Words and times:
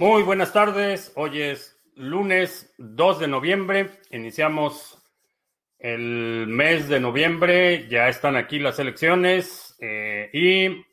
Muy 0.00 0.22
buenas 0.22 0.52
tardes. 0.52 1.10
Hoy 1.16 1.42
es 1.42 1.76
lunes 1.96 2.72
2 2.78 3.18
de 3.18 3.26
noviembre. 3.26 3.90
Iniciamos 4.12 4.96
el 5.76 6.46
mes 6.46 6.88
de 6.88 7.00
noviembre. 7.00 7.88
Ya 7.88 8.08
están 8.08 8.36
aquí 8.36 8.60
las 8.60 8.78
elecciones. 8.78 9.76
eh, 9.80 10.30
y 10.32 10.86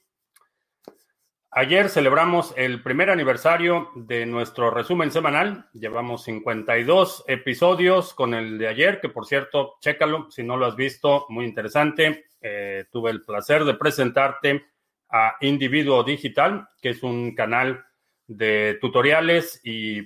ayer 1.52 1.90
celebramos 1.90 2.56
el 2.58 2.82
primer 2.82 3.12
aniversario 3.12 3.92
de 3.94 4.26
nuestro 4.26 4.72
resumen 4.72 5.12
semanal. 5.12 5.70
Llevamos 5.74 6.24
52 6.24 7.26
episodios 7.28 8.12
con 8.16 8.34
el 8.34 8.58
de 8.58 8.70
ayer, 8.70 9.00
que 9.02 9.10
por 9.10 9.28
cierto, 9.28 9.76
chécalo 9.82 10.32
si 10.32 10.42
no 10.42 10.58
lo 10.58 10.66
has 10.66 10.76
visto. 10.76 11.28
Muy 11.30 11.46
interesante. 11.46 12.26
Eh, 12.42 12.86
tuve 12.92 13.12
el 13.12 13.22
placer 13.22 13.66
de 13.66 13.76
presentarte 13.76 14.66
a 15.10 15.36
Individuo 15.42 16.04
Digital, 16.04 16.68
que 16.82 16.90
es 16.90 17.04
un 17.04 17.36
canal 17.36 17.85
de 18.28 18.78
tutoriales 18.82 19.60
y 19.64 20.02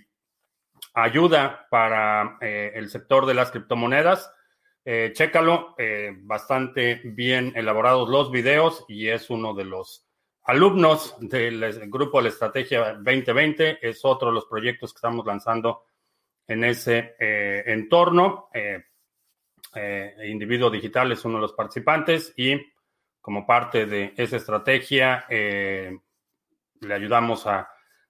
ayuda 0.93 1.67
para 1.69 2.37
eh, 2.41 2.71
el 2.75 2.89
sector 2.89 3.25
de 3.25 3.33
las 3.33 3.51
criptomonedas. 3.51 4.33
Eh, 4.85 5.11
chécalo, 5.13 5.75
eh, 5.77 6.13
bastante 6.21 7.01
bien 7.03 7.53
elaborados 7.55 8.09
los 8.09 8.31
videos 8.31 8.85
y 8.87 9.07
es 9.07 9.29
uno 9.29 9.53
de 9.53 9.65
los 9.65 10.05
alumnos 10.43 11.15
del 11.19 11.89
grupo 11.89 12.17
de 12.17 12.23
la 12.23 12.29
Estrategia 12.29 12.93
2020. 12.93 13.87
Es 13.87 14.03
otro 14.03 14.29
de 14.29 14.35
los 14.35 14.45
proyectos 14.45 14.93
que 14.93 14.97
estamos 14.97 15.25
lanzando 15.25 15.83
en 16.47 16.63
ese 16.63 17.15
entorno. 17.19 18.49
Individuo 20.25 20.71
Digital 20.71 21.11
es 21.11 21.23
uno 21.23 21.35
de 21.35 21.41
los 21.41 21.53
participantes 21.53 22.33
y 22.35 22.59
como 23.21 23.45
parte 23.45 23.85
de 23.85 24.13
esa 24.17 24.37
estrategia 24.37 25.23
le 25.29 26.01
ayudamos 26.91 27.45
a 27.45 27.69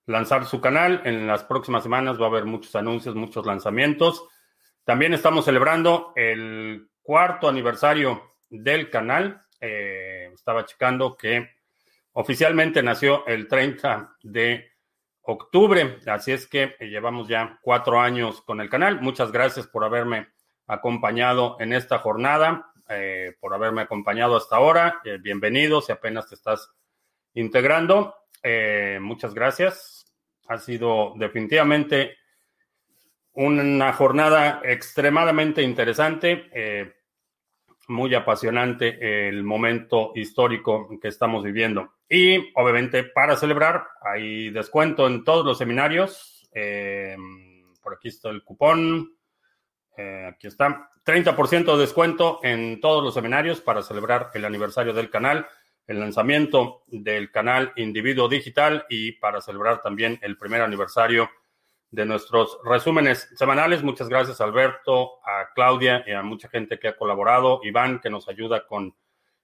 lanzar 0.09 0.45
su 0.45 0.59
canal. 0.59 1.01
En 1.05 1.27
las 1.27 1.43
próximas 1.43 1.83
semanas 1.83 2.19
va 2.19 2.25
a 2.25 2.29
haber 2.29 2.45
muchos 2.45 2.75
anuncios, 2.75 3.15
muchos 3.15 3.45
lanzamientos. 3.45 4.27
También 4.83 5.13
estamos 5.13 5.45
celebrando 5.45 6.13
el 6.15 6.89
cuarto 7.01 7.47
aniversario 7.47 8.33
del 8.49 8.89
canal. 8.89 9.45
Eh, 9.61 10.31
estaba 10.33 10.65
checando 10.65 11.15
que 11.15 11.49
oficialmente 12.13 12.81
nació 12.81 13.25
el 13.27 13.47
30 13.47 14.15
de 14.23 14.71
octubre, 15.21 15.99
así 16.07 16.31
es 16.31 16.47
que 16.47 16.75
llevamos 16.79 17.27
ya 17.27 17.59
cuatro 17.61 17.99
años 17.99 18.41
con 18.41 18.61
el 18.61 18.69
canal. 18.69 18.99
Muchas 19.01 19.31
gracias 19.31 19.67
por 19.67 19.83
haberme 19.83 20.29
acompañado 20.65 21.57
en 21.59 21.73
esta 21.73 21.99
jornada, 21.99 22.71
eh, 22.89 23.35
por 23.39 23.53
haberme 23.53 23.81
acompañado 23.81 24.35
hasta 24.35 24.55
ahora. 24.55 25.01
Eh, 25.03 25.19
bienvenido 25.21 25.81
si 25.81 25.91
apenas 25.91 26.27
te 26.27 26.35
estás 26.35 26.71
integrando. 27.35 28.15
Eh, 28.41 28.97
muchas 29.01 29.33
gracias. 29.33 29.98
Ha 30.49 30.57
sido 30.57 31.13
definitivamente 31.15 32.17
una 33.33 33.93
jornada 33.93 34.61
extremadamente 34.65 35.61
interesante, 35.61 36.49
eh, 36.53 36.93
muy 37.87 38.13
apasionante 38.13 39.29
el 39.29 39.43
momento 39.43 40.11
histórico 40.15 40.89
que 41.01 41.07
estamos 41.07 41.43
viviendo. 41.43 41.93
Y 42.09 42.51
obviamente 42.55 43.03
para 43.03 43.35
celebrar 43.35 43.87
hay 44.01 44.49
descuento 44.49 45.07
en 45.07 45.23
todos 45.23 45.45
los 45.45 45.57
seminarios. 45.57 46.49
Eh, 46.53 47.15
por 47.81 47.93
aquí 47.93 48.09
está 48.09 48.29
el 48.29 48.43
cupón. 48.43 49.15
Eh, 49.95 50.31
aquí 50.33 50.47
está. 50.47 50.89
30% 51.05 51.75
de 51.75 51.81
descuento 51.81 52.39
en 52.43 52.79
todos 52.81 53.03
los 53.03 53.13
seminarios 53.13 53.61
para 53.61 53.81
celebrar 53.81 54.31
el 54.33 54.45
aniversario 54.45 54.93
del 54.93 55.09
canal 55.09 55.47
el 55.89 55.99
lanzamiento 55.99 56.83
del 56.85 57.31
canal 57.31 57.73
Individuo 57.75 58.29
Digital 58.29 58.85
y 58.89 59.13
para 59.13 59.41
celebrar 59.41 59.81
también 59.81 60.19
el 60.21 60.37
primer 60.37 60.61
aniversario 60.61 61.27
de 61.89 62.05
nuestros 62.05 62.59
resúmenes 62.63 63.27
semanales. 63.35 63.81
Muchas 63.81 64.07
gracias 64.07 64.39
Alberto, 64.39 65.13
a 65.25 65.49
Claudia 65.55 66.03
y 66.05 66.11
a 66.11 66.21
mucha 66.21 66.47
gente 66.47 66.77
que 66.77 66.89
ha 66.89 66.95
colaborado, 66.95 67.61
Iván 67.63 67.99
que 67.99 68.11
nos 68.11 68.29
ayuda 68.29 68.67
con 68.67 68.95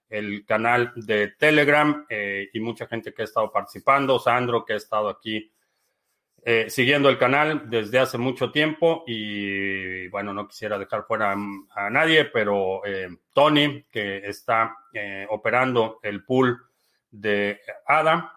el 0.08 0.46
canal 0.46 0.94
de 0.96 1.30
Telegram 1.30 2.06
eh, 2.10 2.48
y 2.54 2.60
mucha 2.60 2.86
gente 2.86 3.12
que 3.12 3.24
ha 3.24 3.26
estado 3.26 3.52
participando, 3.52 4.20
Sandro 4.20 4.64
que 4.64 4.74
ha 4.74 4.78
estado 4.78 5.10
aquí 5.10 5.52
eh, 6.48 6.70
siguiendo 6.70 7.10
el 7.10 7.18
canal 7.18 7.72
desde 7.72 7.98
hace 7.98 8.20
mucho 8.20 8.52
tiempo 8.52 9.04
y 9.08 10.08
bueno, 10.10 10.32
no 10.32 10.48
quisiera 10.48 10.78
dejar 10.78 11.04
fuera 11.08 11.36
a, 11.72 11.90
nadie, 11.90 12.26
pero 12.26 12.86
eh, 12.86 13.10
Tony, 13.34 13.84
que 13.90 14.18
está 14.18 14.78
eh, 14.94 15.26
operando 15.32 16.00
el 16.04 16.24
pool 16.24 16.62
de 17.10 17.62
ADA, 17.88 18.32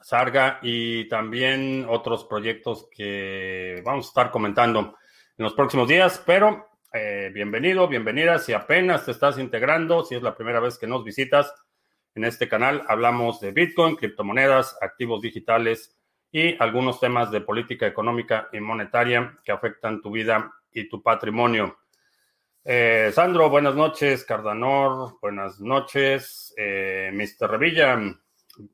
Sarga 0.00 0.60
y 0.62 1.08
también 1.08 1.84
otros 1.88 2.26
proyectos 2.26 2.86
que 2.94 3.82
vamos 3.84 4.06
a 4.06 4.08
estar 4.10 4.30
comentando 4.30 4.96
en 5.36 5.42
los 5.42 5.54
próximos 5.54 5.88
días, 5.88 6.22
pero 6.24 6.68
bienvenido, 7.34 7.88
bienvenida, 7.88 8.38
si 8.38 8.52
apenas 8.52 9.04
te 9.04 9.10
estás 9.10 9.36
integrando, 9.38 10.04
si 10.04 10.14
es 10.14 10.22
la 10.22 10.34
primera 10.34 10.60
vez 10.60 10.78
que 10.78 10.86
nos 10.86 11.04
visitas 11.04 11.52
en 12.14 12.24
este 12.24 12.48
canal, 12.48 12.84
hablamos 12.88 13.40
de 13.40 13.50
Bitcoin, 13.50 13.96
criptomonedas, 13.96 14.78
activos 14.80 15.20
digitales, 15.20 15.95
y 16.32 16.60
algunos 16.62 17.00
temas 17.00 17.30
de 17.30 17.40
política 17.40 17.86
económica 17.86 18.48
y 18.52 18.60
monetaria 18.60 19.38
que 19.44 19.52
afectan 19.52 20.00
tu 20.02 20.10
vida 20.10 20.52
y 20.72 20.88
tu 20.88 21.02
patrimonio. 21.02 21.78
Eh, 22.64 23.12
Sandro, 23.14 23.48
buenas 23.48 23.76
noches. 23.76 24.24
Cardanor, 24.24 25.18
buenas 25.22 25.60
noches. 25.60 26.52
Eh, 26.56 27.10
Mr. 27.12 27.48
Revilla, 27.48 27.96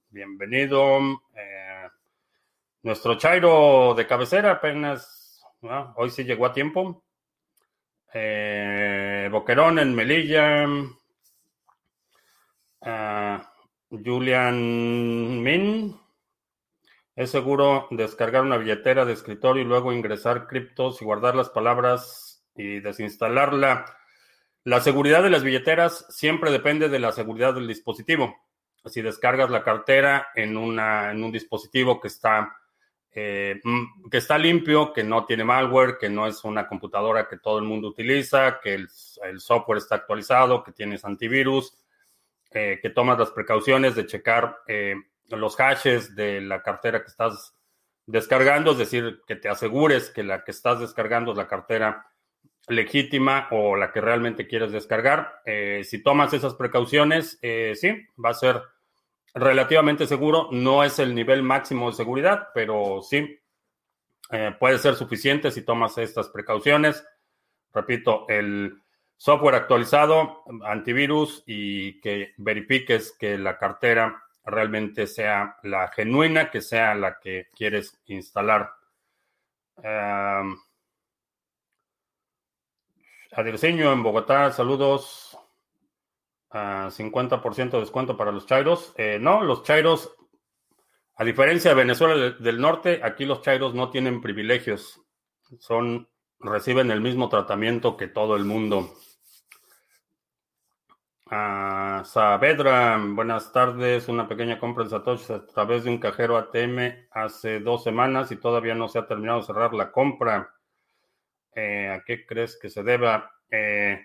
bienvenido. 0.08 0.98
Eh, 1.36 1.88
nuestro 2.82 3.16
Chairo 3.16 3.94
de 3.94 4.06
cabecera 4.06 4.52
apenas, 4.52 5.44
hoy 5.96 6.08
sí 6.08 6.24
llegó 6.24 6.46
a 6.46 6.54
tiempo. 6.54 7.04
Eh, 8.14 9.28
Boquerón 9.30 9.78
en 9.78 9.94
Melilla. 9.94 10.66
Julian 13.90 15.42
Min. 15.42 16.01
Es 17.14 17.30
seguro 17.30 17.88
descargar 17.90 18.42
una 18.42 18.56
billetera 18.56 19.04
de 19.04 19.12
escritorio 19.12 19.62
y 19.62 19.66
luego 19.66 19.92
ingresar 19.92 20.46
criptos 20.46 21.02
y 21.02 21.04
guardar 21.04 21.34
las 21.34 21.50
palabras 21.50 22.42
y 22.54 22.80
desinstalarla. 22.80 23.84
La 24.64 24.80
seguridad 24.80 25.22
de 25.22 25.30
las 25.30 25.42
billeteras 25.42 26.06
siempre 26.08 26.50
depende 26.50 26.88
de 26.88 26.98
la 26.98 27.12
seguridad 27.12 27.54
del 27.54 27.68
dispositivo. 27.68 28.36
Si 28.86 29.02
descargas 29.02 29.50
la 29.50 29.62
cartera 29.62 30.28
en, 30.34 30.56
un 30.56 31.32
dispositivo 31.32 32.00
que 32.00 32.08
está, 32.08 32.56
eh, 33.10 33.60
que 34.10 34.16
está 34.16 34.38
limpio, 34.38 34.92
que 34.92 35.04
no 35.04 35.26
tiene 35.26 35.44
malware, 35.44 35.98
que 35.98 36.08
no 36.08 36.26
es 36.26 36.42
una 36.44 36.66
computadora 36.66 37.28
que 37.28 37.38
todo 37.38 37.58
el 37.58 37.64
mundo 37.64 37.88
utiliza, 37.88 38.58
que 38.60 38.74
el, 38.74 38.88
el 39.24 39.40
software 39.40 39.78
está 39.78 39.96
actualizado, 39.96 40.64
que 40.64 40.72
tienes 40.72 41.04
antivirus, 41.04 41.76
eh, 42.50 42.78
que 42.80 42.90
tomas 42.90 43.18
las 43.18 43.30
precauciones 43.30 43.94
de 43.94 44.06
checar 44.06 44.58
eh, 44.66 44.94
los 45.28 45.56
hashes 45.56 46.14
de 46.14 46.40
la 46.40 46.62
cartera 46.62 47.00
que 47.02 47.10
estás 47.10 47.54
descargando, 48.06 48.72
es 48.72 48.78
decir, 48.78 49.22
que 49.26 49.36
te 49.36 49.48
asegures 49.48 50.10
que 50.10 50.22
la 50.22 50.44
que 50.44 50.50
estás 50.50 50.80
descargando 50.80 51.32
es 51.32 51.38
la 51.38 51.48
cartera 51.48 52.06
legítima 52.68 53.48
o 53.50 53.76
la 53.76 53.92
que 53.92 54.00
realmente 54.00 54.46
quieres 54.46 54.72
descargar. 54.72 55.40
Eh, 55.44 55.82
si 55.84 56.02
tomas 56.02 56.32
esas 56.32 56.54
precauciones, 56.54 57.38
eh, 57.42 57.74
sí, 57.74 58.06
va 58.22 58.30
a 58.30 58.34
ser 58.34 58.62
relativamente 59.34 60.06
seguro. 60.06 60.48
No 60.52 60.84
es 60.84 60.98
el 60.98 61.14
nivel 61.14 61.42
máximo 61.42 61.90
de 61.90 61.96
seguridad, 61.96 62.48
pero 62.54 63.00
sí, 63.02 63.38
eh, 64.30 64.54
puede 64.58 64.78
ser 64.78 64.94
suficiente 64.94 65.50
si 65.50 65.62
tomas 65.62 65.98
estas 65.98 66.28
precauciones. 66.28 67.04
Repito, 67.72 68.26
el 68.28 68.82
software 69.16 69.54
actualizado, 69.54 70.42
antivirus 70.64 71.42
y 71.46 72.00
que 72.00 72.34
verifiques 72.36 73.16
que 73.18 73.38
la 73.38 73.56
cartera 73.56 74.22
realmente 74.44 75.06
sea 75.06 75.56
la 75.62 75.88
genuina, 75.88 76.50
que 76.50 76.60
sea 76.60 76.94
la 76.94 77.18
que 77.18 77.48
quieres 77.54 78.00
instalar. 78.06 78.72
Um, 79.76 80.58
en 83.36 84.02
Bogotá, 84.02 84.50
saludos. 84.52 85.38
Uh, 86.50 86.90
50% 86.90 87.70
de 87.70 87.80
descuento 87.80 88.16
para 88.16 88.30
los 88.30 88.46
chairos. 88.46 88.92
Eh, 88.98 89.18
no, 89.18 89.42
los 89.42 89.62
chairos, 89.62 90.14
a 91.16 91.24
diferencia 91.24 91.70
de 91.70 91.76
Venezuela 91.76 92.36
del 92.38 92.60
Norte, 92.60 93.00
aquí 93.02 93.24
los 93.24 93.40
chairos 93.40 93.74
no 93.74 93.88
tienen 93.90 94.20
privilegios. 94.20 95.00
Son, 95.58 96.08
reciben 96.40 96.90
el 96.90 97.00
mismo 97.00 97.30
tratamiento 97.30 97.96
que 97.96 98.08
todo 98.08 98.36
el 98.36 98.44
mundo. 98.44 98.94
Uh, 101.32 102.04
Saavedra, 102.04 103.00
buenas 103.02 103.50
tardes. 103.54 104.06
Una 104.06 104.28
pequeña 104.28 104.58
compra 104.58 104.84
en 104.84 104.90
Satoshi 104.90 105.32
a 105.32 105.46
través 105.46 105.84
de 105.84 105.88
un 105.88 105.96
cajero 105.96 106.36
ATM 106.36 107.06
hace 107.10 107.60
dos 107.60 107.82
semanas 107.82 108.30
y 108.32 108.36
todavía 108.36 108.74
no 108.74 108.86
se 108.86 108.98
ha 108.98 109.06
terminado 109.06 109.40
de 109.40 109.46
cerrar 109.46 109.72
la 109.72 109.90
compra. 109.90 110.54
Eh, 111.54 111.88
¿A 111.88 112.04
qué 112.04 112.26
crees 112.26 112.58
que 112.60 112.68
se 112.68 112.82
deba? 112.82 113.32
Eh, 113.50 113.98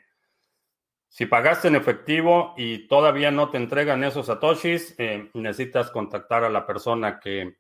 si 1.10 1.26
pagaste 1.26 1.68
en 1.68 1.76
efectivo 1.76 2.54
y 2.56 2.88
todavía 2.88 3.30
no 3.30 3.50
te 3.50 3.58
entregan 3.58 4.06
esos 4.06 4.28
Satoshis, 4.28 4.96
eh, 4.98 5.30
necesitas 5.34 5.92
contactar 5.92 6.46
a 6.46 6.50
la 6.50 6.66
persona 6.66 7.20
que 7.20 7.58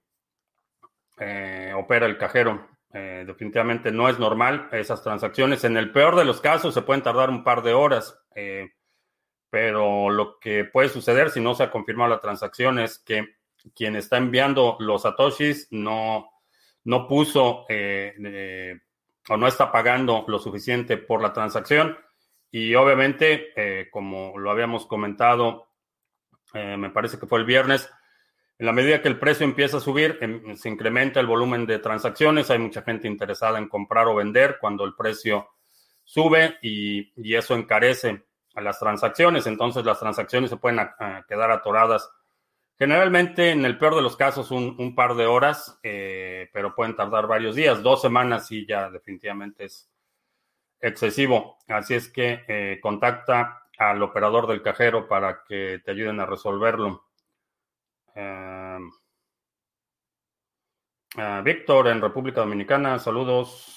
opera 1.75 2.05
el 2.05 2.17
cajero. 2.17 2.69
definitivamente 2.89 3.91
no 3.91 4.07
es 4.07 4.17
normal 4.17 4.69
esas 4.71 5.03
transacciones. 5.03 5.65
En 5.65 5.75
el 5.75 5.91
peor 5.91 6.15
de 6.15 6.23
los 6.23 6.39
casos 6.39 6.73
se 6.73 6.83
pueden 6.83 7.03
tardar 7.03 7.29
un 7.29 7.43
par 7.43 7.61
de 7.63 7.73
horas, 7.73 8.17
pero 9.49 10.09
lo 10.09 10.39
que 10.39 10.65
puede 10.65 10.89
suceder 10.89 11.29
si 11.29 11.39
no 11.39 11.55
se 11.55 11.63
ha 11.63 11.71
confirmado 11.71 12.09
la 12.09 12.21
transacción 12.21 12.79
es 12.79 12.99
que 12.99 13.35
quien 13.75 13.95
está 13.95 14.17
enviando 14.17 14.77
los 14.79 15.03
satoshis 15.03 15.67
no, 15.71 16.29
no 16.83 17.07
puso 17.07 17.65
o 19.29 19.37
no 19.37 19.47
está 19.47 19.71
pagando 19.71 20.25
lo 20.27 20.39
suficiente 20.39 20.97
por 20.97 21.21
la 21.21 21.33
transacción. 21.33 21.97
Y 22.49 22.75
obviamente, 22.75 23.51
eh, 23.55 23.89
como 23.91 24.37
lo 24.37 24.51
habíamos 24.51 24.85
comentado, 24.85 25.67
eh, 26.53 26.77
me 26.77 26.89
parece 26.89 27.19
que 27.19 27.27
fue 27.27 27.39
el 27.39 27.45
viernes, 27.45 27.89
en 28.59 28.65
la 28.65 28.71
medida 28.71 29.01
que 29.01 29.07
el 29.07 29.19
precio 29.19 29.45
empieza 29.45 29.77
a 29.77 29.81
subir, 29.81 30.17
em, 30.21 30.55
se 30.55 30.69
incrementa 30.69 31.19
el 31.19 31.27
volumen 31.27 31.65
de 31.67 31.79
transacciones, 31.79 32.49
hay 32.49 32.57
mucha 32.57 32.81
gente 32.81 33.07
interesada 33.07 33.59
en 33.59 33.67
comprar 33.67 34.07
o 34.07 34.15
vender 34.15 34.57
cuando 34.59 34.83
el 34.83 34.95
precio 34.95 35.49
sube 36.03 36.57
y, 36.61 37.11
eso 37.35 37.53
encarece 37.55 38.26
a 38.57 38.61
las 38.61 38.79
transacciones, 38.79 39.47
entonces 39.47 39.85
las 39.85 39.99
transacciones 39.99 40.49
se 40.49 40.57
pueden 40.57 40.79
quedar 41.27 41.51
atoradas 41.51 42.09
Generalmente, 42.79 43.49
en 43.51 43.65
el 43.65 43.77
peor 43.79 43.95
de 43.95 44.03
los 44.03 44.15
casos, 44.15 44.51
un, 44.51 44.93
par 44.93 45.15
de 45.15 45.25
horas, 45.25 45.79
eh, 45.81 46.47
pero 46.53 46.75
pueden 46.75 46.95
tardar 46.95 47.25
varios 47.25 47.55
días. 47.55 47.81
Dos 47.81 48.01
semanas 48.01 48.51
y 48.51 48.67
ya 48.67 48.91
definitivamente 48.91 49.65
es 49.65 49.89
excesivo. 50.79 51.57
Así 51.67 51.95
es 51.95 52.07
que 52.07 52.45
eh, 52.47 52.79
contacta 52.79 53.63
al 53.79 54.01
operador 54.03 54.45
del 54.45 54.61
cajero 54.61 55.07
para 55.07 55.43
que 55.43 55.81
te 55.83 55.91
ayuden 55.91 56.19
a 56.19 56.27
resolverlo. 56.27 57.07
Em, 58.13 58.91
Víctor, 61.43 61.87
en 61.87 62.01
República 62.01 62.41
Dominicana, 62.41 62.99
saludos. 62.99 63.76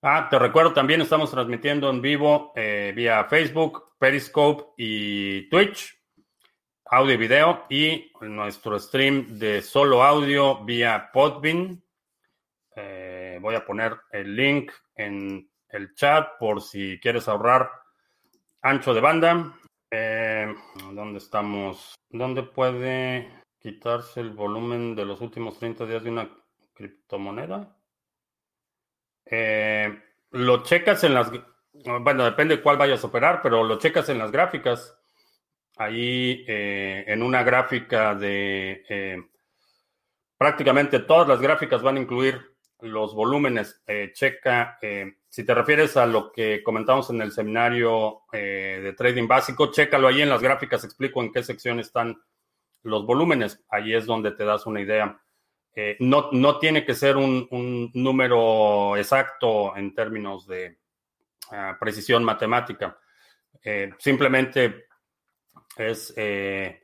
Ah, 0.00 0.28
te 0.30 0.38
recuerdo, 0.38 0.72
también 0.72 1.00
estamos 1.00 1.30
transmitiendo 1.30 1.90
en 1.90 2.00
vivo 2.00 2.52
eh, 2.54 2.92
vía 2.94 3.24
Facebook, 3.24 3.96
Periscope 3.98 4.74
y 4.76 5.48
Twitch 5.48 5.98
audio 6.90 7.14
y 7.14 7.16
video 7.18 7.64
y 7.68 8.12
nuestro 8.22 8.78
stream 8.78 9.38
de 9.38 9.60
solo 9.60 10.02
audio 10.02 10.64
vía 10.64 11.10
Podbean. 11.12 11.82
Eh, 12.74 13.38
voy 13.42 13.54
a 13.54 13.64
poner 13.64 13.94
el 14.10 14.34
link 14.34 14.72
en 14.94 15.50
el 15.68 15.94
chat 15.94 16.38
por 16.38 16.62
si 16.62 16.98
quieres 17.00 17.28
ahorrar 17.28 17.70
ancho 18.62 18.94
de 18.94 19.00
banda. 19.00 19.54
Eh, 19.90 20.54
¿Dónde 20.92 21.18
estamos? 21.18 21.94
¿Dónde 22.08 22.42
puede 22.42 23.42
quitarse 23.58 24.20
el 24.20 24.30
volumen 24.30 24.94
de 24.94 25.04
los 25.04 25.20
últimos 25.20 25.58
30 25.58 25.84
días 25.84 26.04
de 26.04 26.10
una 26.10 26.30
criptomoneda? 26.72 27.77
Eh, 29.30 30.02
lo 30.32 30.62
checas 30.62 31.04
en 31.04 31.14
las... 31.14 31.30
Bueno, 32.00 32.24
depende 32.24 32.56
de 32.56 32.62
cuál 32.62 32.76
vayas 32.76 33.04
a 33.04 33.06
operar, 33.06 33.40
pero 33.42 33.62
lo 33.62 33.78
checas 33.78 34.08
en 34.08 34.18
las 34.18 34.32
gráficas 34.32 34.98
ahí 35.78 36.44
eh, 36.46 37.04
en 37.06 37.22
una 37.22 37.42
gráfica 37.42 38.14
de 38.14 38.84
eh, 38.88 39.22
prácticamente 40.36 40.98
todas 41.00 41.28
las 41.28 41.40
gráficas 41.40 41.82
van 41.82 41.96
a 41.96 42.00
incluir 42.00 42.40
los 42.80 43.14
volúmenes. 43.14 43.80
Eh, 43.86 44.10
checa, 44.12 44.78
si 45.28 45.44
te 45.44 45.54
refieres 45.54 45.96
a 45.96 46.06
lo 46.06 46.30
que 46.30 46.62
comentamos 46.62 47.10
en 47.10 47.22
el 47.22 47.32
seminario 47.32 48.22
de 48.30 48.94
trading 48.96 49.26
básico, 49.26 49.72
chécalo 49.72 50.06
ahí 50.06 50.22
en 50.22 50.28
las 50.28 50.42
gráficas, 50.42 50.84
explico 50.84 51.20
en 51.20 51.32
qué 51.32 51.42
sección 51.42 51.80
están 51.80 52.20
los 52.84 53.04
volúmenes. 53.04 53.64
Ahí 53.68 53.94
es 53.94 54.06
donde 54.06 54.30
te 54.30 54.44
das 54.44 54.66
una 54.66 54.80
idea. 54.80 55.20
No, 56.00 56.30
no 56.32 56.58
tiene 56.58 56.84
que 56.84 56.94
ser 56.94 57.16
un, 57.16 57.90
número 57.94 58.96
exacto 58.96 59.76
en 59.76 59.94
términos 59.94 60.46
de 60.46 60.78
ah, 61.50 61.76
precisión 61.78 62.24
matemática. 62.24 62.98
simplemente 63.98 64.86
es 65.76 66.12
eh, 66.16 66.82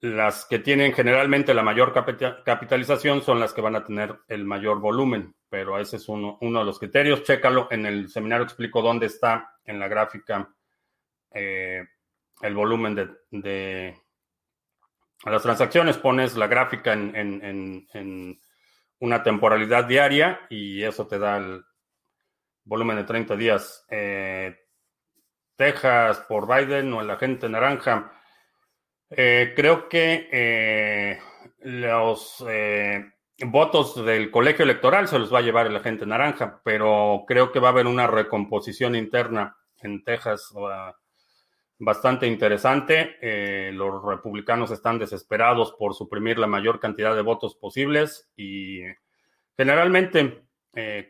las 0.00 0.46
que 0.46 0.60
tienen 0.60 0.92
generalmente 0.94 1.52
la 1.52 1.62
mayor 1.62 1.92
capitalización 1.92 3.22
son 3.22 3.38
las 3.38 3.52
que 3.52 3.60
van 3.60 3.76
a 3.76 3.84
tener 3.84 4.18
el 4.28 4.44
mayor 4.46 4.80
volumen, 4.80 5.34
pero 5.48 5.78
ese 5.78 5.96
es 5.96 6.08
uno, 6.08 6.38
de 6.40 6.64
los 6.64 6.78
criterios. 6.78 7.22
Chécalo, 7.22 7.68
en 7.70 7.84
el 7.84 8.08
seminario 8.08 8.44
explico 8.44 8.80
dónde 8.80 9.06
está 9.06 9.58
en 9.64 9.78
la 9.78 9.88
gráfica 9.88 10.48
eh, 11.32 11.84
el 12.40 12.54
volumen 12.54 12.94
de, 13.30 13.94
las 15.24 15.42
transacciones. 15.42 15.98
Pones 15.98 16.36
la 16.36 16.46
gráfica 16.46 16.92
en, 16.92 18.38
una 18.98 19.22
temporalidad 19.22 19.86
diaria 19.86 20.40
y 20.50 20.82
eso 20.82 21.06
te 21.06 21.18
da 21.18 21.38
el 21.38 21.64
volumen 22.64 22.96
de 22.96 23.04
30 23.04 23.36
días. 23.36 23.86
Eh, 23.90 24.54
Texas 25.56 26.20
por 26.28 26.46
Biden 26.46 26.92
o 26.94 27.02
el 27.02 27.10
agente 27.10 27.48
naranja. 27.48 28.12
Eh, 29.10 29.52
creo 29.54 29.88
que 29.88 30.28
eh, 30.32 31.18
los 31.58 32.42
eh, 32.48 33.04
votos 33.44 34.02
del 34.04 34.30
colegio 34.30 34.62
electoral 34.62 35.06
se 35.06 35.18
los 35.18 35.32
va 35.32 35.40
a 35.40 35.42
llevar 35.42 35.66
el 35.66 35.76
agente 35.76 36.06
naranja, 36.06 36.62
pero 36.64 37.24
creo 37.26 37.52
que 37.52 37.60
va 37.60 37.68
a 37.68 37.72
haber 37.72 37.86
una 37.86 38.06
recomposición 38.06 38.94
interna 38.94 39.54
en 39.82 40.02
Texas 40.02 40.50
bastante 41.80 42.26
interesante. 42.26 43.16
los 43.72 44.04
republicanos 44.04 44.70
están 44.70 44.98
desesperados 44.98 45.72
por 45.72 45.94
suprimir 45.94 46.38
la 46.38 46.46
mayor 46.46 46.78
cantidad 46.78 47.16
de 47.16 47.22
votos 47.22 47.56
posibles 47.56 48.30
y 48.36 48.82
generalmente 49.56 50.44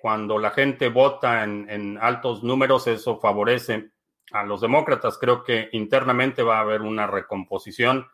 cuando 0.00 0.38
la 0.38 0.50
gente 0.50 0.88
vota 0.88 1.44
en 1.44 1.99
altos 2.00 2.43
números 2.43 2.87
eso 2.87 3.19
favorece 3.20 3.90
a 4.32 4.44
los 4.44 4.61
demócratas. 4.61 5.19
Creo 5.19 5.43
que 5.43 5.69
internamente 5.72 6.43
va 6.43 6.58
a 6.58 6.62
haber 6.62 6.82
una 6.82 7.06
recomposición. 7.06 8.06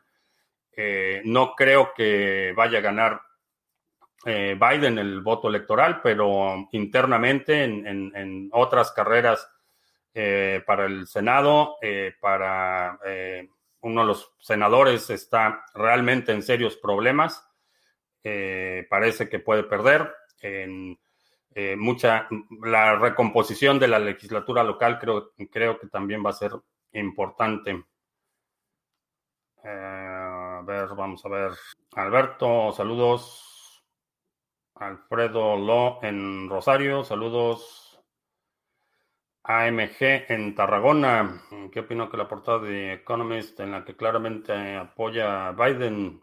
Eh, 0.72 1.22
no 1.24 1.54
creo 1.54 1.92
que 1.94 2.52
vaya 2.56 2.78
a 2.78 2.82
ganar 2.82 3.22
eh, 4.24 4.58
Biden 4.58 4.98
el 4.98 5.20
voto 5.20 5.48
electoral, 5.48 6.00
pero 6.02 6.68
internamente 6.72 7.64
en, 7.64 8.50
otras 8.52 8.92
carreras 8.92 9.48
eh, 10.18 10.62
para 10.66 10.86
el 10.86 11.06
Senado, 11.06 11.76
para 12.20 12.98
uno 13.80 14.00
de 14.00 14.06
los 14.06 14.32
senadores 14.40 15.10
está 15.10 15.64
realmente 15.74 16.32
en 16.32 16.42
serios 16.42 16.76
problemas. 16.76 17.46
parece 18.90 19.28
que 19.28 19.38
puede 19.38 19.62
perder. 19.62 20.12
En, 20.40 20.98
eh, 21.58 21.74
mucha, 21.74 22.28
la 22.62 22.96
recomposición 22.96 23.78
de 23.78 23.88
la 23.88 23.98
legislatura 23.98 24.62
local 24.62 24.98
creo, 24.98 25.32
creo 25.50 25.78
que 25.78 25.86
también 25.86 26.22
va 26.22 26.28
a 26.28 26.34
ser 26.34 26.52
importante. 26.92 27.82
Eh, 29.64 29.68
a 29.68 30.60
ver, 30.66 30.88
vamos 30.94 31.24
a 31.24 31.30
ver. 31.30 31.52
Alberto, 31.92 32.72
saludos. 32.72 33.82
Alfredo 34.74 35.56
Lo 35.56 35.98
en 36.02 36.50
Rosario, 36.50 37.04
saludos. 37.04 37.85
AMG 39.46 40.26
en 40.28 40.54
Tarragona. 40.54 41.42
¿Qué 41.72 41.80
opino 41.80 42.10
que 42.10 42.16
la 42.16 42.28
portada 42.28 42.58
de 42.58 42.94
Economist, 42.94 43.60
en 43.60 43.72
la 43.72 43.84
que 43.84 43.96
claramente 43.96 44.74
apoya 44.74 45.48
a 45.48 45.52
Biden, 45.52 46.20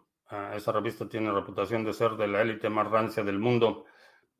esa 0.54 0.72
revista 0.72 1.08
tiene 1.08 1.32
reputación 1.32 1.84
de 1.84 1.94
ser 1.94 2.12
de 2.12 2.28
la 2.28 2.42
élite 2.42 2.68
más 2.68 2.90
rancia 2.90 3.24
del 3.24 3.38
mundo? 3.38 3.86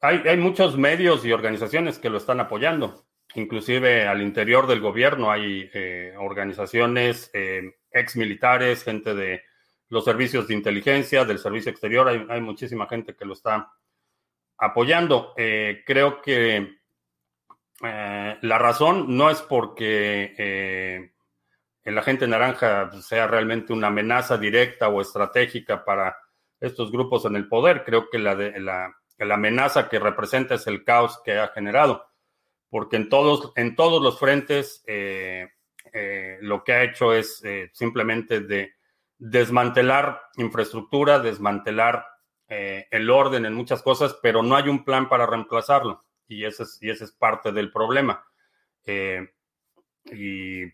Hay, 0.00 0.36
muchos 0.36 0.76
medios 0.76 1.24
y 1.24 1.32
organizaciones 1.32 1.98
que 1.98 2.10
lo 2.10 2.18
están 2.18 2.38
apoyando. 2.38 3.06
Inclusive 3.36 4.06
al 4.06 4.20
interior 4.20 4.66
del 4.66 4.80
gobierno 4.80 5.30
hay 5.30 5.70
eh, 5.72 6.12
organizaciones 6.18 7.30
eh, 7.32 7.76
ex 7.90 8.14
militares, 8.16 8.84
gente 8.84 9.14
de 9.14 9.42
los 9.88 10.04
servicios 10.04 10.46
de 10.46 10.54
inteligencia, 10.54 11.24
del 11.24 11.38
servicio 11.38 11.70
exterior. 11.70 12.26
Hay, 12.28 12.40
muchísima 12.42 12.86
gente 12.86 13.16
que 13.16 13.24
lo 13.24 13.32
está 13.32 13.72
apoyando. 14.58 15.32
Eh, 15.38 15.82
creo 15.86 16.20
que 16.20 16.83
la 17.80 18.58
razón 18.58 19.16
no 19.16 19.30
es 19.30 19.42
porque 19.42 21.12
el 21.84 21.98
agente 21.98 22.26
naranja 22.26 22.90
sea 23.02 23.26
realmente 23.26 23.72
una 23.72 23.88
amenaza 23.88 24.38
directa 24.38 24.88
o 24.88 25.00
estratégica 25.00 25.84
para 25.84 26.16
estos 26.58 26.90
grupos 26.90 27.26
en 27.26 27.36
el 27.36 27.46
poder. 27.46 27.84
Creo 27.84 28.08
que 28.08 28.18
la, 28.18 28.94
amenaza 29.18 29.88
que 29.88 29.98
representa 29.98 30.54
es 30.54 30.66
el 30.66 30.82
caos 30.82 31.20
que 31.24 31.38
ha 31.38 31.48
generado, 31.48 32.06
porque 32.70 32.96
en 32.96 33.08
todos, 33.10 33.52
en 33.56 33.76
todos 33.76 34.02
los 34.02 34.18
frentes 34.18 34.82
eh, 34.86 35.48
eh, 35.92 36.38
lo 36.40 36.64
que 36.64 36.72
ha 36.72 36.84
hecho 36.84 37.12
es 37.12 37.44
eh, 37.44 37.70
simplemente 37.74 38.40
de 38.40 38.72
desmantelar 39.18 40.22
infraestructura, 40.36 41.18
desmantelar 41.18 42.06
el 42.46 43.10
orden 43.10 43.46
en 43.46 43.54
muchas 43.54 43.82
cosas, 43.82 44.16
pero 44.22 44.40
no 44.40 44.54
hay 44.54 44.68
un 44.68 44.84
plan 44.84 45.08
para 45.08 45.26
reemplazarlo. 45.26 46.04
Y 46.28 46.44
ese 46.44 46.62
es, 46.64 46.78
y 46.80 46.90
ese 46.90 47.04
es 47.04 47.12
parte 47.12 47.52
del 47.52 47.70
problema. 47.70 48.24
y 48.86 50.64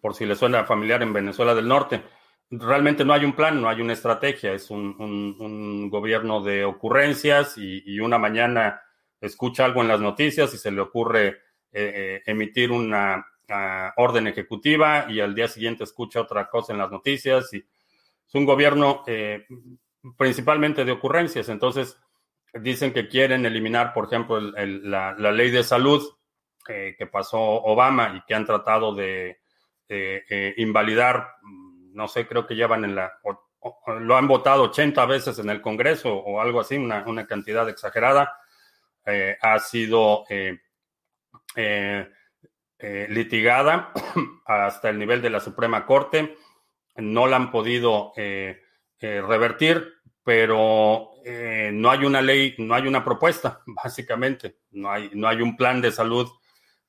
por 0.00 0.14
si 0.14 0.24
le 0.26 0.34
suena 0.34 0.64
familiar 0.64 1.02
en 1.02 1.12
Venezuela 1.12 1.54
del 1.54 1.68
Norte, 1.68 2.02
realmente 2.50 3.04
no 3.04 3.12
hay 3.12 3.24
un 3.24 3.34
plan, 3.34 3.60
no 3.60 3.68
hay 3.68 3.80
una 3.80 3.92
estrategia, 3.92 4.52
es 4.52 4.70
un, 4.70 5.88
gobierno 5.90 6.42
de 6.42 6.64
ocurrencias 6.64 7.56
y, 7.58 8.00
una 8.00 8.18
mañana 8.18 8.80
escucha 9.20 9.64
algo 9.64 9.82
en 9.82 9.88
las 9.88 10.00
noticias 10.00 10.52
y 10.54 10.58
se 10.58 10.70
le 10.70 10.80
ocurre 10.80 11.28
eh, 11.28 11.34
eh, 11.72 12.22
emitir 12.26 12.70
una 12.70 13.24
ah, 13.48 13.92
orden 13.96 14.26
ejecutiva 14.26 15.06
y 15.08 15.20
al 15.20 15.34
día 15.34 15.48
siguiente 15.48 15.84
escucha 15.84 16.20
otra 16.20 16.48
cosa 16.48 16.72
en 16.72 16.78
las 16.78 16.90
noticias 16.90 17.52
y 17.54 17.58
es 17.58 18.34
un 18.34 18.44
gobierno 18.44 19.02
eh, 19.06 19.46
principalmente 20.18 20.84
de 20.84 20.92
ocurrencias. 20.92 21.48
Entonces, 21.48 21.98
dicen 22.54 22.92
que 22.92 23.08
quieren 23.08 23.46
eliminar, 23.46 23.92
por 23.92 24.06
ejemplo, 24.06 24.40
la, 24.40 25.12
ley 25.14 25.50
de 25.50 25.64
salud 25.64 26.02
que 26.64 27.08
pasó 27.10 27.40
Obama 27.40 28.14
y 28.16 28.22
que 28.26 28.34
han 28.34 28.46
tratado 28.46 28.94
de 28.94 29.38
invalidar 30.56 31.34
no 31.94 32.08
sé, 32.08 32.26
creo 32.26 32.46
que 32.46 32.56
llevan 32.56 32.84
en 32.84 32.96
la, 32.96 33.12
lo 34.00 34.16
han 34.16 34.28
votado 34.28 34.64
80 34.64 35.06
veces 35.06 35.38
en 35.38 35.48
el 35.48 35.62
Congreso 35.62 36.12
o 36.12 36.40
algo 36.40 36.60
así, 36.60 36.76
una, 36.76 37.26
cantidad 37.26 37.68
exagerada. 37.68 38.36
Eh, 39.06 39.36
ha 39.40 39.58
sido 39.58 40.24
eh, 40.28 40.58
eh, 41.54 43.06
litigada 43.08 43.92
hasta 44.46 44.90
el 44.90 44.98
nivel 44.98 45.22
de 45.22 45.30
la 45.30 45.40
Suprema 45.40 45.86
Corte. 45.86 46.36
No 46.96 47.26
la 47.26 47.36
han 47.36 47.50
podido 47.50 48.12
revertir, 49.00 49.94
pero 50.22 51.10
no 51.72 51.90
hay 51.90 52.04
una 52.04 52.20
ley, 52.20 52.54
no 52.58 52.74
hay 52.74 52.86
una 52.86 53.04
propuesta, 53.04 53.62
básicamente. 53.66 54.58
No 54.70 54.90
hay, 54.90 55.10
no 55.14 55.28
hay 55.28 55.40
un 55.40 55.56
plan 55.56 55.80
de 55.80 55.92
salud 55.92 56.30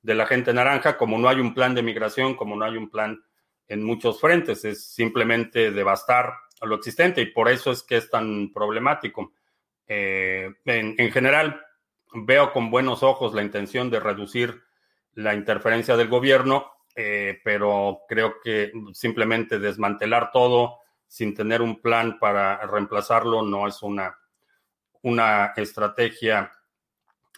de 0.01 0.15
la 0.15 0.27
gente 0.27 0.53
naranja, 0.53 0.97
como 0.97 1.17
no 1.17 1.27
hay 1.27 1.39
un 1.39 1.53
plan 1.53 1.73
de 1.73 1.81
migración, 1.81 2.35
como 2.35 2.55
no 2.55 2.65
hay 2.65 2.77
un 2.77 2.89
plan 2.89 3.23
en 3.67 3.83
muchos 3.83 4.21
frentes, 4.21 4.63
es 4.65 4.85
simplemente 4.93 5.71
devastar 5.71 6.33
lo 6.61 6.75
existente 6.75 7.21
y 7.21 7.27
por 7.27 7.49
eso 7.49 7.71
es 7.71 7.83
que 7.83 7.97
es 7.97 8.09
tan 8.09 8.51
problemático. 8.53 9.33
Eh, 9.87 10.51
en, 10.65 11.11
general, 11.11 11.61
veo 12.13 12.51
con 12.51 12.71
buenos 12.71 13.03
ojos 13.03 13.33
la 13.33 13.43
intención 13.43 13.89
de 13.89 13.99
reducir 13.99 14.63
la 15.13 15.33
interferencia 15.33 15.95
del 15.95 16.07
gobierno, 16.07 16.71
eh, 16.95 17.39
pero 17.43 18.01
creo 18.07 18.35
que 18.43 18.71
simplemente 18.93 19.59
desmantelar 19.59 20.31
todo 20.31 20.79
sin 21.07 21.33
tener 21.35 21.61
un 21.61 21.81
plan 21.81 22.17
para 22.19 22.65
reemplazarlo 22.65 23.41
no 23.41 23.67
es 23.67 23.81
una, 23.83 24.17
una 25.05 25.53
estrategia, 25.55 26.51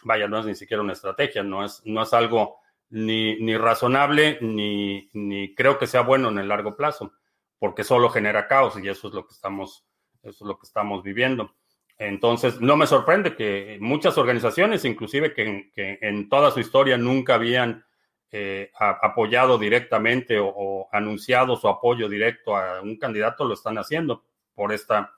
vaya, 0.02 0.26
no 0.26 0.38
es 0.40 0.46
ni 0.46 0.54
siquiera 0.54 0.82
una 0.82 0.94
estrategia, 0.94 1.42
no 1.42 1.64
es, 1.64 1.82
no 1.84 2.02
es 2.02 2.14
algo 2.14 2.56
ni, 2.88 3.38
ni 3.40 3.58
razonable, 3.58 4.38
ni, 4.40 5.10
ni, 5.12 5.54
creo 5.54 5.78
que 5.78 5.86
sea 5.86 6.00
bueno 6.00 6.30
en 6.30 6.38
el 6.38 6.48
largo 6.48 6.76
plazo, 6.76 7.12
porque 7.58 7.84
solo 7.84 8.08
genera 8.08 8.48
caos 8.48 8.78
y 8.82 8.88
eso 8.88 9.08
es 9.08 9.14
lo 9.14 9.26
que 9.26 9.34
estamos, 9.34 9.84
eso 10.22 10.44
es 10.44 10.48
lo 10.48 10.58
que 10.58 10.66
estamos 10.66 11.02
viviendo. 11.02 11.54
Entonces, 11.98 12.58
no 12.58 12.78
me 12.78 12.86
sorprende 12.86 13.36
que 13.36 13.76
muchas 13.82 14.16
organizaciones, 14.16 14.86
inclusive 14.86 15.34
que, 15.34 15.70
en 15.76 16.28
toda 16.30 16.50
su 16.50 16.60
historia 16.60 16.96
nunca 16.96 17.34
habían 17.34 17.84
eh, 18.30 18.70
apoyado 18.78 19.58
directamente 19.58 20.38
o, 20.40 20.88
anunciado 20.90 21.56
su 21.56 21.68
apoyo 21.68 22.08
directo 22.08 22.56
a 22.56 22.80
un 22.80 22.96
candidato, 22.96 23.44
lo 23.44 23.52
están 23.52 23.76
haciendo 23.76 24.24
por 24.54 24.72
esta, 24.72 25.12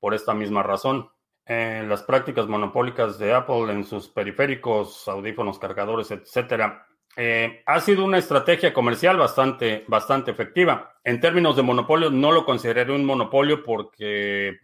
por 0.00 0.14
esta 0.14 0.32
misma 0.32 0.62
razón. 0.62 1.10
Las 1.46 2.02
prácticas 2.04 2.46
monopólicas 2.46 3.18
de 3.18 3.32
Apple 3.34 3.72
en 3.72 3.84
sus 3.84 4.08
periféricos, 4.08 5.06
audífonos, 5.08 5.58
cargadores, 5.58 6.10
etcétera, 6.10 6.86
eh, 7.16 7.62
ha 7.66 7.80
sido 7.80 8.04
una 8.04 8.18
estrategia 8.18 8.72
comercial 8.72 9.18
bastante, 9.18 9.84
bastante 9.86 10.30
efectiva. 10.30 10.98
En 11.04 11.20
términos 11.20 11.56
de 11.56 11.62
monopolio, 11.62 12.10
no 12.10 12.32
lo 12.32 12.44
consideraré 12.44 12.92
un 12.92 13.04
monopolio 13.04 13.62
porque 13.62 14.58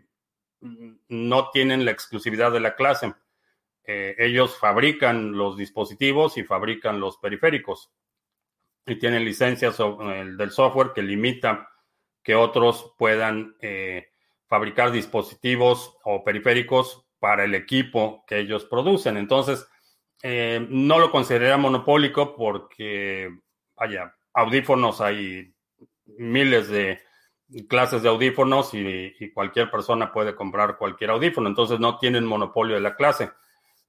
no 0.60 1.50
tienen 1.50 1.84
la 1.84 1.90
exclusividad 1.90 2.50
de 2.50 2.60
la 2.60 2.74
clase. 2.74 3.14
Eh, 3.84 4.16
ellos 4.18 4.58
fabrican 4.58 5.32
los 5.32 5.56
dispositivos 5.56 6.36
y 6.38 6.44
fabrican 6.44 7.00
los 7.00 7.18
periféricos 7.18 7.90
y 8.86 8.96
tienen 8.96 9.24
licencias 9.24 9.76
del 9.78 10.50
software 10.50 10.92
que 10.94 11.02
limita 11.02 11.68
que 12.22 12.34
otros 12.34 12.94
puedan 12.98 13.56
eh, 13.60 14.08
fabricar 14.48 14.90
dispositivos 14.90 15.96
o 16.04 16.24
periféricos 16.24 17.06
para 17.20 17.44
el 17.44 17.54
equipo 17.54 18.24
que 18.26 18.38
ellos 18.38 18.64
producen. 18.64 19.16
Entonces, 19.16 19.68
eh, 20.22 20.66
no 20.68 20.98
lo 20.98 21.10
consideraría 21.10 21.56
monopólico 21.56 22.34
porque, 22.34 23.30
vaya, 23.76 24.14
audífonos 24.32 25.00
hay 25.00 25.54
miles 26.06 26.68
de 26.68 27.00
clases 27.68 28.02
de 28.02 28.08
audífonos 28.08 28.72
y, 28.74 29.30
cualquier 29.32 29.70
persona 29.70 30.12
puede 30.12 30.34
comprar 30.34 30.78
cualquier 30.78 31.10
audífono. 31.10 31.48
Entonces 31.48 31.78
no 31.78 31.98
tienen 31.98 32.24
monopolio 32.24 32.74
de 32.74 32.80
la 32.80 32.96
clase. 32.96 33.30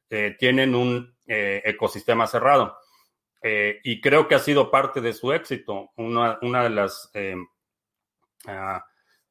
Eh, 0.10 0.36
tienen 0.40 0.76
un 0.76 1.16
eh, 1.28 1.62
ecosistema 1.66 2.28
cerrado. 2.28 2.78
y 3.42 4.02
creo 4.02 4.28
que 4.28 4.36
ha 4.36 4.40
sido 4.40 4.70
parte 4.70 5.00
de 5.02 5.14
su 5.14 5.32
éxito. 5.32 5.92
Una, 5.96 6.38
una 6.42 6.64
de 6.64 6.70
las 6.70 7.12
ah, 8.48 8.84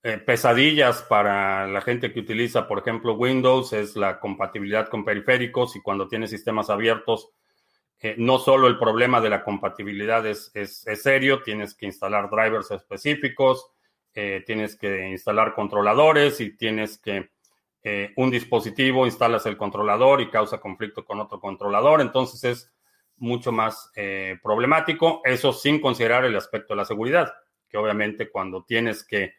eh, 0.05 0.17
pesadillas 0.17 1.03
para 1.03 1.67
la 1.67 1.81
gente 1.81 2.13
que 2.13 2.21
utiliza, 2.21 2.69
por 2.69 2.79
ejemplo, 2.79 3.15
Windows 3.15 3.73
es 3.73 3.97
la 3.97 4.21
compatibilidad 4.21 4.89
con 4.89 5.05
periféricos 5.05 5.75
y 5.75 5.81
cuando 5.81 6.07
tienes 6.07 6.31
sistemas 6.31 6.71
abiertos, 6.71 7.31
eh, 7.99 8.15
no 8.17 8.39
solo 8.39 8.69
el 8.69 8.79
problema 8.79 9.21
de 9.21 9.31
la 9.31 9.43
compatibilidad 9.43 10.25
es, 10.25 10.53
es, 10.55 10.85
serio, 11.03 11.43
tienes 11.43 11.75
que 11.75 11.87
instalar 11.87 12.31
drivers 12.31 12.71
específicos, 12.71 13.73
eh, 14.15 14.45
tienes 14.47 14.77
que 14.77 15.09
instalar 15.09 15.53
controladores 15.55 16.41
y 16.41 16.57
tienes 16.57 16.99
que 16.99 17.31
un 18.17 18.31
dispositivo 18.31 19.07
instalas 19.07 19.47
el 19.47 19.57
controlador 19.57 20.21
y 20.21 20.29
causa 20.29 20.61
conflicto 20.61 21.07
con 21.07 21.21
otro 21.21 21.41
controlador, 21.41 22.03
entonces 22.03 22.45
es 22.45 22.73
mucho 23.17 23.51
más 23.51 23.91
problemático, 24.43 25.23
eso 25.25 25.55
sin 25.55 25.81
considerar 25.81 26.27
el 26.27 26.37
aspecto 26.37 26.75
de 26.75 26.79
la 26.79 26.85
seguridad, 26.85 27.33
que 27.67 27.79
obviamente 27.79 28.31
cuando 28.31 28.63
tienes 28.63 29.05
que 29.05 29.38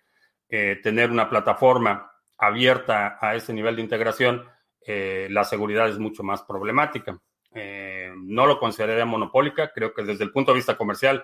eh, 0.50 0.80
tener 0.82 1.12
una 1.12 1.30
plataforma 1.30 2.12
abierta 2.38 3.18
a 3.22 3.36
ese 3.36 3.54
nivel 3.54 3.76
de 3.76 3.82
integración, 3.82 4.46
eh, 4.86 5.28
la 5.30 5.44
seguridad 5.44 5.90
es 5.90 6.00
mucho 6.00 6.24
más 6.24 6.42
problemática. 6.44 7.20
Eh, 7.54 8.12
no 8.16 8.46
lo 8.46 8.60
consideraría 8.60 9.06
monopólica, 9.06 9.72
creo 9.74 9.94
que 9.94 10.04
desde 10.04 10.24
el 10.24 10.32
punto 10.32 10.52
de 10.52 10.58
vista 10.58 10.78
comercial, 10.78 11.24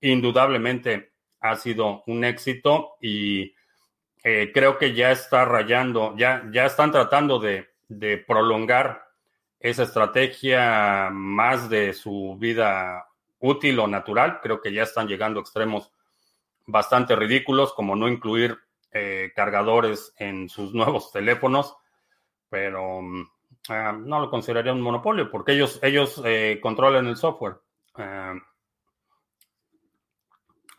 indudablemente 0.00 1.12
ha 1.40 1.56
sido 1.56 2.02
un 2.06 2.24
éxito 2.24 2.96
y 3.00 3.54
creo 4.22 4.76
que 4.76 4.92
ya 4.92 5.12
está 5.12 5.46
rayando, 5.46 6.14
ya, 6.14 6.46
ya 6.52 6.66
están 6.66 6.92
tratando 6.92 7.38
de, 7.38 7.70
de 7.88 8.18
prolongar 8.18 9.02
esa 9.58 9.82
estrategia 9.82 11.10
más 11.10 11.68
de 11.68 11.92
su 11.92 12.36
vida 12.38 13.06
útil 13.38 13.78
o 13.78 13.86
natural. 13.86 14.40
Creo 14.42 14.60
que 14.60 14.72
ya 14.72 14.84
están 14.84 15.08
llegando 15.08 15.40
a 15.40 15.42
extremos 15.42 15.92
bastante 16.70 17.16
ridículos, 17.16 17.72
como 17.72 17.96
no 17.96 18.08
incluir 18.08 18.58
eh, 18.92 19.32
cargadores 19.34 20.14
en 20.18 20.48
sus 20.48 20.74
nuevos 20.74 21.12
teléfonos, 21.12 21.76
pero 22.48 23.02
mm, 23.02 23.30
ah, 23.68 23.92
no 23.92 24.20
lo 24.20 24.30
consideraría 24.30 24.72
un 24.72 24.80
monopolio 24.80 25.30
porque 25.30 25.52
ellos, 25.52 25.78
ellos 25.82 26.20
eh, 26.24 26.58
controlan 26.62 27.06
el 27.06 27.16
software. 27.16 27.56
Ah, 27.94 28.34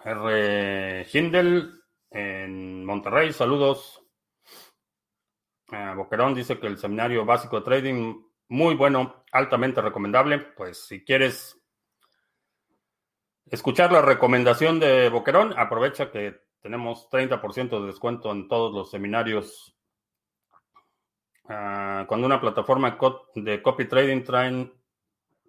R. 0.04 1.08
Hindel 1.12 1.82
en 2.10 2.84
Monterrey, 2.86 3.32
saludos. 3.32 4.04
Ah, 5.70 5.94
Boquerón 5.96 6.34
dice 6.34 6.60
que 6.60 6.68
el 6.68 6.78
seminario 6.78 7.24
básico 7.24 7.60
de 7.60 7.66
trading, 7.66 8.22
muy 8.50 8.76
bueno, 8.76 9.24
altamente 9.32 9.82
recomendable. 9.82 10.40
Pues 10.40 10.86
si 10.86 11.06
quieres 11.06 11.61
escuchar 13.52 13.92
la 13.92 14.02
recomendación 14.02 14.80
de 14.80 15.10
Boquerón, 15.10 15.54
aprovecha 15.58 16.10
que 16.10 16.42
tenemos 16.62 17.10
30% 17.10 17.82
de 17.82 17.88
descuento 17.88 18.32
en 18.32 18.48
todos 18.48 18.74
los 18.74 18.90
seminarios. 18.90 19.76
Ah, 21.46 22.06
cuando 22.08 22.28
una 22.28 22.40
plataforma 22.40 22.98
de 23.36 23.62
copy 23.62 23.86
trading 23.86 24.24
trae, 24.24 24.72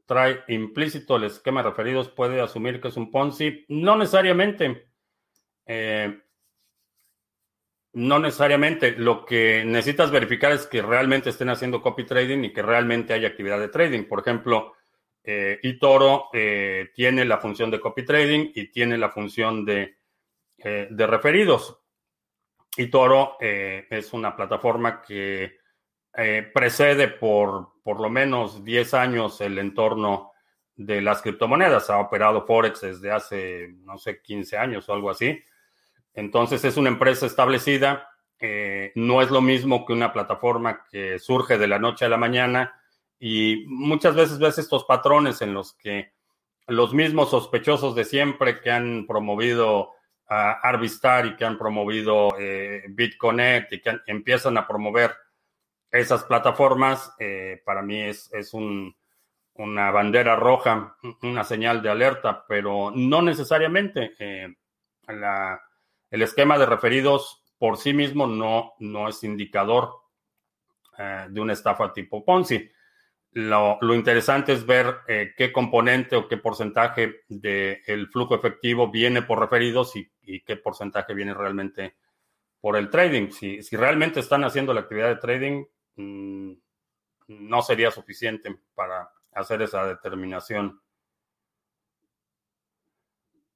trae 0.05 0.43
implícito 0.49 1.17
el 1.17 1.25
esquema 1.25 1.63
referidos, 1.63 2.09
puede 2.09 2.41
asumir 2.41 2.81
que 2.81 2.89
es 2.89 2.97
un 2.97 3.11
Ponzi. 3.11 3.65
No 3.69 3.97
necesariamente. 3.97 4.89
Eh, 5.65 6.21
no 7.93 8.19
necesariamente. 8.19 8.93
Lo 8.93 9.25
que 9.25 9.65
necesitas 9.65 10.11
verificar 10.11 10.51
es 10.51 10.67
que 10.67 10.83
realmente 10.83 11.31
estén 11.31 11.51
haciendo 11.51 11.83
copy 11.83 12.05
trading 12.05 12.45
y 12.45 12.53
que 12.53 12.63
realmente 12.63 13.13
haya 13.13 13.29
actividad 13.29 13.61
de 13.61 13.69
trading. 13.69 14.05
Por 14.05 14.21
ejemplo, 14.21 14.73
eh, 15.25 15.61
eToro 15.63 16.29
eh, 16.33 16.91
tiene 16.95 17.25
la 17.25 17.39
función 17.39 17.71
de 17.71 17.81
copy 17.81 18.05
trading 18.05 18.51
y 18.55 18.69
tiene 18.69 18.99
la 18.99 19.11
función 19.11 19.65
de, 19.65 19.99
eh, 20.59 20.89
de 20.91 21.07
referidos. 21.07 21.79
eh, 23.41 23.87
es 23.91 24.13
una 24.13 24.35
plataforma 24.35 25.03
que 25.03 25.59
eh, 26.15 26.51
precede 26.53 27.09
por 27.09 27.73
por 27.83 28.01
lo 28.01 28.09
menos 28.09 28.65
10 28.65 28.95
años 28.95 29.41
el 29.41 29.59
entorno 29.59 30.33
de 30.77 31.03
las 31.03 31.21
criptomonedas. 31.21 31.91
Ha 31.91 31.99
operado 31.99 32.47
Forex 32.47 32.81
desde 32.81 33.11
hace, 33.11 33.75
no 33.81 33.99
sé, 33.99 34.23
15 34.23 34.57
años 34.57 34.89
o 34.89 34.93
algo 34.93 35.11
así. 35.11 35.43
Entonces 36.15 36.65
es 36.65 36.77
una 36.77 36.91
empresa 36.91 37.27
establecida, 37.27 38.09
no 38.95 39.21
es 39.21 39.31
lo 39.31 39.41
mismo 39.41 39.85
que 39.85 39.93
una 39.95 40.13
plataforma 40.13 40.85
que 40.89 41.19
surge 41.19 41.59
de 41.59 41.67
la 41.67 41.81
noche 41.81 42.05
a 42.05 42.09
la 42.09 42.19
mañana 42.19 42.82
y 43.25 43.67
muchas 43.69 44.17
veces 44.17 44.41
ves 44.41 44.59
estos 44.59 44.85
patrones 44.85 45.43
en 45.43 45.55
los 45.55 45.75
que 45.75 46.13
los 46.67 46.93
mismos 46.93 47.31
sospechosos 47.31 47.95
de 47.95 48.05
siempre 48.05 48.61
que 48.61 48.73
han 48.73 49.07
promovido 49.07 49.93
a 50.27 50.55
Arvistar 50.55 51.27
y 51.27 51.37
que 51.37 51.45
han 51.45 51.57
promovido 51.57 52.37
eh, 52.37 52.83
BitConnect 52.89 53.75
y 53.75 53.81
que 53.81 54.01
empiezan 54.09 54.59
a 54.59 54.67
promover 54.67 55.15
esas 55.89 56.25
plataformas, 56.25 57.15
eh, 57.21 57.63
para 57.65 57.81
mí 57.81 58.01
es, 58.01 58.29
una 59.55 59.91
bandera 59.93 60.35
roja, 60.35 60.97
una 61.23 61.45
señal 61.45 61.81
de 61.81 61.91
alerta, 61.91 62.45
pero 62.49 62.91
no 62.93 63.23
necesariamente. 63.23 64.17
Eh, 64.19 64.53
el 66.11 66.23
esquema 66.23 66.59
de 66.59 66.67
referidos 66.67 67.45
por 67.57 67.77
sí 67.77 67.95
mismo 67.95 68.27
no, 68.27 68.73
no 68.81 69.09
es 69.09 69.23
indicador 69.23 69.93
de 71.29 71.41
una 71.41 71.53
estafa 71.53 71.93
tipo 71.93 72.25
Ponzi. 72.25 72.69
Lo, 73.35 73.79
interesante 73.95 74.53
es 74.53 74.67
ver 74.67 74.99
eh, 75.09 75.33
qué 75.35 75.53
componente 75.53 76.17
o 76.17 76.29
qué 76.29 76.37
porcentaje 76.37 77.23
del 77.29 78.09
flujo 78.09 78.35
efectivo 78.35 78.91
viene 78.91 79.23
por 79.23 79.41
referidos 79.41 79.97
y, 79.97 80.41
qué 80.43 80.57
porcentaje 80.57 81.15
viene 81.15 81.33
realmente 81.33 81.97
por 82.61 82.77
el 82.77 82.91
trading. 82.91 83.31
Si, 83.31 83.61
realmente 83.73 84.21
están 84.21 84.45
haciendo 84.45 84.75
la 84.75 84.81
actividad 84.81 85.09
de 85.09 85.17
trading, 85.17 85.65
mm, 85.97 86.53
no 87.29 87.63
sería 87.63 87.91
suficiente 87.91 88.55
para 88.75 89.11
hacer 89.33 89.63
esa 89.63 89.87
determinación. 89.87 90.83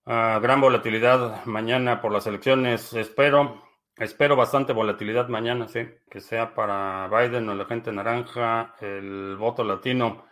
Ah, 0.06 0.38
gran 0.40 0.60
volatilidad 0.62 1.44
mañana 1.44 2.00
por 2.00 2.12
las 2.12 2.26
elecciones, 2.26 2.94
espero. 2.94 3.65
Espero 3.98 4.36
bastante 4.36 4.74
volatilidad 4.74 5.28
mañana, 5.28 5.68
sí, 5.68 5.88
que 6.10 6.20
sea 6.20 6.54
para 6.54 7.08
Biden 7.08 7.48
o 7.48 7.54
la 7.54 7.64
gente 7.64 7.90
naranja, 7.90 8.74
el 8.78 9.36
voto 9.38 9.64
latino, 9.64 10.26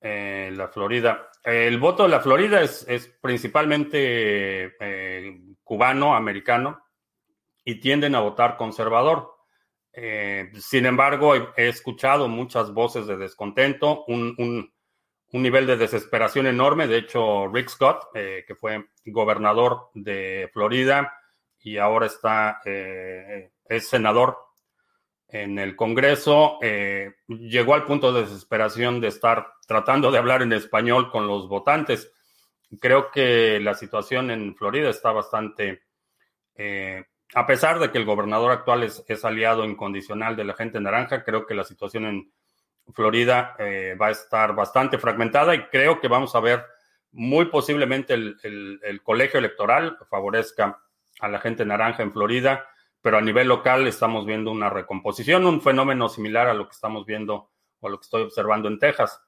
eh, 0.00 0.50
la 0.52 0.66
Florida. 0.66 1.30
El 1.44 1.78
voto 1.78 2.02
de 2.02 2.08
la 2.08 2.18
Florida 2.18 2.60
es, 2.60 2.84
principalmente 3.20 4.74
eh, 4.80 5.40
cubano, 5.62 6.16
americano, 6.16 6.82
y 7.64 7.76
tienden 7.76 8.16
a 8.16 8.20
votar 8.20 8.56
conservador. 8.56 9.32
Eh, 9.92 10.50
sin 10.58 10.84
embargo, 10.84 11.36
he, 11.36 11.68
escuchado 11.68 12.26
muchas 12.26 12.74
voces 12.74 13.06
de 13.06 13.16
descontento, 13.16 14.06
un, 14.06 14.34
un, 14.38 14.72
nivel 15.40 15.68
de 15.68 15.76
desesperación 15.76 16.48
enorme. 16.48 16.88
De 16.88 16.98
hecho, 16.98 17.46
Rick 17.46 17.68
Scott, 17.68 18.08
que 18.12 18.56
fue 18.56 18.88
gobernador 19.04 19.90
de 19.94 20.50
Florida, 20.52 21.12
y 21.60 21.78
ahora 21.78 22.06
está, 22.06 22.60
eh, 22.64 23.50
es 23.64 23.88
senador 23.88 24.38
en 25.28 25.58
el 25.58 25.76
Congreso, 25.76 26.58
eh, 26.62 27.16
llegó 27.26 27.74
al 27.74 27.84
punto 27.84 28.12
de 28.12 28.22
desesperación 28.22 29.00
de 29.00 29.08
estar 29.08 29.46
tratando 29.66 30.10
de 30.10 30.18
hablar 30.18 30.42
en 30.42 30.52
español 30.52 31.10
con 31.10 31.26
los 31.26 31.48
votantes. 31.48 32.10
Creo 32.80 33.10
que 33.10 33.60
la 33.60 33.74
situación 33.74 34.30
en 34.30 34.54
Florida 34.56 34.88
está 34.88 35.12
bastante, 35.12 35.82
eh, 36.54 37.04
a 37.34 37.46
pesar 37.46 37.78
de 37.78 37.90
que 37.90 37.98
el 37.98 38.06
gobernador 38.06 38.52
actual 38.52 38.84
es, 38.84 39.24
aliado 39.24 39.64
incondicional 39.64 40.36
de 40.36 40.44
la 40.44 40.54
gente 40.54 40.80
naranja, 40.80 41.24
creo 41.24 41.44
que 41.44 41.54
la 41.54 41.64
situación 41.64 42.06
en 42.06 42.32
Florida 42.94 43.54
va 44.00 44.06
a 44.06 44.12
estar 44.12 44.54
bastante 44.54 44.96
fragmentada 44.96 45.54
y 45.54 45.66
creo 45.66 46.00
que 46.00 46.08
vamos 46.08 46.34
a 46.34 46.40
ver 46.40 46.64
muy 47.12 47.46
posiblemente 47.46 48.14
el 48.14 49.00
colegio 49.02 49.38
electoral 49.38 49.98
favorezca 50.08 50.80
a 51.20 51.28
la 51.28 51.40
gente 51.40 51.64
naranja 51.64 52.02
en 52.02 52.12
Florida, 52.12 52.66
pero 53.00 53.18
a 53.18 53.20
nivel 53.20 53.48
local 53.48 53.86
estamos 53.86 54.26
viendo 54.26 54.50
una 54.50 54.70
recomposición, 54.70 55.46
un 55.46 55.60
fenómeno 55.60 56.08
similar 56.08 56.48
a 56.48 56.54
lo 56.54 56.66
que 56.66 56.74
estamos 56.74 57.06
viendo 57.06 57.50
o 57.80 57.88
lo 57.88 57.98
que 57.98 58.04
estoy 58.04 58.22
observando 58.22 58.68
en 58.68 58.78
Texas. 58.78 59.20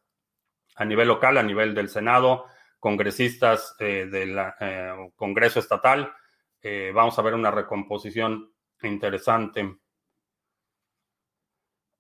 A 0.77 0.85
nivel 0.85 1.09
local, 1.09 1.39
a 1.39 1.43
nivel 1.43 1.75
del 1.75 1.89
Senado, 1.89 2.47
congresistas 2.79 3.77
eh, 3.79 4.09
del 4.11 4.39
eh, 4.61 5.11
Congreso 5.15 5.61
Estatal, 5.61 6.13
eh, 6.63 6.91
vamos 6.95 7.19
a 7.19 7.23
ver 7.23 7.35
una 7.35 7.51
recomposición 7.51 8.53
interesante. 8.83 9.77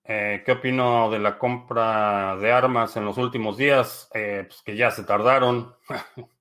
¿Qué 0.02 0.50
opino 0.50 1.08
de 1.08 1.20
la 1.20 1.38
compra 1.38 2.36
de 2.36 2.50
armas 2.50 2.96
en 2.96 3.04
los 3.04 3.16
últimos 3.16 3.56
días? 3.56 4.08
pues 4.10 4.60
que 4.64 4.74
ya 4.74 4.90
se 4.90 5.04
tardaron. 5.04 5.76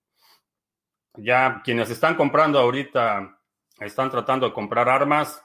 ya 1.18 1.62
quienes 1.64 1.92
están 1.92 2.16
comprando 2.16 2.58
ahorita 2.58 3.39
están 3.80 4.10
tratando 4.10 4.48
de 4.48 4.54
comprar 4.54 4.90
armas. 4.90 5.44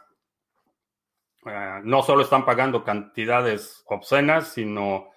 Eh, 1.47 1.81
no 1.85 2.03
solo 2.03 2.23
están 2.23 2.45
pagando 2.45 2.85
cantidades 2.85 3.83
obscenas, 3.87 4.49
sino 4.49 5.11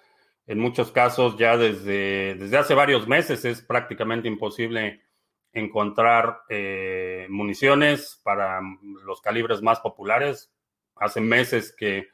en 0.46 0.60
muchos 0.60 0.92
casos 0.92 1.38
ya 1.38 1.58
desde, 1.58 2.36
desde 2.36 2.58
hace 2.58 2.74
varios 2.74 3.08
meses 3.08 3.44
es 3.46 3.62
prácticamente 3.62 4.28
imposible 4.28 5.04
encontrar 5.52 6.42
eh, 6.50 7.28
municiones 7.30 8.22
para 8.24 8.62
los 9.04 9.22
calibres 9.22 9.62
más 9.62 9.80
populares. 9.80 10.52
Hace 10.96 11.20
meses 11.22 11.76
que, 11.78 12.08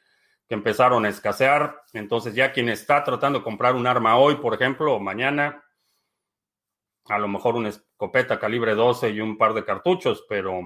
que, 0.48 0.54
empezaron 0.54 1.04
a 1.04 1.08
escasear. 1.08 1.82
Entonces 1.92 2.34
ya 2.34 2.52
quien 2.52 2.68
está 2.68 3.04
tratando 3.04 3.38
de 3.38 3.44
comprar 3.44 3.74
un 3.74 3.86
arma 3.86 4.16
hoy, 4.16 4.36
por 4.36 4.54
ejemplo, 4.54 4.94
o 4.94 5.00
mañana, 5.00 5.62
a 7.06 7.18
lo 7.18 7.28
mejor 7.28 7.54
una 7.54 7.68
escopeta 7.68 8.38
calibre 8.38 8.74
12 8.74 9.10
y 9.10 9.20
un 9.20 9.36
par 9.38 9.54
de 9.54 9.64
cartuchos, 9.64 10.24
pero 10.28 10.60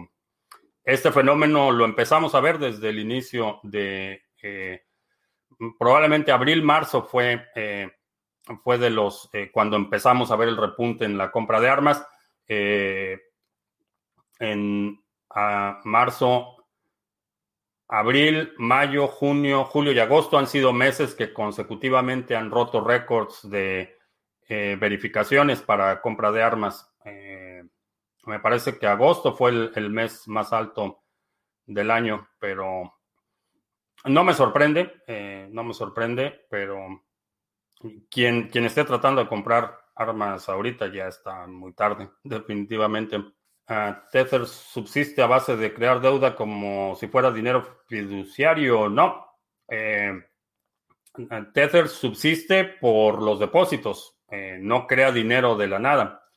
este 0.88 1.12
fenómeno 1.12 1.70
lo 1.70 1.84
empezamos 1.84 2.34
a 2.34 2.40
ver 2.40 2.58
desde 2.58 2.88
el 2.88 2.98
inicio 2.98 3.60
de, 3.62 4.22
eh, 4.42 4.84
probablemente 5.78 6.32
abril, 6.32 6.62
marzo 6.62 7.02
fue, 7.02 7.44
eh, 7.54 7.90
fue 8.64 8.78
de 8.78 8.88
los, 8.88 9.28
eh, 9.34 9.50
cuando 9.52 9.76
empezamos 9.76 10.30
a 10.30 10.36
ver 10.36 10.48
el 10.48 10.56
repunte 10.56 11.04
en 11.04 11.18
la 11.18 11.30
compra 11.30 11.60
de 11.60 11.68
armas. 11.68 12.06
en 14.40 14.98
marzo, 15.84 16.56
abril, 17.88 18.54
mayo, 18.56 19.08
junio, 19.08 19.64
julio 19.64 19.92
y 19.92 19.98
agosto 19.98 20.38
han 20.38 20.46
sido 20.46 20.72
meses 20.72 21.14
que 21.14 21.34
consecutivamente 21.34 22.34
han 22.34 22.50
roto 22.50 22.80
récords 22.80 23.50
de 23.50 23.94
verificaciones 24.48 25.60
para 25.60 26.00
compra 26.00 26.32
de 26.32 26.42
armas. 26.42 26.90
Me 28.28 28.40
parece 28.40 28.78
que 28.78 28.86
agosto 28.86 29.34
fue 29.34 29.70
el, 29.74 29.90
mes 29.90 30.28
más 30.28 30.52
alto 30.52 31.02
del 31.64 31.90
año, 31.90 32.28
pero 32.38 33.00
no 34.04 34.22
me 34.22 34.34
sorprende, 34.34 35.02
eh, 35.06 35.48
no 35.50 35.64
me 35.64 35.72
sorprende, 35.72 36.44
pero 36.50 37.06
quien, 38.10 38.48
quien 38.50 38.66
esté 38.66 38.84
tratando 38.84 39.22
de 39.22 39.28
comprar 39.28 39.78
armas 39.94 40.46
ahorita 40.46 40.92
ya 40.92 41.08
está 41.08 41.46
muy 41.46 41.72
tarde, 41.72 42.10
definitivamente. 42.22 43.24
Ah, 43.66 44.04
Tether 44.12 44.46
subsiste 44.46 45.22
a 45.22 45.26
base 45.26 45.56
de 45.56 45.72
crear 45.72 45.98
deuda 45.98 46.36
como 46.36 46.96
si 46.96 47.08
fuera 47.08 47.30
dinero 47.30 47.82
fiduciario, 47.86 48.90
no. 48.90 49.24
Eh, 49.68 50.12
Tether 51.54 51.88
subsiste 51.88 52.64
por 52.64 53.22
los 53.22 53.40
depósitos, 53.40 54.18
eh, 54.30 54.58
no 54.60 54.86
crea 54.86 55.12
dinero 55.12 55.56
de 55.56 55.66
la 55.66 55.78
nada. 55.78 56.27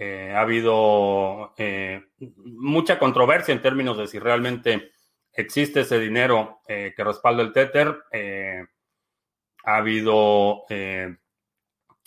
Eh, 0.00 0.32
ha 0.32 0.42
habido 0.42 1.54
eh, 1.56 2.10
mucha 2.36 3.00
controversia 3.00 3.52
en 3.52 3.60
términos 3.60 3.98
de 3.98 4.06
si 4.06 4.20
realmente 4.20 4.92
existe 5.32 5.80
ese 5.80 5.98
dinero 5.98 6.60
eh, 6.68 6.94
que 6.96 7.02
respalda 7.02 7.42
el 7.42 7.52
Tether. 7.52 7.96
ha 9.64 9.76
habido 9.76 10.64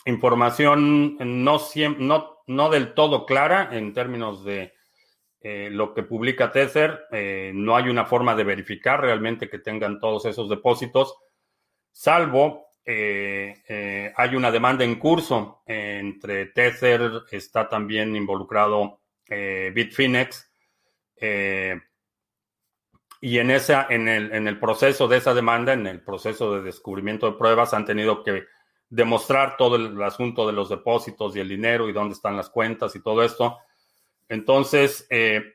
información 0.06 1.16
no, 1.44 1.60
no, 1.98 2.38
no, 2.46 2.70
del 2.70 2.94
todo 2.94 3.26
clara 3.26 3.68
en 3.72 3.92
términos 3.92 4.42
de 4.42 4.72
lo 5.42 5.92
que 5.92 6.02
publica 6.02 6.50
Tether. 6.50 7.06
no 7.52 7.76
hay 7.76 7.90
una 7.90 8.06
forma 8.06 8.34
de 8.34 8.44
verificar 8.44 9.02
realmente 9.02 9.50
que 9.50 9.58
tengan 9.58 10.00
todos 10.00 10.24
esos 10.24 10.48
depósitos, 10.48 11.14
salvo 11.90 12.71
eh, 12.84 13.62
eh, 13.68 14.12
hay 14.16 14.34
una 14.34 14.50
demanda 14.50 14.84
en 14.84 14.96
curso 14.96 15.62
entre 15.66 16.46
Tether, 16.46 17.22
está 17.30 17.68
también 17.68 18.16
involucrado 18.16 19.00
eh, 19.28 19.70
Bitfinex. 19.72 20.50
y 23.20 23.38
en, 23.38 23.50
esa, 23.52 23.86
en, 23.88 24.08
el, 24.08 24.32
en 24.32 24.48
el 24.48 24.58
proceso 24.58 25.06
de 25.06 25.18
esa 25.18 25.32
demanda, 25.32 25.72
en 25.72 25.86
el 25.86 26.00
proceso 26.02 26.56
de 26.56 26.62
descubrimiento 26.62 27.30
de 27.30 27.38
pruebas, 27.38 27.72
han 27.72 27.84
tenido 27.84 28.24
que 28.24 28.46
demostrar 28.88 29.56
todo 29.56 29.76
el 29.76 30.02
asunto 30.02 30.46
de 30.46 30.52
los 30.52 30.68
depósitos 30.68 31.36
y 31.36 31.40
el 31.40 31.48
dinero 31.48 31.88
y 31.88 31.92
dónde 31.92 32.14
están 32.14 32.36
las 32.36 32.50
cuentas 32.50 32.96
y 32.96 33.02
todo 33.02 33.22
esto. 33.22 33.58
Entonces, 34.28 35.06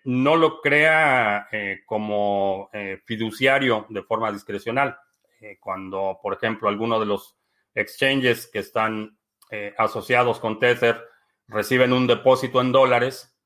no 0.06 0.38
lo 0.38 0.62
crea 0.62 1.48
como 1.86 2.70
fiduciario 3.06 3.86
de 3.90 4.04
forma 4.04 4.32
discrecional. 4.32 4.98
Eh, 5.39 5.58
cuando, 5.60 6.19
por 6.21 6.34
ejemplo, 6.34 6.69
algunos 6.69 7.00
de 7.00 7.06
los 7.06 7.38
exchanges 7.76 8.47
que 8.47 8.60
están 8.60 9.17
eh, 9.52 9.73
asociados 9.78 10.39
con 10.39 10.60
Tether 10.60 11.04
reciben 11.47 11.93
un 11.93 12.08
depósito 12.08 12.60
en 12.60 12.71
dólares, 12.71 13.38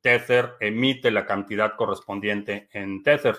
Tether 0.00 0.56
emite 0.60 1.10
la 1.10 1.24
cantidad 1.24 1.76
correspondiente 1.76 2.68
en 2.72 3.02
Tether. 3.02 3.36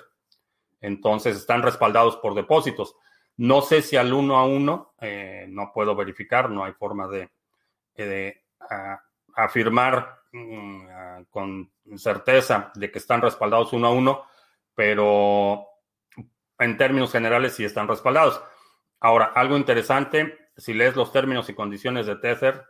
Entonces 0.79 1.35
están 1.35 1.61
respaldados 1.63 2.17
por 2.17 2.33
depósitos. 2.33 2.95
No 3.35 3.61
sé 3.61 3.81
si 3.81 3.97
al 3.97 4.13
uno 4.13 4.37
a 4.37 4.45
uno, 4.45 4.93
eh, 5.01 5.45
no 5.49 5.71
puedo 5.73 5.95
verificar, 5.95 6.49
no 6.49 6.63
hay 6.63 6.73
forma 6.73 7.07
de, 7.07 7.29
afirmar 9.35 10.21
mm, 10.31 11.23
con 11.29 11.71
certeza 11.95 12.71
de 12.75 12.91
que 12.91 12.99
están 12.99 13.21
respaldados 13.21 13.73
uno 13.73 13.87
a 13.87 13.91
uno, 13.91 14.23
pero 14.73 15.76
en 16.59 16.77
términos 16.77 17.11
generales 17.11 17.53
sí 17.53 17.63
están 17.63 17.87
respaldados. 17.87 18.41
Ahora, 18.99 19.25
algo 19.35 19.57
interesante, 19.57 20.49
si 20.57 20.73
lees 20.73 20.95
los 20.95 21.11
términos 21.11 21.49
y 21.49 21.53
condiciones 21.53 22.07
de 22.07 22.15
Tether, 22.15 22.65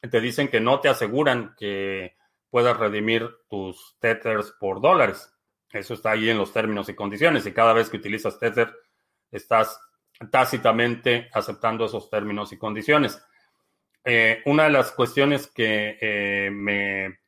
te 0.00 0.20
dicen 0.20 0.48
que 0.48 0.60
no 0.60 0.80
te 0.80 0.88
aseguran 0.88 1.54
que 1.56 2.16
puedas 2.50 2.76
redimir 2.76 3.28
tus 3.48 3.96
Tethers 4.00 4.52
por 4.58 4.80
dólares. 4.80 5.32
Eso 5.70 5.94
está 5.94 6.12
ahí 6.12 6.30
en 6.30 6.38
los 6.38 6.52
términos 6.52 6.88
y 6.88 6.94
condiciones 6.94 7.46
y 7.46 7.52
cada 7.52 7.72
vez 7.72 7.90
que 7.90 7.98
utilizas 7.98 8.38
Tether 8.38 8.74
estás 9.30 9.80
tácitamente 10.30 11.28
aceptando 11.32 11.84
esos 11.84 12.08
términos 12.10 12.52
y 12.52 12.58
condiciones. 12.58 13.22
Eh, 14.04 14.42
una 14.46 14.64
de 14.64 14.70
las 14.70 14.92
cuestiones 14.92 15.48
que 15.48 15.98
eh, 16.00 16.50
me, 16.50 17.18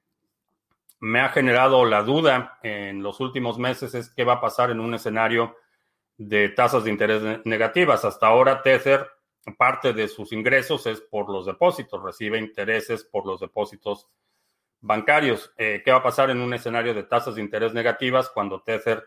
me, 1.00 1.20
ha 1.20 1.28
generado 1.28 1.84
la 1.84 2.02
duda 2.02 2.58
en 2.62 3.02
los 3.02 3.20
últimos 3.20 3.58
meses 3.58 3.94
es 3.94 4.08
qué 4.08 4.24
va 4.24 4.34
a 4.34 4.40
pasar 4.40 4.70
en 4.70 4.80
un 4.80 4.94
escenario 4.94 5.56
de 6.20 6.50
tasas 6.50 6.84
de 6.84 6.90
interés 6.90 7.22
negativas. 7.46 8.04
Hasta 8.04 8.26
ahora 8.26 8.60
Tether, 8.60 9.08
parte 9.56 9.94
de 9.94 10.06
sus 10.06 10.32
ingresos 10.32 10.86
es 10.86 11.00
por 11.00 11.30
los 11.30 11.46
depósitos, 11.46 12.02
recibe 12.02 12.38
intereses 12.38 13.04
por 13.04 13.26
los 13.26 13.40
depósitos 13.40 14.06
bancarios. 14.80 15.50
Eh, 15.56 15.80
¿Qué 15.82 15.90
va 15.90 15.98
a 15.98 16.02
pasar 16.02 16.28
en 16.28 16.42
un 16.42 16.52
escenario 16.52 16.92
de 16.92 17.04
tasas 17.04 17.36
de 17.36 17.40
interés 17.40 17.72
negativas 17.72 18.28
cuando 18.28 18.60
Tether, 18.60 19.02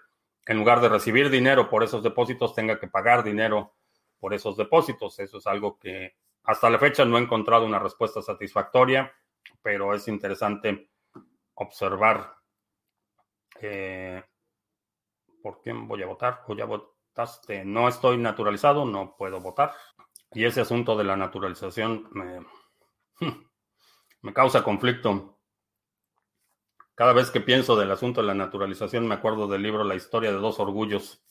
en 0.48 0.58
lugar 0.58 0.82
de 0.82 0.90
recibir 0.90 1.30
dinero 1.30 1.70
por 1.70 1.84
esos 1.84 2.02
depósitos, 2.02 2.56
tenga 2.56 2.80
que 2.80 2.88
pagar 2.88 3.24
dinero 3.24 3.76
por 4.20 4.34
esos 4.34 4.58
depósitos? 4.58 5.20
Eso 5.20 5.38
es 5.38 5.46
algo 5.46 5.78
que 5.78 6.16
hasta 6.46 6.68
la 6.68 6.80
fecha 6.80 7.06
no 7.06 7.20
he 7.20 7.22
encontrado 7.22 7.64
una 7.64 7.78
respuesta 7.78 8.24
satisfactoria, 8.24 9.14
pero 9.62 9.94
es 9.94 10.08
interesante 10.08 10.90
observar 11.54 12.38
eh, 13.62 14.24
por 15.44 15.62
quién 15.62 15.88
voy 15.88 16.02
a 16.02 16.08
votar. 16.08 16.42
O 16.48 16.56
ya 16.56 16.66
votaste. 17.14 17.64
No 17.64 17.88
estoy 17.88 18.18
naturalizado, 18.18 18.86
no 18.86 19.16
puedo 19.16 19.40
votar. 19.40 19.74
Y 20.32 20.46
ese 20.46 20.62
asunto 20.62 20.98
de 20.98 21.04
la 21.04 21.16
naturalización 21.16 22.10
me, 22.12 22.44
me 24.22 24.34
causa 24.34 24.64
conflicto. 24.64 25.40
Cada 26.96 27.14
vez 27.14 27.30
que 27.30 27.42
pienso 27.42 27.76
del 27.76 27.92
asunto 27.92 28.22
de 28.22 28.28
la 28.28 28.34
naturalización, 28.34 29.08
me 29.08 29.16
acuerdo 29.16 29.48
del 29.48 29.62
libro 29.62 29.84
La 29.84 29.96
historia 29.96 30.32
de 30.32 30.38
dos 30.38 30.60
orgullos. 30.60 31.24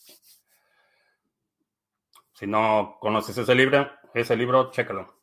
Si 2.33 2.47
no 2.47 2.97
conoces 3.01 3.37
ese 3.38 3.55
libro, 3.55 3.90
ese 4.14 4.37
libro, 4.37 4.71
chécalo. 4.71 5.23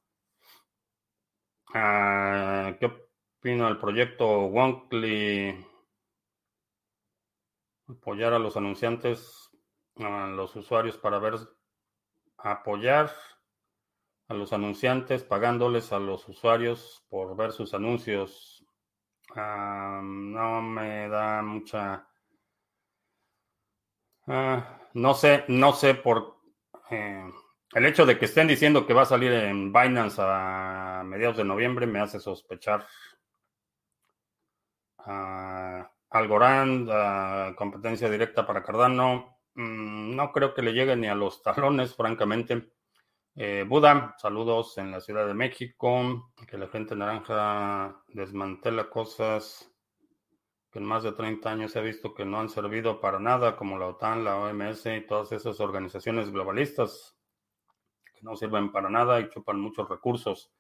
Ah, 1.74 2.76
¿Qué 2.80 2.86
opino 2.86 3.68
del 3.68 3.78
proyecto 3.78 4.46
Wonkly? 4.46 5.66
Apoyar 7.88 8.34
a 8.34 8.40
los 8.40 8.56
anunciantes, 8.56 9.49
a 9.98 10.28
los 10.28 10.56
usuarios 10.56 10.98
para 10.98 11.20
ver, 11.20 11.36
apoyar 12.38 13.12
a 14.28 14.34
los 14.34 14.54
anunciantes 14.54 15.24
pagándoles 15.24 15.92
a 15.92 16.00
los 16.00 16.28
usuarios 16.30 17.04
por 17.10 17.36
ver 17.36 17.52
sus 17.52 17.74
anuncios. 17.74 18.66
Ah, 19.36 20.02
no 20.04 20.62
me 20.62 21.10
da 21.10 21.42
mucha... 21.42 22.08
Ah, 24.28 24.80
no 24.94 25.14
sé, 25.14 25.46
no 25.48 25.74
sé 25.74 25.96
por... 25.96 26.38
Eh, 26.92 27.32
el 27.74 27.86
hecho 27.86 28.06
de 28.06 28.18
que 28.18 28.26
estén 28.26 28.48
diciendo 28.48 28.86
que 28.88 28.94
va 28.94 29.04
a 29.04 29.06
salir 29.06 29.32
en 29.32 29.72
Binance 29.72 30.22
a 30.24 31.04
mediados 31.06 31.38
de 31.38 31.44
noviembre 31.44 31.86
me 31.86 32.00
hace 32.00 32.20
sospechar. 32.20 32.88
Algorand, 36.12 37.56
competencia 37.56 38.10
directa 38.10 38.46
para 38.46 38.64
Cardano. 38.64 39.39
Mm, 39.60 40.16
no 40.16 40.32
creo 40.32 40.54
que 40.54 40.62
le 40.62 40.72
llegue 40.72 40.96
ni 40.96 41.08
a 41.08 41.16
los 41.16 41.44
talones, 41.44 41.94
francamente. 41.94 42.72
Eh, 43.36 43.66
Buda, 43.68 44.16
saludos 44.18 44.78
en 44.78 44.90
la 44.90 45.02
Ciudad 45.02 45.28
de 45.28 45.34
México. 45.34 46.32
Que 46.48 46.58
la 46.58 46.70
gente 46.70 46.96
naranja 46.96 48.02
desmantela 48.08 48.90
cosas 48.90 49.70
que 50.72 50.80
en 50.80 50.86
más 50.86 51.04
de 51.04 51.12
30 51.12 51.50
años 51.52 51.74
se 51.74 51.80
ha 51.80 51.82
visto 51.82 52.14
que 52.14 52.24
no 52.24 52.40
han 52.40 52.48
servido 52.48 53.02
para 53.02 53.20
nada, 53.20 53.58
como 53.58 53.78
la 53.78 53.88
OTAN, 53.88 54.24
la 54.24 54.38
OMS 54.38 54.86
y 54.86 55.06
todas 55.06 55.34
esas 55.34 55.60
organizaciones 55.60 56.32
globalistas 56.32 57.18
no 58.22 58.38
sirven 58.38 58.72
para 58.72 58.90
nada 58.90 59.20
y 59.20 59.30
chupan 59.30 59.60
muchos 59.60 59.90
recursos. 59.90 60.54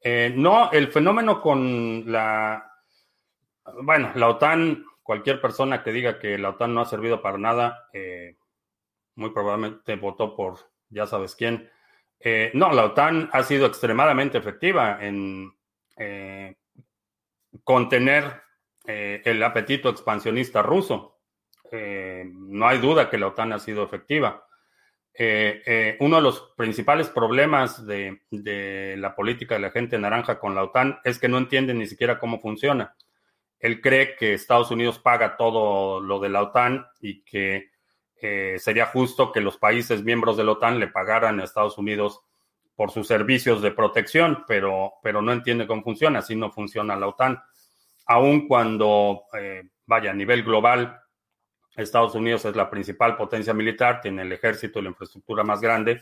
Eh, 0.00 0.32
no, 0.34 0.72
el 0.72 0.88
fenómeno 0.88 1.40
con 1.40 2.10
la, 2.10 2.72
bueno, 3.82 4.10
la 4.16 4.28
OTAN, 4.30 4.84
cualquier 5.06 5.40
persona 5.40 5.82
que 5.82 5.92
diga 5.92 6.18
que 6.18 6.36
la 6.36 6.50
OTAN 6.50 6.74
no 6.74 6.80
ha 6.80 6.86
servido 6.86 7.22
para 7.22 7.38
nada, 7.38 7.88
eh, 7.92 8.36
muy 9.14 9.30
probablemente 9.30 9.96
votó 9.96 10.36
por 10.36 10.58
ya 10.88 11.06
sabes 11.06 11.34
quién. 11.34 11.70
Eh, 12.20 12.50
no, 12.54 12.72
la 12.72 12.84
OTAN 12.84 13.30
ha 13.32 13.42
sido 13.42 13.66
extremadamente 13.66 14.38
efectiva 14.38 14.98
en 15.00 15.52
contener 17.64 18.42
el 18.84 19.42
apetito 19.42 19.88
expansionista 19.88 20.60
ruso. 20.62 21.20
no 21.72 22.68
hay 22.68 22.78
duda 22.78 23.08
que 23.08 23.18
la 23.18 23.28
OTAN 23.28 23.54
ha 23.54 23.58
sido 23.58 23.82
efectiva. 23.82 24.46
Eh, 25.18 25.62
eh, 25.64 25.96
uno 26.00 26.16
de 26.16 26.22
los 26.22 26.52
principales 26.58 27.08
problemas 27.08 27.86
de, 27.86 28.20
la 28.98 29.14
política 29.14 29.54
de 29.54 29.62
la 29.62 29.70
gente 29.70 29.98
naranja 29.98 30.38
con 30.38 30.54
la 30.54 30.62
OTAN 30.62 30.98
es 31.04 31.18
que 31.18 31.28
no 31.28 31.38
entiende 31.38 31.72
ni 31.72 31.86
siquiera 31.86 32.18
cómo 32.18 32.38
funciona. 32.38 32.94
Él 33.58 33.80
cree 33.80 34.16
que 34.16 34.34
Estados 34.34 34.70
Unidos 34.70 34.98
paga 34.98 35.36
todo 35.36 36.00
lo 36.00 36.20
de 36.20 36.28
la 36.28 36.42
OTAN 36.42 36.86
y 37.00 37.22
que 37.22 37.70
eh, 38.20 38.56
sería 38.58 38.86
justo 38.86 39.32
que 39.32 39.40
los 39.40 39.56
países 39.58 40.02
miembros 40.02 40.36
de 40.36 40.44
la 40.44 40.52
OTAN 40.52 40.78
le 40.78 40.88
pagaran 40.88 41.40
a 41.40 41.44
Estados 41.44 41.78
Unidos 41.78 42.20
por 42.74 42.90
sus 42.90 43.06
servicios 43.06 43.62
de 43.62 43.70
protección, 43.70 44.44
pero, 44.46 44.94
pero 45.02 45.22
no 45.22 45.32
entiende 45.32 45.66
cómo 45.66 45.82
funciona, 45.82 46.18
así 46.18 46.36
no 46.36 46.50
funciona 46.50 46.96
la 46.96 47.08
OTAN. 47.08 47.42
Aun 48.06 48.46
cuando, 48.46 49.24
vaya, 49.86 50.10
a 50.10 50.14
nivel 50.14 50.42
global, 50.44 51.00
Estados 51.76 52.14
Unidos 52.14 52.44
es 52.44 52.56
la 52.56 52.70
principal 52.70 53.16
potencia 53.16 53.52
militar, 53.52 54.00
tiene 54.00 54.22
el 54.22 54.32
ejército 54.32 54.78
y 54.78 54.82
la 54.82 54.88
infraestructura 54.90 55.44
más 55.44 55.60
grande. 55.60 56.00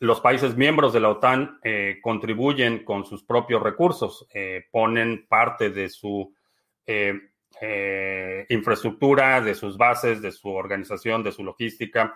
Los 0.00 0.20
países 0.20 0.56
miembros 0.56 0.92
de 0.92 1.00
la 1.00 1.10
OTAN 1.10 1.58
eh, 1.62 1.98
contribuyen 2.02 2.84
con 2.84 3.04
sus 3.04 3.24
propios 3.24 3.62
recursos, 3.62 4.26
eh, 4.32 4.66
ponen 4.70 5.26
parte 5.28 5.70
de 5.70 5.88
su 5.88 6.34
eh, 6.88 8.46
infraestructura, 8.48 9.40
de 9.40 9.54
sus 9.54 9.76
bases, 9.76 10.22
de 10.22 10.32
su 10.32 10.48
organización, 10.48 11.22
de 11.22 11.32
su 11.32 11.44
logística 11.44 12.14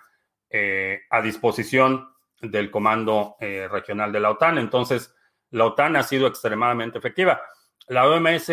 a 1.10 1.22
disposición 1.22 2.10
del 2.42 2.70
comando 2.70 3.36
regional 3.40 4.12
de 4.12 4.20
la 4.20 4.30
OTAN. 4.30 4.58
Entonces, 4.58 5.14
la 5.50 5.64
OTAN 5.64 5.96
ha 5.96 6.02
sido 6.02 6.26
extremadamente 6.26 6.98
efectiva. 6.98 7.40
La 7.88 8.06
OMS 8.06 8.50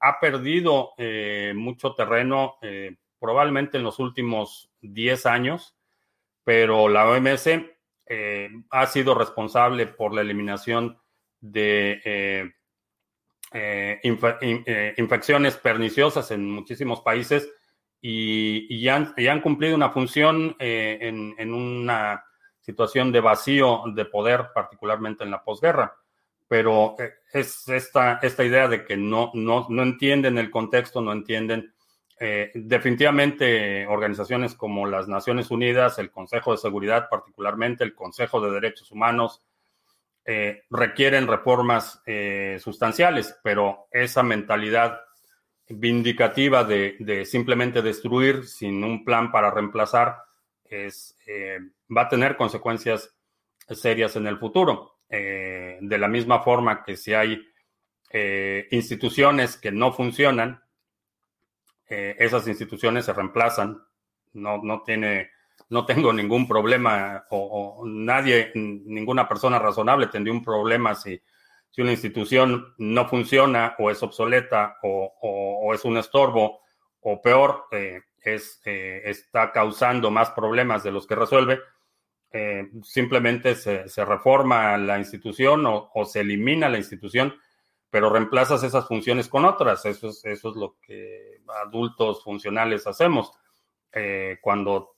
ha 0.00 0.20
perdido 0.20 0.92
mucho 1.54 1.94
terreno 1.94 2.58
probablemente 3.18 3.78
en 3.78 3.84
los 3.84 3.98
últimos 3.98 4.70
10 4.80 5.26
años, 5.26 5.76
pero 6.44 6.88
la 6.88 7.08
OMS 7.08 7.48
eh, 8.06 8.50
ha 8.70 8.86
sido 8.86 9.14
responsable 9.14 9.86
por 9.86 10.14
la 10.14 10.22
eliminación 10.22 10.98
de 11.40 12.52
eh, 13.52 14.00
eh, 14.02 14.94
infecciones 14.96 15.56
perniciosas 15.56 16.30
en 16.30 16.50
muchísimos 16.50 17.00
países 17.00 17.48
y, 18.00 18.86
han, 18.88 19.40
cumplido 19.40 19.74
una 19.74 19.90
función 19.90 20.54
en, 20.58 21.52
una 21.52 22.24
situación 22.60 23.10
de 23.10 23.20
vacío 23.20 23.82
de 23.94 24.04
poder, 24.04 24.48
particularmente 24.54 25.24
en 25.24 25.30
la 25.30 25.42
posguerra. 25.42 25.94
Pero 26.46 26.96
es 27.32 27.68
esta, 27.68 28.20
esta 28.22 28.44
idea 28.44 28.68
de 28.68 28.84
que 28.84 28.96
no, 28.96 29.30
no, 29.34 29.66
no 29.68 29.82
entienden 29.82 30.38
el 30.38 30.50
contexto, 30.50 31.00
no 31.00 31.12
entienden 31.12 31.72
eh, 32.20 32.50
definitivamente 32.52 33.86
organizaciones 33.86 34.56
como 34.56 34.86
las 34.86 35.06
Naciones 35.06 35.52
Unidas, 35.52 36.00
el 36.00 36.10
Consejo 36.10 36.50
de 36.50 36.58
Seguridad, 36.58 37.08
particularmente 37.08 37.84
el 37.84 37.94
Consejo 37.94 38.40
de 38.40 38.50
Derechos 38.50 38.90
Humanos, 38.90 39.40
eh, 40.30 40.64
requieren 40.68 41.26
reformas 41.26 42.02
eh, 42.04 42.58
sustanciales, 42.60 43.34
pero 43.42 43.88
esa 43.90 44.22
mentalidad 44.22 45.00
vindicativa 45.70 46.64
de, 46.64 47.24
simplemente 47.24 47.80
destruir 47.80 48.44
sin 48.44 48.84
un 48.84 49.06
plan 49.06 49.32
para 49.32 49.50
reemplazar 49.50 50.18
es, 50.64 51.16
va 51.90 52.02
a 52.02 52.08
tener 52.10 52.36
consecuencias 52.36 53.16
serias 53.70 54.16
en 54.16 54.26
el 54.26 54.38
futuro. 54.38 54.98
de 55.08 55.98
la 55.98 56.08
misma 56.08 56.42
forma 56.42 56.84
que 56.84 56.98
si 56.98 57.14
hay 57.14 57.42
instituciones 58.70 59.56
que 59.56 59.72
no 59.72 59.92
funcionan, 59.92 60.62
esas 61.86 62.48
instituciones 62.48 63.06
se 63.06 63.14
reemplazan. 63.14 63.82
No, 64.34 64.58
no 64.62 64.82
tiene 64.82 65.30
no 65.70 65.84
tengo 65.84 66.12
ningún 66.12 66.48
problema 66.48 67.24
o, 67.30 67.82
nadie, 67.86 68.52
ninguna 68.54 69.28
persona 69.28 69.58
razonable 69.58 70.06
tendría 70.06 70.32
un 70.32 70.44
problema 70.44 70.94
si, 70.94 71.20
si 71.70 71.82
una 71.82 71.92
institución 71.92 72.74
no 72.78 73.08
funciona 73.08 73.74
o 73.78 73.90
es 73.90 74.02
obsoleta 74.02 74.78
o, 74.82 75.72
es 75.74 75.84
un 75.84 75.98
estorbo 75.98 76.60
o 77.00 77.20
peor, 77.20 77.66
eh, 77.70 78.00
es, 78.20 78.60
eh, 78.64 79.02
está 79.04 79.52
causando 79.52 80.10
más 80.10 80.30
problemas 80.30 80.82
de 80.82 80.90
los 80.90 81.06
que 81.06 81.14
resuelve. 81.14 81.60
Eh, 82.30 82.68
simplemente 82.82 83.54
se, 83.54 83.86
reforma 84.04 84.76
la 84.76 84.98
institución 84.98 85.64
o, 85.66 86.04
se 86.04 86.20
elimina 86.20 86.68
la 86.68 86.78
institución, 86.78 87.34
pero 87.90 88.10
reemplazas 88.10 88.62
esas 88.64 88.86
funciones 88.88 89.28
con 89.28 89.44
otras. 89.44 89.84
Eso 89.86 90.08
es, 90.08 90.24
eso 90.24 90.50
es 90.50 90.56
lo 90.56 90.76
que 90.80 91.40
adultos 91.64 92.24
funcionales 92.24 92.86
hacemos. 92.86 93.32
cuando 94.42 94.97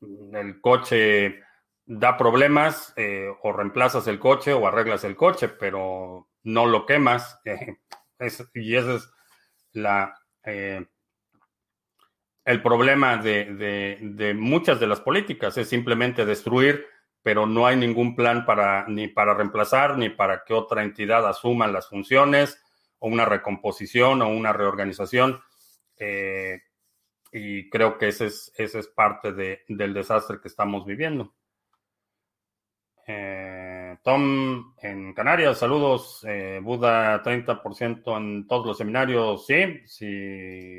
el 0.00 0.60
coche 0.60 1.40
da 1.86 2.16
problemas, 2.16 2.92
eh, 2.96 3.28
o 3.42 3.52
reemplazas 3.52 4.06
el 4.08 4.18
coche 4.18 4.52
o 4.52 4.66
arreglas 4.66 5.04
el 5.04 5.16
coche, 5.16 5.48
pero 5.48 6.28
no 6.42 6.66
lo 6.66 6.84
quemas. 6.84 7.40
y 8.54 8.76
ese 8.76 8.96
es 8.96 9.12
eh, 10.44 10.86
el 12.44 12.62
problema 12.62 13.16
de, 13.18 14.34
muchas 14.36 14.80
de 14.80 14.86
las 14.86 15.00
políticas, 15.00 15.58
es 15.58 15.68
simplemente 15.68 16.24
destruir, 16.24 16.86
pero 17.22 17.46
no 17.46 17.66
hay 17.66 17.76
ningún 17.76 18.14
plan 18.14 18.46
para 18.46 18.86
ni 18.86 19.08
para 19.08 19.34
reemplazar 19.34 19.98
ni 19.98 20.10
para 20.10 20.44
que 20.44 20.54
otra 20.54 20.84
entidad 20.84 21.26
asuma 21.26 21.66
las 21.66 21.88
funciones 21.88 22.62
o 22.98 23.08
una 23.08 23.24
recomposición 23.24 24.22
o 24.22 24.28
una 24.28 24.52
reorganización. 24.52 25.40
Eh, 27.36 27.38
y 27.38 27.70
creo 27.70 27.98
que 27.98 28.08
ese 28.08 28.26
es, 28.26 28.52
ese 28.56 28.80
es 28.80 28.88
parte 28.88 29.32
del 29.32 29.94
desastre 29.94 30.40
que 30.40 30.48
estamos 30.48 30.84
viviendo. 30.84 31.34
Eh, 33.06 33.96
Tom 34.02 34.74
en 34.82 35.14
Canarias, 35.14 35.58
saludos. 35.58 36.24
Eh, 36.26 36.60
Buda 36.62 37.22
30% 37.22 38.16
en 38.16 38.46
todos 38.46 38.66
los 38.66 38.78
seminarios. 38.78 39.46
Sí, 39.46 39.80
si 39.86 40.06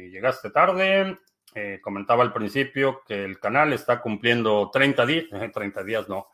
llegaste 0.10 0.50
tarde, 0.50 1.18
eh, 1.56 1.80
comentaba 1.82 2.24
al 2.24 2.34
principio 2.34 3.02
que 3.08 3.24
el 3.24 3.40
canal 3.40 3.72
está 3.72 4.02
cumpliendo 4.02 4.70
30 4.72 5.06
días, 5.06 5.26
30 5.54 5.84
días 5.84 6.10
no, 6.10 6.28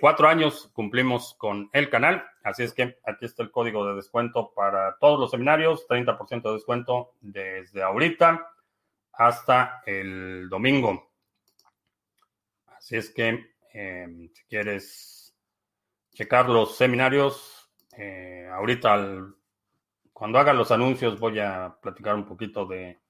cuatro 0.00 0.28
años 0.28 0.70
cumplimos 0.72 1.34
con 1.34 1.68
el 1.72 1.90
canal. 1.90 2.24
Así 2.42 2.62
es 2.62 2.72
que 2.72 2.98
aquí 3.04 3.26
está 3.26 3.42
el 3.42 3.50
código 3.50 3.86
de 3.86 3.96
descuento 3.96 4.52
para 4.54 4.96
todos 4.98 5.18
los 5.20 5.30
seminarios, 5.30 5.86
30% 5.88 6.42
de 6.42 6.52
descuento 6.52 7.12
desde 7.20 7.82
ahorita 7.82 8.53
hasta 9.16 9.82
el 9.86 10.48
domingo. 10.48 11.10
Así 12.66 12.96
es 12.96 13.10
que 13.10 13.54
em, 13.72 14.28
si 14.32 14.44
quieres 14.44 15.34
checar 16.12 16.48
los 16.48 16.76
seminarios, 16.76 17.70
eh, 17.96 18.48
ahorita 18.52 19.26
cuando 20.12 20.38
haga 20.38 20.52
los 20.52 20.70
anuncios 20.70 21.18
voy 21.18 21.40
a 21.40 21.76
platicar 21.80 22.14
un 22.14 22.24
poquito 22.24 22.66
de 22.66 23.00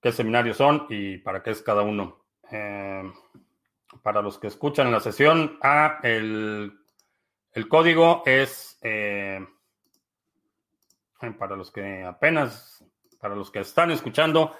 qué 0.00 0.12
seminarios 0.12 0.56
son 0.56 0.86
y 0.88 1.18
para 1.18 1.42
qué 1.42 1.50
es 1.50 1.62
cada 1.62 1.82
uno. 1.82 2.24
Em, 2.50 3.12
para 4.02 4.22
los 4.22 4.38
que 4.38 4.46
escuchan 4.46 4.92
la 4.92 5.00
sesión, 5.00 5.58
ah, 5.62 5.98
el, 6.02 6.72
el 7.52 7.68
código 7.68 8.22
es 8.24 8.78
eh, 8.82 9.44
para 11.38 11.56
los 11.56 11.70
que 11.70 12.04
apenas, 12.04 12.84
para 13.20 13.34
los 13.34 13.50
que 13.50 13.60
están 13.60 13.90
escuchando, 13.90 14.54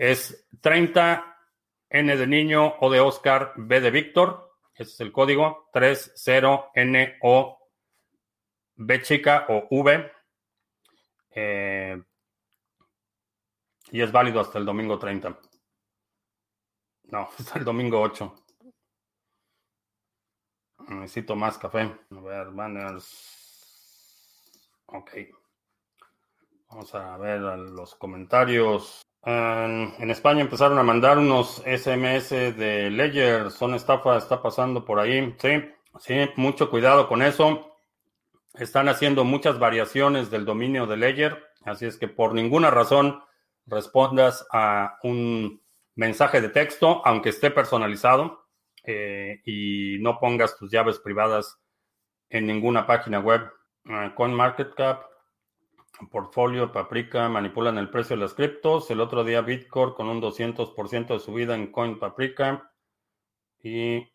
es 0.00 0.48
30 0.62 1.36
N 1.90 2.16
de 2.16 2.26
niño, 2.26 2.76
O 2.80 2.90
de 2.90 3.00
Oscar, 3.00 3.52
B 3.54 3.82
de 3.82 3.90
Víctor. 3.90 4.50
Ese 4.72 4.92
es 4.92 5.00
el 5.00 5.12
código. 5.12 5.68
30 5.74 6.70
N 6.74 7.18
O 7.20 7.58
B 8.76 9.02
chica 9.02 9.44
o 9.50 9.66
V. 9.70 10.10
Eh, 11.32 12.02
y 13.90 14.00
es 14.00 14.10
válido 14.10 14.40
hasta 14.40 14.58
el 14.58 14.64
domingo 14.64 14.98
30. 14.98 15.38
No, 17.04 17.28
hasta 17.38 17.58
el 17.58 17.64
domingo 17.66 18.00
8. 18.00 18.34
Necesito 20.88 21.36
más 21.36 21.58
café. 21.58 21.80
A 21.80 22.20
ver, 22.22 22.50
banners. 22.52 23.28
Ok. 24.86 25.10
Vamos 26.70 26.94
a 26.94 27.18
ver 27.18 27.40
los 27.40 27.94
comentarios. 27.96 29.02
En, 29.22 30.10
España 30.10 30.40
empezaron 30.40 30.78
a 30.78 30.82
mandar 30.82 31.18
unos 31.18 31.62
SMS 31.66 32.30
de 32.30 32.90
Ledger, 32.90 33.50
son 33.50 33.74
estafa, 33.74 34.16
está 34.16 34.40
pasando 34.42 34.84
por 34.84 34.98
ahí. 34.98 35.34
Sí, 35.38 35.62
sí, 35.98 36.14
mucho 36.36 36.70
cuidado 36.70 37.08
con 37.08 37.22
eso. 37.22 37.76
Están 38.54 38.88
haciendo 38.88 39.24
muchas 39.24 39.58
variaciones 39.58 40.30
del 40.30 40.44
dominio 40.44 40.86
de 40.86 40.96
Ledger, 40.96 41.44
así 41.64 41.86
es 41.86 41.96
que 41.96 42.08
por 42.08 42.34
ninguna 42.34 42.70
razón 42.70 43.22
respondas 43.66 44.46
a 44.52 44.98
un 45.02 45.62
mensaje 45.94 46.40
de 46.40 46.48
texto, 46.48 47.02
aunque 47.04 47.28
esté 47.28 47.50
personalizado, 47.50 48.46
eh, 48.84 49.40
y 49.44 49.98
no 50.00 50.18
pongas 50.18 50.56
tus 50.56 50.70
llaves 50.70 50.98
privadas 50.98 51.60
en 52.30 52.46
ninguna 52.46 52.86
página 52.86 53.20
web. 53.20 53.42
Uh, 53.84 54.14
CoinMarketCap 54.14 55.09
portfolio, 56.08 56.72
Paprika, 56.72 57.28
manipulan 57.28 57.78
el 57.78 57.90
precio 57.90 58.16
de 58.16 58.22
las 58.22 58.34
criptos. 58.34 58.90
El 58.90 59.00
otro 59.00 59.24
día 59.24 59.40
Bitcoin 59.40 59.92
con 59.92 60.08
un 60.08 60.20
200% 60.20 61.06
de 61.08 61.20
subida 61.20 61.54
en 61.54 61.70
Coin 61.70 61.98
Paprika 61.98 62.72
y 63.62 64.06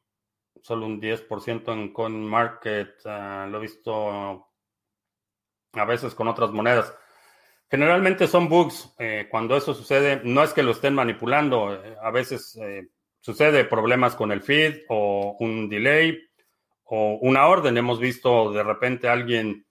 solo 0.62 0.86
un 0.86 1.00
10% 1.00 1.74
en 1.74 1.94
Coin 1.94 2.24
Market. 2.24 2.96
Ah, 3.06 3.48
lo 3.50 3.60
he 3.60 3.62
visto 3.62 4.48
a 5.74 5.86
veces 5.86 6.16
con 6.16 6.28
otras 6.28 6.52
monedas. 6.52 6.94
Generalmente 7.70 8.28
son 8.28 8.48
bugs. 8.48 8.94
Eh, 9.00 9.28
cuando 9.30 9.58
eso 9.58 9.74
sucede, 9.74 10.22
no 10.24 10.44
es 10.44 10.54
que 10.54 10.64
lo 10.64 10.72
estén 10.72 10.94
manipulando. 10.94 11.74
Eh, 11.74 11.96
a 12.02 12.12
veces 12.12 12.58
eh, 12.62 12.88
sucede 13.20 13.66
problemas 13.66 14.16
con 14.16 14.32
el 14.32 14.42
feed 14.42 14.84
o 14.90 15.36
un 15.40 15.70
delay 15.70 16.18
o 16.84 17.18
una 17.22 17.48
orden. 17.48 17.78
Hemos 17.78 18.00
visto 18.00 18.52
de 18.52 18.64
repente 18.64 19.10
alguien 19.10 19.65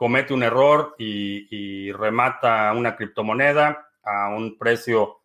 comete 0.00 0.32
un 0.32 0.42
error 0.42 0.94
y, 0.96 1.92
remata 1.92 2.72
una 2.72 2.96
criptomoneda 2.96 3.90
a 4.02 4.30
un 4.30 4.56
precio 4.56 5.20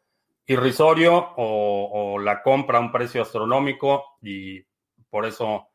irrisorio 0.48 1.32
o, 1.38 2.20
la 2.20 2.44
compra 2.44 2.78
a 2.80 2.82
un 2.82 2.92
precio 2.92 3.22
astronómico 3.22 4.04
y 4.22 4.62
por 5.10 5.26
eso 5.26 5.70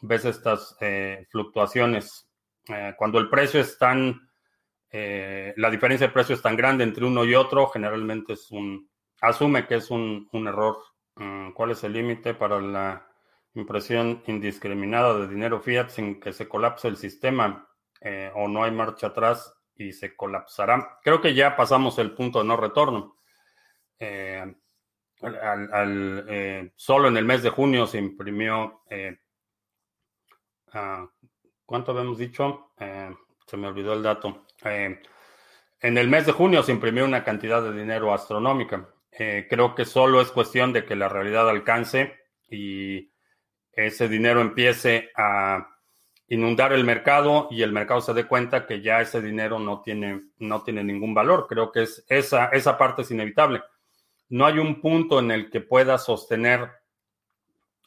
ves 0.00 0.24
estas 0.24 0.76
eh, 0.80 1.24
fluctuaciones. 1.30 2.28
Eh, 2.66 2.94
cuando 2.98 3.20
el 3.20 3.30
precio 3.30 3.60
es 3.60 3.78
tan, 3.78 4.28
eh, 4.90 5.54
la 5.56 5.70
diferencia 5.70 6.08
de 6.08 6.12
precio 6.12 6.34
es 6.34 6.42
tan 6.42 6.56
grande 6.56 6.82
entre 6.82 7.04
uno 7.04 7.24
y 7.24 7.36
otro, 7.36 7.68
generalmente 7.68 8.32
es 8.32 8.50
un, 8.50 8.90
asume 9.20 9.68
que 9.68 9.76
es 9.76 9.88
un, 9.88 10.28
un 10.32 10.48
error. 10.48 10.78
Mm, 11.14 11.52
¿Cuál 11.52 11.70
es 11.70 11.84
el 11.84 11.92
límite 11.92 12.34
para 12.34 12.60
la 12.60 13.06
impresión 13.54 14.20
indiscriminada 14.26 15.16
de 15.16 15.28
dinero 15.28 15.60
fiat 15.60 15.90
sin 15.90 16.18
que 16.18 16.32
se 16.32 16.48
colapse 16.48 16.88
el 16.88 16.96
sistema? 16.96 17.68
Eh, 18.04 18.32
o 18.34 18.48
no 18.48 18.64
hay 18.64 18.72
marcha 18.72 19.08
atrás 19.08 19.54
y 19.76 19.92
se 19.92 20.16
colapsará. 20.16 20.98
Creo 21.02 21.20
que 21.20 21.34
ya 21.34 21.56
pasamos 21.56 21.98
el 21.98 22.12
punto 22.12 22.40
de 22.40 22.44
no 22.46 22.56
retorno. 22.56 23.16
Eh, 23.98 24.54
eh, 25.22 26.72
solo 26.74 27.08
en 27.08 27.16
el 27.16 27.24
mes 27.24 27.44
de 27.44 27.50
junio 27.50 27.86
se 27.86 27.98
imprimió, 27.98 28.82
ah, 30.72 31.06
¿cuánto 31.64 31.92
habíamos 31.92 32.18
dicho? 32.18 32.72
se 33.46 33.56
me 33.56 33.68
olvidó 33.68 33.92
el 33.92 34.02
dato. 34.02 34.46
en 34.64 35.98
el 35.98 36.08
mes 36.08 36.26
de 36.26 36.32
junio 36.32 36.62
se 36.62 36.72
imprimió 36.72 37.04
una 37.04 37.22
cantidad 37.22 37.62
de 37.62 37.72
dinero 37.72 38.12
astronómica. 38.12 38.88
creo 39.10 39.74
que 39.76 39.84
solo 39.84 40.20
es 40.20 40.32
cuestión 40.32 40.72
de 40.72 40.84
que 40.84 40.96
la 40.96 41.08
realidad 41.08 41.48
alcance 41.48 42.16
y 42.50 43.12
ese 43.72 44.08
dinero 44.08 44.40
empiece 44.40 45.10
a 45.14 45.71
inundar 46.32 46.72
el 46.72 46.84
mercado 46.84 47.46
y 47.50 47.60
el 47.60 47.72
mercado 47.72 48.00
se 48.00 48.14
dé 48.14 48.24
cuenta 48.24 48.66
que 48.66 48.80
ya 48.80 49.02
ese 49.02 49.20
dinero 49.20 49.58
no 49.58 49.82
tiene, 49.82 50.22
no 50.38 50.62
tiene 50.62 50.82
ningún 50.82 51.12
valor. 51.12 51.46
Creo 51.46 51.70
que 51.70 51.82
es, 51.82 52.06
esa, 52.08 52.46
esa 52.46 52.78
parte 52.78 53.02
es 53.02 53.10
inevitable. 53.10 53.60
No 54.30 54.46
hay 54.46 54.58
un 54.58 54.80
punto 54.80 55.18
en 55.18 55.30
el 55.30 55.50
que 55.50 55.60
pueda 55.60 55.98
sostener 55.98 56.70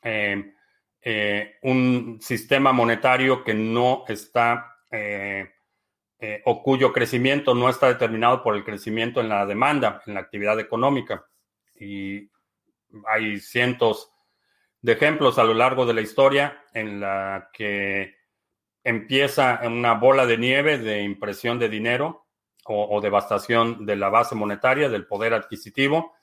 eh, 0.04 0.54
eh, 1.02 1.56
un 1.64 2.20
sistema 2.22 2.72
monetario 2.72 3.44
que 3.44 3.56
no 3.56 4.04
está 4.08 4.78
eh, 4.92 5.50
o 6.46 6.62
cuyo 6.62 6.94
crecimiento 6.94 7.56
no 7.56 7.68
está 7.68 7.88
determinado 7.88 8.44
por 8.44 8.56
el 8.56 8.64
crecimiento 8.64 9.22
en 9.22 9.30
la 9.30 9.48
demanda, 9.48 10.04
en 10.06 10.14
la 10.14 10.20
actividad 10.20 10.60
económica. 10.60 11.26
Y 11.80 12.30
hay 13.08 13.40
cientos 13.40 14.12
de 14.84 14.92
ejemplos 14.92 15.40
a 15.40 15.44
lo 15.44 15.56
largo 15.56 15.88
de 15.88 15.96
la 15.96 16.02
historia 16.02 16.64
en 16.74 17.00
la 17.00 17.50
que 17.52 18.25
empieza 18.86 19.60
una 19.66 19.96
bola 19.96 20.26
de 20.26 20.38
nieve 20.38 20.78
de 20.78 21.02
impresión 21.02 21.60
de 21.60 21.68
dinero 21.68 22.28
o, 22.68 23.02
devastación 23.02 23.86
de 23.86 23.98
la 23.98 24.10
base 24.10 24.34
monetaria, 24.34 24.90
del 24.90 25.06
poder 25.06 25.34
adquisitivo, 25.34 26.16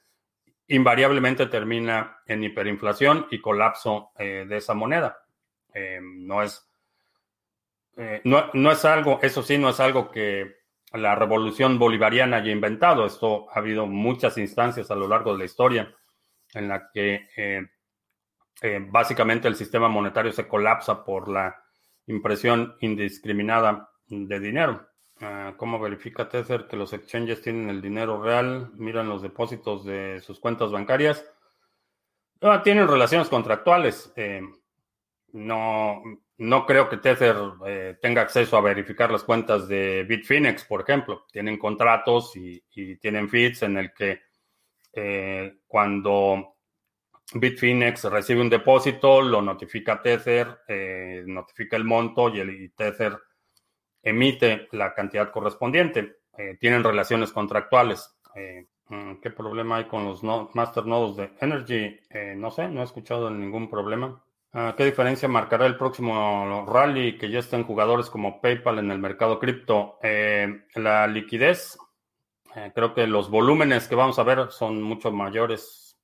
invariablemente 0.66 1.46
termina 1.46 2.18
en 2.26 2.42
hiperinflación 2.42 3.26
y 3.30 3.40
colapso 3.40 4.10
eh, 4.18 4.46
de 4.48 4.56
esa 4.56 4.74
moneda. 4.74 5.18
Eh, 5.74 6.00
no 6.02 6.42
es 6.42 6.66
no, 8.24 8.46
no, 8.54 8.72
es 8.72 8.84
algo, 8.86 9.18
eso 9.20 9.42
sí, 9.42 9.58
no 9.58 9.68
es 9.68 9.78
algo 9.78 10.10
que 10.10 10.62
la 10.94 11.14
revolución 11.14 11.78
bolivariana 11.78 12.38
haya 12.38 12.52
inventado. 12.52 13.06
Esto 13.06 13.48
ha 13.50 13.58
habido 13.58 13.86
muchas 13.86 14.38
instancias 14.38 14.90
a 14.90 14.94
lo 14.94 15.08
largo 15.08 15.32
de 15.32 15.38
la 15.38 15.44
historia 15.44 15.94
en 16.54 16.68
la 16.68 16.90
que 16.90 17.28
eh, 17.36 17.66
eh, 18.60 18.86
básicamente 18.88 19.48
el 19.48 19.56
sistema 19.56 19.88
monetario 19.88 20.32
se 20.32 20.46
colapsa 20.46 21.04
por 21.04 21.28
la 21.28 21.61
impresión 22.06 22.76
indiscriminada 22.80 23.90
de 24.08 24.40
dinero. 24.40 24.88
Ah, 25.20 25.54
¿Cómo 25.56 25.78
verifica 25.78 26.28
Tether 26.28 26.66
que 26.66 26.76
los 26.76 26.92
exchanges 26.92 27.42
tienen 27.42 27.70
el 27.70 27.80
dinero 27.80 28.22
real? 28.22 28.70
Miran 28.74 29.08
los 29.08 29.22
depósitos 29.22 29.84
de 29.84 30.20
sus 30.20 30.40
cuentas 30.40 30.72
bancarias. 30.72 31.24
Ah, 32.40 32.62
tienen 32.62 32.88
relaciones 32.88 33.28
contractuales. 33.28 34.12
Eh, 34.16 34.42
no, 35.32 36.02
no 36.38 36.66
creo 36.66 36.88
que 36.88 36.96
Tether 36.96 37.36
tenga 38.00 38.22
acceso 38.22 38.56
a 38.56 38.60
verificar 38.60 39.10
las 39.10 39.22
cuentas 39.22 39.68
de 39.68 40.04
Bitfinex, 40.08 40.64
por 40.64 40.82
ejemplo. 40.82 41.26
Tienen 41.30 41.58
contratos 41.58 42.36
y, 42.36 42.62
y 42.74 42.96
tienen 42.96 43.28
feeds 43.28 43.62
en 43.62 43.78
el 43.78 43.92
que 43.94 44.20
eh, 44.94 45.60
cuando 45.66 46.51
Bitfinex 47.34 48.04
recibe 48.04 48.40
un 48.40 48.50
depósito, 48.50 49.22
lo 49.22 49.42
notifica 49.42 50.00
Tether, 50.00 50.60
eh, 50.68 51.22
notifica 51.26 51.76
el 51.76 51.84
monto 51.84 52.28
y, 52.28 52.40
el, 52.40 52.72
Tether 52.74 53.18
emite 54.02 54.68
la 54.72 54.94
cantidad 54.94 55.30
correspondiente. 55.30 56.20
Eh, 56.36 56.56
tienen 56.58 56.84
relaciones 56.84 57.32
contractuales. 57.32 58.14
Mm, 58.88 59.20
¿Qué 59.20 59.30
problema 59.30 59.76
hay 59.76 59.84
con 59.84 60.04
los 60.04 60.22
master 60.22 60.86
nodos 60.86 61.16
de 61.16 61.32
Energy? 61.40 61.98
no 62.36 62.50
sé, 62.50 62.68
no 62.68 62.80
he 62.80 62.84
escuchado 62.84 63.30
ningún 63.30 63.70
problema. 63.70 64.22
Ah, 64.52 64.74
¿Qué 64.76 64.84
diferencia 64.84 65.28
marcará 65.28 65.66
el 65.66 65.78
próximo 65.78 66.66
rally 66.66 67.16
que 67.16 67.30
ya 67.30 67.38
estén 67.38 67.64
jugadores 67.64 68.10
como 68.10 68.40
PayPal 68.40 68.78
en 68.78 68.90
el 68.90 68.98
mercado 68.98 69.38
cripto? 69.38 69.98
la 70.74 71.06
liquidez 71.06 71.78
eh, 72.54 72.70
creo 72.74 72.92
que 72.94 73.06
los 73.06 73.30
volúmenes 73.30 73.88
que 73.88 73.94
vamos 73.94 74.18
a 74.18 74.24
ver 74.24 74.50
son 74.50 74.82
mucho 74.82 75.10
mayores. 75.10 75.96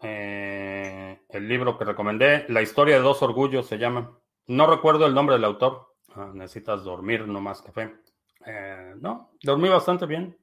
Eh, 0.00 1.20
el 1.38 1.48
libro 1.48 1.78
que 1.78 1.84
recomendé, 1.84 2.44
La 2.48 2.62
historia 2.62 2.96
de 2.96 3.02
dos 3.02 3.22
orgullos 3.22 3.66
se 3.66 3.78
llama. 3.78 4.18
No 4.46 4.66
recuerdo 4.66 5.06
el 5.06 5.14
nombre 5.14 5.36
del 5.36 5.44
autor. 5.44 5.94
Ah, 6.14 6.30
necesitas 6.34 6.84
dormir, 6.84 7.26
no 7.26 7.40
más 7.40 7.62
café. 7.62 7.94
Eh, 8.46 8.94
no, 9.00 9.30
dormí 9.42 9.68
bastante 9.68 10.06
bien. 10.06 10.36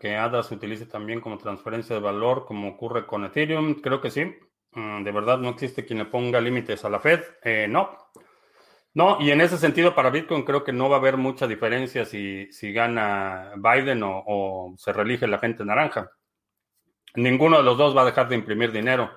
que 0.00 0.16
ADA 0.16 0.42
se 0.42 0.54
utilice 0.54 0.86
también 0.86 1.20
como 1.20 1.38
transferencia 1.38 1.94
de 1.96 2.02
valor, 2.02 2.46
como 2.46 2.68
ocurre 2.70 3.06
con 3.06 3.24
Ethereum. 3.24 3.74
Creo 3.80 4.00
que 4.00 4.10
sí. 4.10 4.34
Mm, 4.72 5.04
de 5.04 5.12
verdad 5.12 5.38
no 5.38 5.50
existe 5.50 5.84
quien 5.84 5.98
le 5.98 6.06
ponga 6.06 6.40
límites 6.40 6.84
a 6.84 6.90
la 6.90 7.00
Fed. 7.00 7.22
no. 7.68 7.90
No, 8.94 9.18
y 9.20 9.30
en 9.30 9.40
ese 9.40 9.58
sentido 9.58 9.94
para 9.94 10.10
Bitcoin 10.10 10.42
creo 10.42 10.64
que 10.64 10.72
no 10.72 10.88
va 10.88 10.96
a 10.96 10.98
haber 10.98 11.16
mucha 11.16 11.46
diferencia 11.46 12.04
si, 12.04 12.50
si 12.52 12.72
gana 12.72 13.52
Biden 13.56 14.02
o, 14.04 14.74
se 14.76 14.92
reelige 14.92 15.28
la 15.28 15.38
gente 15.38 15.64
naranja. 15.64 16.10
Ninguno 17.14 17.58
de 17.58 17.62
los 17.62 17.78
dos 17.78 17.96
va 17.96 18.02
a 18.02 18.06
dejar 18.06 18.28
de 18.28 18.34
imprimir 18.34 18.72
dinero. 18.72 19.10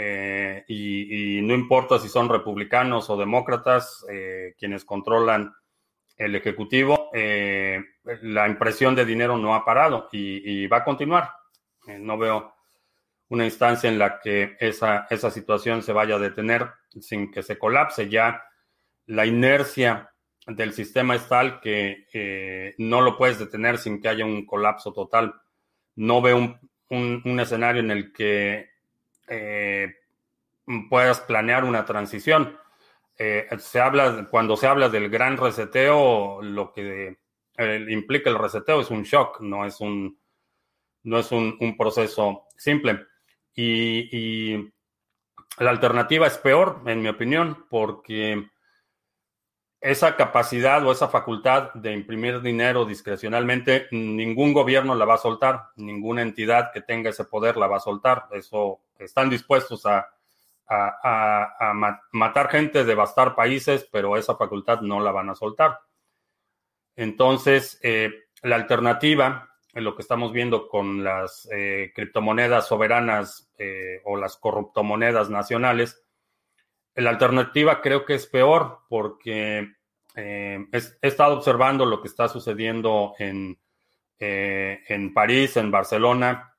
Eh, 0.00 0.64
y, 0.68 1.40
no 1.42 1.54
importa 1.54 1.98
si 1.98 2.08
son 2.08 2.28
republicanos 2.28 3.10
o 3.10 3.16
demócratas 3.16 4.04
eh, 4.08 4.54
quienes 4.56 4.84
controlan 4.84 5.52
el 6.16 6.36
Ejecutivo, 6.36 7.10
eh, 7.12 7.82
la 8.22 8.46
impresión 8.46 8.94
de 8.94 9.04
dinero 9.04 9.36
no 9.38 9.54
ha 9.54 9.64
parado 9.64 10.08
y, 10.12 10.66
va 10.66 10.78
a 10.78 10.84
continuar. 10.84 11.30
no 11.86 12.16
veo 12.16 12.54
una 13.30 13.44
instancia 13.44 13.90
en 13.90 13.98
la 13.98 14.20
que 14.20 14.56
esa, 14.60 15.06
esa 15.10 15.30
situación 15.30 15.82
se 15.82 15.92
vaya 15.92 16.16
a 16.16 16.20
detener 16.20 16.70
sin 17.00 17.30
que 17.30 17.42
se 17.42 17.58
colapse. 17.58 18.08
Ya 18.08 18.42
la 19.06 19.26
inercia 19.26 20.10
del 20.46 20.72
sistema 20.72 21.14
es 21.14 21.28
tal 21.28 21.60
que 21.60 22.06
eh, 22.12 22.74
no 22.78 23.00
lo 23.00 23.16
puedes 23.16 23.38
detener 23.38 23.78
sin 23.78 24.00
que 24.00 24.08
haya 24.08 24.24
un 24.24 24.46
colapso 24.46 24.92
total. 24.92 25.34
No 25.96 26.22
veo 26.22 26.58
un, 26.90 27.40
escenario 27.40 27.80
en 27.82 27.90
el 27.90 28.12
que 28.12 28.70
eh, 29.28 29.94
puedas 30.88 31.20
planear 31.20 31.64
una 31.64 31.84
transición. 31.84 32.58
Eh, 33.16 33.48
se 33.58 33.80
habla, 33.80 34.28
cuando 34.30 34.56
se 34.56 34.66
habla 34.66 34.88
del 34.88 35.08
gran 35.10 35.36
reseteo, 35.36 36.40
lo 36.42 36.72
que 36.72 37.18
implica 37.88 38.30
el 38.30 38.38
reseteo 38.38 38.80
es 38.80 38.90
un 38.90 39.02
shock, 39.02 39.40
no 39.40 39.66
es 39.66 39.80
un, 39.80 40.18
no 41.02 41.18
es 41.18 41.32
un, 41.32 41.76
proceso 41.76 42.46
simple. 42.56 43.06
y 43.54 44.72
la 45.58 45.70
alternativa 45.70 46.26
es 46.26 46.38
peor, 46.38 46.82
en 46.86 47.02
mi 47.02 47.08
opinión, 47.08 47.66
porque 47.68 48.48
esa 49.80 50.16
capacidad 50.16 50.84
o 50.86 50.92
esa 50.92 51.08
facultad 51.08 51.72
de 51.74 51.92
imprimir 51.92 52.40
dinero 52.40 52.84
discrecionalmente, 52.84 53.86
ningún 53.92 54.52
gobierno 54.52 54.94
la 54.94 55.04
va 55.04 55.14
a 55.14 55.18
soltar, 55.18 55.70
ninguna 55.76 56.22
entidad 56.22 56.72
que 56.72 56.80
tenga 56.80 57.10
ese 57.10 57.24
poder 57.24 57.56
la 57.56 57.68
va 57.68 57.76
a 57.76 57.80
soltar. 57.80 58.26
Eso 58.32 58.80
están 58.98 59.30
dispuestos 59.30 59.86
a, 59.86 60.08
matar 62.12 62.50
gente, 62.50 62.84
devastar 62.84 63.34
países, 63.34 63.88
pero 63.90 64.16
esa 64.16 64.36
facultad 64.36 64.82
no 64.82 65.00
la 65.00 65.12
van 65.12 65.30
a 65.30 65.34
soltar. 65.34 65.80
Entonces, 66.94 67.78
eh, 67.82 68.10
la 68.42 68.56
alternativa, 68.56 69.48
en 69.72 69.84
lo 69.84 69.94
que 69.94 70.02
estamos 70.02 70.32
viendo 70.32 70.68
con 70.68 71.02
las 71.02 71.48
eh, 71.50 71.92
criptomonedas 71.94 72.66
soberanas 72.66 73.50
eh, 73.56 74.02
o 74.04 74.16
las 74.16 74.36
corruptomonedas 74.36 75.30
nacionales, 75.30 76.04
la 76.94 77.10
alternativa 77.10 77.80
creo 77.80 78.04
que 78.04 78.14
es 78.14 78.26
peor 78.26 78.80
porque 78.88 79.72
he, 80.16 80.66
estado 81.00 81.36
observando 81.36 81.86
lo 81.86 82.02
que 82.02 82.08
está 82.08 82.28
sucediendo 82.28 83.14
en, 83.20 83.56
en 84.18 85.14
París, 85.14 85.56
en 85.56 85.70
Barcelona, 85.70 86.52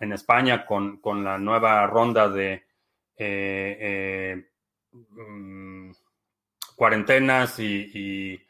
en 0.00 0.12
España, 0.12 0.64
con, 0.66 1.00
la 1.24 1.38
nueva 1.38 1.86
ronda 1.86 2.28
de 2.28 2.64
eh, 3.16 4.50
mm, 4.92 5.90
cuarentenas 6.76 7.58
y, 7.58 7.90
y 7.94 8.40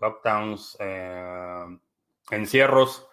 lockdowns, 0.00 0.78
encierros. 2.30 3.08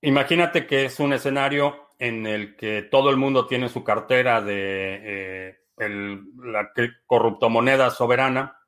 Imagínate 0.00 0.66
que 0.66 0.86
es 0.86 0.98
un 0.98 1.12
escenario 1.12 1.88
en 2.02 2.26
el 2.26 2.56
que 2.56 2.82
todo 2.82 3.10
el 3.10 3.16
mundo 3.16 3.46
tiene 3.46 3.68
su 3.68 3.84
cartera 3.84 4.40
de 4.40 5.56
eh, 5.78 6.20
la 6.42 6.72
corruptomoneda 7.06 7.90
soberana. 7.90 8.58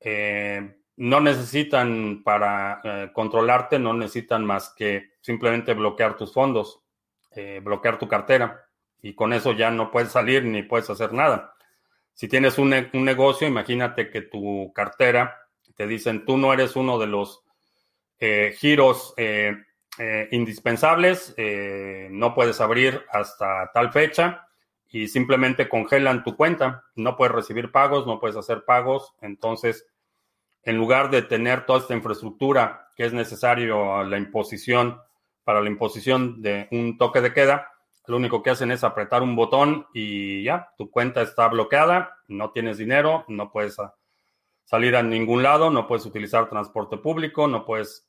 Eh, 0.00 0.74
no 0.98 1.20
necesitan 1.20 2.22
para 2.22 2.80
eh, 2.84 3.10
controlarte, 3.12 3.78
no 3.78 3.94
necesitan 3.94 4.44
más 4.44 4.74
que 4.76 5.12
simplemente 5.20 5.74
bloquear 5.74 6.16
tus 6.16 6.32
fondos, 6.32 6.82
bloquear 7.62 8.00
tu 8.00 8.08
cartera 8.08 8.66
y 9.00 9.14
con 9.14 9.32
eso 9.32 9.52
ya 9.52 9.70
no 9.70 9.92
puedes 9.92 10.10
salir 10.10 10.44
ni 10.44 10.64
puedes 10.64 10.90
hacer 10.90 11.12
nada. 11.12 11.54
Si 12.12 12.26
tienes 12.26 12.58
un, 12.58 12.74
un 12.92 13.04
negocio, 13.04 13.46
imagínate 13.46 14.10
que 14.10 14.22
tu 14.22 14.72
cartera 14.74 15.36
te 15.76 15.86
dicen 15.86 16.24
tú 16.24 16.36
no 16.36 16.52
eres 16.52 16.74
uno 16.74 16.98
de 16.98 17.06
los 17.06 17.44
giros 18.18 19.14
eh, 20.00 20.28
indispensables, 20.30 21.34
eh, 21.36 22.06
no 22.12 22.32
puedes 22.32 22.60
abrir 22.60 23.04
hasta 23.10 23.68
tal 23.74 23.90
fecha 23.90 24.46
y 24.88 25.08
simplemente 25.08 25.68
congelan 25.68 26.22
tu 26.22 26.36
cuenta. 26.36 26.84
No 26.94 27.16
puedes 27.16 27.34
recibir 27.34 27.72
pagos, 27.72 28.06
no 28.06 28.20
puedes 28.20 28.36
hacer 28.36 28.64
pagos. 28.64 29.12
Entonces, 29.22 29.88
en 30.62 30.76
lugar 30.76 31.10
de 31.10 31.22
tener 31.22 31.66
toda 31.66 31.80
esta 31.80 31.94
infraestructura 31.94 32.90
que 32.96 33.04
es 33.04 33.12
necesario 33.12 34.02
la 34.04 34.18
imposición, 34.18 35.00
para 35.44 35.60
la 35.60 35.68
imposición 35.68 36.42
de 36.42 36.68
un 36.72 36.98
toque 36.98 37.20
de 37.20 37.32
queda, 37.32 37.72
lo 38.06 38.16
único 38.16 38.42
que 38.42 38.50
hacen 38.50 38.70
es 38.70 38.84
apretar 38.84 39.22
un 39.22 39.36
botón 39.36 39.86
y 39.92 40.42
ya, 40.42 40.72
tu 40.78 40.90
cuenta 40.90 41.22
está 41.22 41.46
bloqueada, 41.48 42.18
no 42.26 42.50
tienes 42.50 42.78
dinero, 42.78 43.24
no 43.28 43.52
puedes 43.52 43.76
salir 44.64 44.96
a 44.96 45.02
ningún 45.02 45.42
lado, 45.42 45.70
no 45.70 45.86
puedes 45.86 46.06
utilizar 46.06 46.48
transporte 46.48 46.96
público, 46.96 47.46
no 47.48 47.64
puedes 47.64 48.08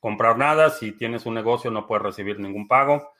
comprar 0.00 0.38
nada, 0.38 0.70
si 0.70 0.92
tienes 0.92 1.26
un 1.26 1.34
negocio 1.34 1.70
no 1.70 1.86
puedes 1.86 2.02
recibir 2.04 2.38
ningún 2.38 2.68
pago. 2.68 3.12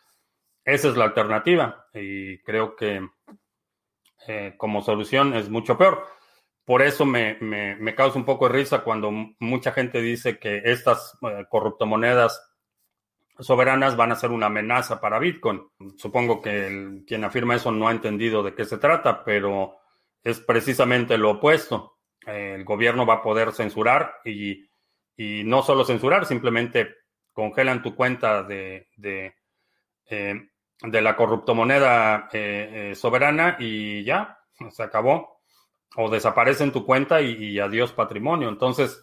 Esa 0.64 0.88
es 0.88 0.96
la 0.96 1.04
alternativa 1.04 1.86
y 1.92 2.38
creo 2.42 2.76
que 2.76 3.08
eh, 4.26 4.54
como 4.56 4.82
solución 4.82 5.34
es 5.34 5.48
mucho 5.48 5.76
peor. 5.78 6.04
Por 6.68 6.82
eso 6.82 7.06
me, 7.06 7.38
causa 7.96 8.18
un 8.18 8.26
poco 8.26 8.46
de 8.46 8.52
risa 8.52 8.80
cuando 8.80 9.10
mucha 9.10 9.72
gente 9.72 10.02
dice 10.02 10.38
que 10.38 10.60
estas 10.66 11.16
eh, 11.22 11.46
corruptomonedas 11.48 12.46
soberanas 13.38 13.96
van 13.96 14.12
a 14.12 14.16
ser 14.16 14.32
una 14.32 14.48
amenaza 14.48 15.00
para 15.00 15.18
Bitcoin. 15.18 15.62
Supongo 15.96 16.42
que 16.42 17.04
quien 17.06 17.24
afirma 17.24 17.54
eso 17.54 17.72
no 17.72 17.88
ha 17.88 17.92
entendido 17.92 18.42
de 18.42 18.54
qué 18.54 18.66
se 18.66 18.76
trata, 18.76 19.24
pero 19.24 19.78
es 20.22 20.40
precisamente 20.40 21.16
lo 21.16 21.30
opuesto. 21.30 22.00
El 22.26 22.64
gobierno 22.64 23.06
va 23.06 23.14
a 23.14 23.22
poder 23.22 23.52
censurar 23.52 24.16
y, 24.22 24.68
no 25.16 25.62
solo 25.62 25.86
censurar, 25.86 26.26
simplemente 26.26 26.96
congelan 27.32 27.82
tu 27.82 27.94
cuenta 27.94 28.42
de, 28.42 28.88
de, 28.94 29.34
eh, 30.10 30.34
la 30.82 31.16
corruptomoneda 31.16 32.28
eh, 32.30 32.90
eh, 32.90 32.94
soberana 32.94 33.56
y 33.58 34.04
ya, 34.04 34.38
se 34.68 34.82
acabó. 34.82 35.37
O 36.00 36.08
desaparece 36.08 36.62
en 36.62 36.72
tu 36.72 36.86
cuenta 36.86 37.20
y, 37.20 37.58
adiós 37.58 37.92
patrimonio. 37.92 38.48
Entonces, 38.48 39.02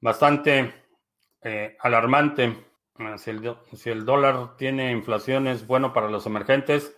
bastante 0.00 0.74
alarmante. 1.80 2.68
Ah, 3.00 3.16
si 3.16 3.30
el, 3.90 4.04
dólar 4.04 4.56
tiene 4.56 4.90
inflación, 4.90 5.46
es 5.46 5.66
bueno 5.66 5.92
para 5.92 6.10
los 6.10 6.26
emergentes. 6.26 6.96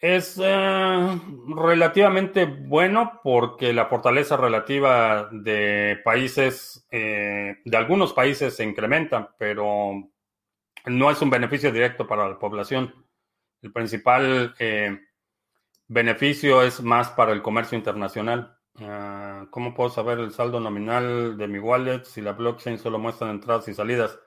Es 0.00 0.40
eh, 0.40 1.20
relativamente 1.48 2.44
bueno 2.44 3.20
porque 3.24 3.72
la 3.72 3.86
fortaleza 3.86 4.36
relativa 4.36 5.28
de 5.32 5.98
países, 6.04 6.86
eh, 6.92 7.56
de 7.64 7.76
algunos 7.76 8.12
países 8.12 8.54
se 8.54 8.62
incrementa, 8.62 9.34
pero 9.36 9.94
no 10.84 11.10
es 11.10 11.22
un 11.22 11.30
beneficio 11.30 11.72
directo 11.72 12.06
para 12.06 12.28
la 12.28 12.38
población. 12.38 12.94
El 13.62 13.72
principal 13.72 14.54
eh, 14.60 14.96
beneficio 15.88 16.62
es 16.62 16.82
más 16.82 17.10
para 17.10 17.32
el 17.32 17.42
comercio 17.42 17.76
internacional. 17.76 18.58
Ah, 18.80 19.46
¿Cómo 19.50 19.74
puedo 19.74 19.90
saber 19.90 20.18
el 20.18 20.32
saldo 20.32 20.60
nominal 20.60 21.36
de 21.36 21.48
mi 21.48 21.58
wallet 21.58 22.04
si 22.04 22.20
la 22.20 22.32
blockchain 22.32 22.78
solo 22.78 22.98
muestra 22.98 23.30
entradas 23.30 23.68
y 23.68 23.74
salidas? 23.74 24.18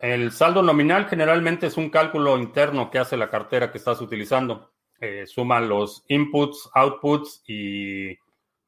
El 0.00 0.32
saldo 0.32 0.62
nominal 0.62 1.06
generalmente 1.08 1.66
es 1.66 1.76
un 1.76 1.90
cálculo 1.90 2.38
interno 2.38 2.90
que 2.90 2.98
hace 2.98 3.18
la 3.18 3.28
cartera 3.28 3.70
que 3.70 3.76
estás 3.76 4.00
utilizando. 4.00 4.72
Eh, 4.98 5.26
suma 5.26 5.60
los 5.60 6.04
inputs, 6.08 6.70
outputs 6.74 7.42
y 7.46 8.16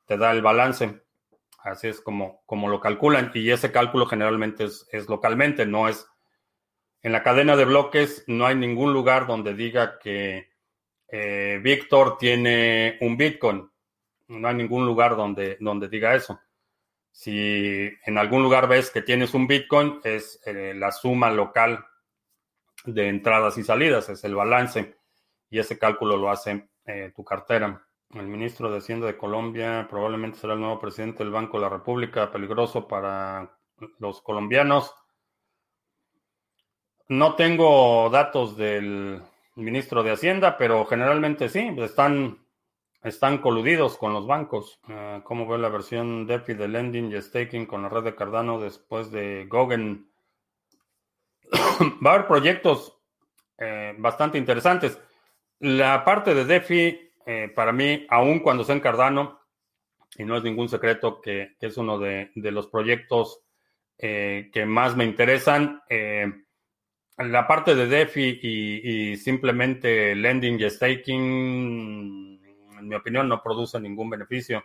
te 0.05 0.19
da 0.19 0.33
el 0.33 0.43
balance. 0.43 1.03
Así 1.59 1.89
es 1.89 2.03
como, 2.03 2.43
como 2.45 2.69
lo 2.69 2.81
calculan. 2.81 3.31
Y 3.35 3.51
ese 3.51 3.73
cálculo 3.73 4.05
generalmente 4.05 4.65
es, 4.65 5.09
localmente, 5.09 5.65
no 5.65 5.89
es 5.89 6.07
en 7.01 7.13
la 7.13 7.23
cadena 7.23 7.57
de 7.57 7.65
bloques. 7.65 8.25
No 8.27 8.45
hay 8.45 8.57
ningún 8.57 8.93
lugar 8.93 9.27
donde 9.27 9.55
diga 9.55 9.99
que 9.99 10.52
eh, 11.13 11.61
Víctor 11.63 12.17
tiene 12.17 12.97
un 13.03 13.19
Bitcoin. 13.19 13.71
No 14.29 14.49
hay 14.49 14.55
ningún 14.55 14.87
lugar 14.87 15.15
donde, 15.15 15.59
donde 15.61 15.89
diga 15.89 16.15
eso. 16.15 16.41
Si 17.11 17.91
en 18.07 18.17
algún 18.17 18.43
lugar 18.43 18.67
ves 18.67 18.91
que 18.91 19.03
tienes 19.03 19.35
un 19.35 19.47
Bitcoin, 19.47 20.01
es 20.05 20.41
eh, 20.47 20.73
la 20.75 20.91
suma 20.91 21.31
local 21.31 21.85
de 22.87 23.09
entradas 23.09 23.59
y 23.59 23.63
salidas, 23.63 24.09
es 24.09 24.25
el 24.25 24.35
balance. 24.35 24.97
Y 25.51 25.59
ese 25.59 25.79
cálculo 25.79 26.17
lo 26.17 26.31
hace 26.31 26.71
eh, 26.87 27.13
tu 27.15 27.23
cartera. 27.23 27.87
El 28.15 28.29
ministro 28.29 28.71
de 28.71 28.79
Hacienda 28.79 29.07
de 29.07 29.19
Colombia 29.19 29.87
probablemente 29.91 30.39
será 30.39 30.55
el 30.55 30.61
nuevo 30.61 30.81
presidente 30.81 31.23
del 31.23 31.33
Banco 31.33 31.59
de 31.59 31.65
la 31.65 31.69
República, 31.69 32.31
peligroso 32.31 32.89
para 32.89 33.55
los 33.99 34.23
colombianos. 34.23 34.95
No 37.09 37.35
tengo 37.35 38.09
datos 38.09 38.57
del 38.57 39.23
ministro 39.55 40.03
de 40.03 40.13
Hacienda, 40.13 40.57
pero 40.57 40.85
generalmente 40.87 41.49
sí, 41.49 41.75
están 41.79 42.43
están 43.03 43.39
coludidos 43.39 43.97
con 43.99 44.13
los 44.13 44.27
bancos. 44.27 44.81
Uh, 44.89 45.23
¿Cómo 45.23 45.47
ve 45.47 45.59
la 45.59 45.69
versión 45.69 46.27
DeFi 46.27 46.55
de 46.55 46.69
lending 46.69 47.13
y 47.13 47.21
staking 47.21 47.67
con 47.67 47.83
la 47.83 47.89
red 47.89 48.05
de 48.05 48.15
Cardano 48.15 48.61
después 48.61 49.11
de 49.11 49.47
Gogen? 49.49 50.09
Va 52.05 52.13
a 52.13 52.15
haber 52.15 52.27
proyectos 52.27 52.97
eh, 53.59 53.95
bastante 53.99 54.39
interesantes. 54.39 54.99
La 55.59 56.05
parte 56.05 56.35
de 56.35 56.45
DeFi, 56.45 57.13
eh, 57.27 57.53
para 57.55 57.73
mí, 57.73 58.07
aun 58.09 58.41
cuando 58.41 58.65
sea 58.65 58.75
en 58.75 58.81
Cardano, 58.81 59.41
y 60.17 60.25
no 60.25 60.37
es 60.37 60.45
ningún 60.45 60.69
secreto 60.69 61.21
que, 61.21 61.57
es 61.61 61.77
uno 61.77 61.99
de, 61.99 62.31
los 62.35 62.67
proyectos 62.69 63.41
eh, 63.99 64.51
que 64.53 64.67
más 64.67 64.97
me 64.97 65.05
interesan, 65.05 65.81
la 67.19 67.47
parte 67.47 67.75
de 67.75 67.87
DeFi 67.87 68.41
y, 68.43 69.17
simplemente 69.17 70.15
lending 70.15 70.61
y 70.61 70.71
staking 70.71 72.41
en 72.83 72.89
mi 72.89 72.95
opinión, 72.95 73.29
no 73.29 73.43
produce 73.43 73.81
ningún 73.81 74.11
beneficio. 74.11 74.65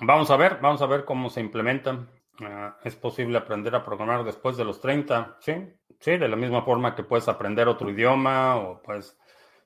Vamos 0.00 0.30
a 0.30 0.36
ver, 0.36 0.58
vamos 0.60 0.80
a 0.80 0.86
ver 0.86 1.04
cómo 1.04 1.28
se 1.28 1.40
implementan. 1.40 2.10
Ah, 2.40 2.76
¿Es 2.84 2.94
posible 2.96 3.36
aprender 3.36 3.74
a 3.74 3.84
programar 3.84 4.24
después 4.24 4.56
de 4.56 4.64
los 4.64 4.80
30? 4.80 5.38
Sí, 5.40 5.54
sí, 6.00 6.16
de 6.16 6.28
la 6.28 6.36
misma 6.36 6.62
forma 6.62 6.94
que 6.94 7.02
puedes 7.02 7.28
aprender 7.28 7.68
otro 7.68 7.90
idioma 7.90 8.56
o 8.56 8.80
pues, 8.82 9.18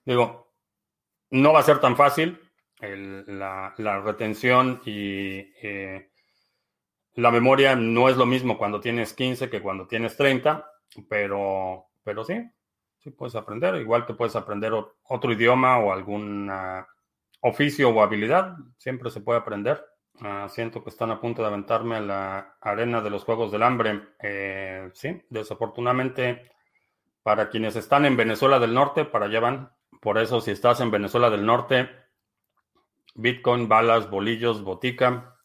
digo, 0.05 0.53
no 1.31 1.53
va 1.53 1.61
a 1.61 1.65
ser 1.65 1.79
tan 1.81 1.97
fácil. 1.97 2.41
la, 2.81 4.01
retención 4.05 4.81
y 4.85 5.53
eh, 5.63 6.11
la 7.15 7.31
memoria 7.31 7.77
no 7.77 8.09
es 8.09 8.17
lo 8.17 8.27
mismo 8.27 8.59
cuando 8.59 8.81
tienes 8.81 9.13
15 9.13 9.51
que 9.51 9.61
cuando 9.61 9.87
tienes 9.87 10.17
30, 10.17 10.67
pero, 11.09 11.92
pero 12.05 12.25
sí, 12.25 12.51
sí 12.99 13.11
puedes 13.11 13.35
aprender, 13.35 13.77
igual 13.77 14.07
que 14.07 14.15
puedes 14.15 14.37
aprender 14.37 14.73
otro 15.09 15.33
idioma 15.33 15.79
o 15.79 15.93
alguna 15.93 16.87
oficio 17.43 17.91
o 17.91 18.03
habilidad, 18.03 18.57
siempre 18.79 19.11
se 19.11 19.21
puede 19.21 19.41
aprender. 19.41 19.85
Ah, 20.21 20.47
siento 20.49 20.85
que 20.85 20.91
están 20.91 21.11
a 21.11 21.21
punto 21.21 21.43
de 21.43 21.49
aventarme 21.49 21.97
a 21.97 22.01
la 22.01 22.57
arena 22.61 23.01
de 23.01 23.11
los 23.11 23.25
Juegos 23.25 23.51
del 23.51 23.63
Hambre. 23.63 24.09
Eh, 24.21 24.91
sí, 24.95 25.23
desafortunadamente, 25.31 26.51
para 27.23 27.49
quienes 27.49 27.77
están 27.77 28.05
en 28.05 28.17
Venezuela 28.17 28.59
del 28.59 28.75
Norte, 28.75 29.05
para 29.05 29.27
allá 29.27 29.41
van. 29.41 29.73
Por 30.01 30.19
eso, 30.19 30.41
si 30.41 30.51
estás 30.51 30.81
en 30.81 30.91
Venezuela 30.91 31.31
del 31.31 31.45
Norte, 31.45 31.91
Bitcoin, 33.15 33.69
balas, 33.69 34.09
bolillos, 34.11 34.63
botica 34.63 35.37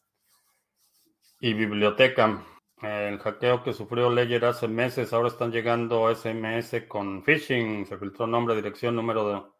y 1.40 1.54
biblioteca. 1.54 2.44
El 2.80 3.18
hackeo 3.18 3.64
que 3.64 3.72
sufrió 3.72 4.08
Ledger 4.08 4.44
hace 4.44 4.68
meses, 4.68 5.12
ahora 5.12 5.28
están 5.28 5.50
llegando 5.50 6.14
SMS 6.14 6.84
con 6.86 7.24
phishing. 7.24 7.86
Se 7.86 7.98
filtró 7.98 8.26
nombre, 8.26 8.54
dirección, 8.54 8.94
número 8.94 9.52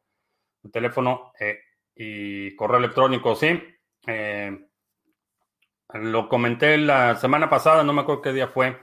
de, 0.62 0.70
teléfono. 0.70 1.32
Eh, 1.40 1.58
y 1.96 2.54
correo 2.54 2.78
electrónico, 2.78 3.34
sí. 3.34 3.60
Eh, 4.06 4.56
lo 5.94 6.28
comenté 6.28 6.78
la 6.78 7.16
semana 7.16 7.50
pasada, 7.50 7.82
no 7.82 7.92
me 7.92 8.02
acuerdo 8.02 8.22
qué 8.22 8.32
día 8.32 8.48
fue, 8.48 8.78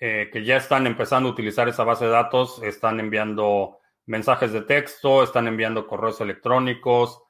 eh, 0.00 0.28
que 0.32 0.44
ya 0.44 0.56
están 0.56 0.86
empezando 0.86 1.28
a 1.28 1.32
utilizar 1.32 1.68
esa 1.68 1.84
base 1.84 2.06
de 2.06 2.10
datos, 2.10 2.60
están 2.64 2.98
enviando 2.98 3.78
mensajes 4.06 4.52
de 4.52 4.62
texto, 4.62 5.22
están 5.22 5.46
enviando 5.46 5.86
correos 5.86 6.20
electrónicos, 6.20 7.22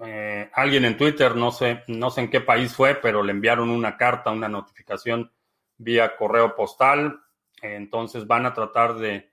eh, 0.00 0.50
alguien 0.54 0.84
en 0.84 0.96
Twitter, 0.96 1.36
no 1.36 1.52
sé, 1.52 1.82
no 1.88 2.10
sé 2.10 2.22
en 2.22 2.30
qué 2.30 2.40
país 2.40 2.74
fue, 2.74 2.94
pero 2.94 3.22
le 3.22 3.32
enviaron 3.32 3.70
una 3.70 3.96
carta, 3.96 4.30
una 4.30 4.48
notificación 4.48 5.30
vía 5.76 6.16
correo 6.16 6.54
postal. 6.54 7.20
entonces 7.60 8.26
van 8.26 8.46
a 8.46 8.54
tratar 8.54 8.94
de 8.94 9.30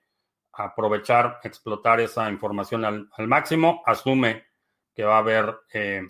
aprovechar, 0.52 1.40
explotar 1.42 2.00
esa 2.00 2.30
información 2.30 2.84
al, 2.84 3.08
máximo, 3.26 3.82
asume 3.86 4.44
que 4.94 5.04
va 5.04 5.16
a 5.16 5.18
haber 5.18 5.60
eh, 5.72 6.02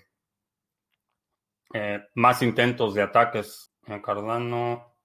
eh, 1.73 2.07
más 2.15 2.41
intentos 2.41 2.93
de 2.93 3.01
ataques. 3.01 3.69
Cardano, 4.03 4.95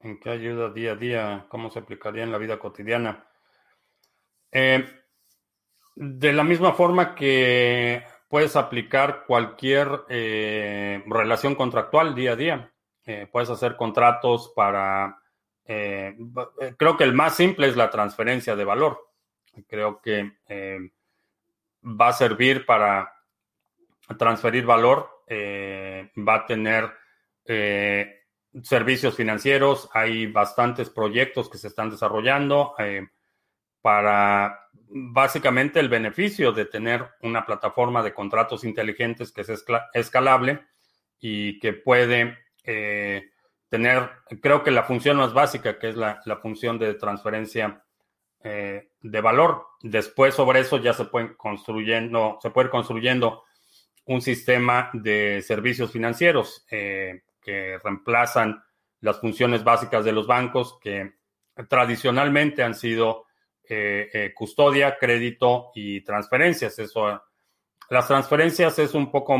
¿en 0.00 0.18
qué 0.18 0.30
ayuda 0.30 0.70
día 0.70 0.92
a 0.92 0.96
día? 0.96 1.46
¿Cómo 1.48 1.70
se 1.70 1.78
aplicaría 1.78 2.24
en 2.24 2.32
la 2.32 2.38
vida 2.38 2.58
cotidiana? 2.58 3.24
Eh, 4.52 4.84
de 5.94 6.32
la 6.32 6.44
misma 6.44 6.72
forma 6.72 7.14
que 7.14 8.02
puedes 8.28 8.56
aplicar 8.56 9.24
cualquier 9.26 9.88
relación 10.08 11.54
contractual 11.54 12.14
día 12.14 12.32
a 12.32 12.36
día. 12.36 12.72
puedes 13.32 13.50
hacer 13.50 13.76
contratos 13.76 14.52
para 14.54 15.20
eh, 15.72 16.16
eh, 16.60 16.74
creo 16.76 16.96
que 16.96 17.04
el 17.04 17.14
más 17.14 17.36
simple 17.36 17.68
es 17.68 17.76
la 17.76 17.90
transferencia 17.90 18.56
de 18.56 18.64
valor. 18.64 19.08
Creo 19.68 20.00
que 20.00 20.32
eh, 20.48 20.78
va 21.84 22.08
a 22.08 22.12
servir 22.12 22.66
para 22.66 23.14
transferir 24.18 24.66
valor, 24.66 25.22
va 25.28 26.34
a 26.34 26.46
tener 26.46 26.90
servicios 28.62 29.14
financieros, 29.14 29.88
hay 29.92 30.26
bastantes 30.26 30.90
proyectos 30.90 31.48
que 31.48 31.58
se 31.58 31.68
están 31.68 31.90
desarrollando 31.90 32.74
para 33.80 34.59
básicamente 34.90 35.80
el 35.80 35.88
beneficio 35.88 36.52
de 36.52 36.66
tener 36.66 37.06
una 37.22 37.46
plataforma 37.46 38.02
de 38.02 38.12
contratos 38.12 38.64
inteligentes 38.64 39.32
que 39.32 39.42
es 39.42 39.64
escalable 39.94 40.66
y 41.20 41.58
que 41.60 41.72
puede 41.72 42.38
tener, 43.70 44.10
creo 44.42 44.62
que 44.62 44.72
la 44.72 44.82
función 44.82 45.16
más 45.16 45.32
básica, 45.32 45.78
que 45.78 45.90
es 45.90 45.96
la, 45.96 46.20
función 46.42 46.78
de 46.78 46.94
transferencia 46.94 47.82
eh, 48.42 48.90
de 49.00 49.20
valor. 49.20 49.66
Después 49.80 50.34
sobre 50.34 50.60
eso 50.60 50.78
ya 50.78 50.92
se 50.92 51.04
pueden 51.04 51.34
construyendo, 51.34 52.38
se 52.42 52.50
puede 52.50 52.68
construyendo 52.68 53.44
un 54.06 54.20
sistema 54.20 54.90
de 54.92 55.40
servicios 55.42 55.92
financieros 55.92 56.66
eh, 56.70 57.22
que 57.40 57.78
reemplazan 57.78 58.62
las 59.00 59.20
funciones 59.20 59.62
básicas 59.62 60.04
de 60.04 60.12
los 60.12 60.26
bancos 60.26 60.78
que 60.80 61.14
tradicionalmente 61.68 62.62
han 62.64 62.74
sido 62.74 63.26
custodia, 64.34 64.98
crédito 64.98 65.70
y 65.74 66.00
transferencias. 66.02 66.78
Eso, 66.78 67.22
las 67.88 68.06
transferencias 68.08 68.78
es 68.78 68.94
un 68.94 69.10
poco 69.10 69.36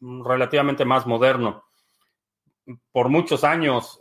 relativamente 0.00 0.84
más 0.84 1.06
moderno. 1.06 1.64
Por 2.92 3.08
muchos 3.08 3.44
años, 3.44 3.98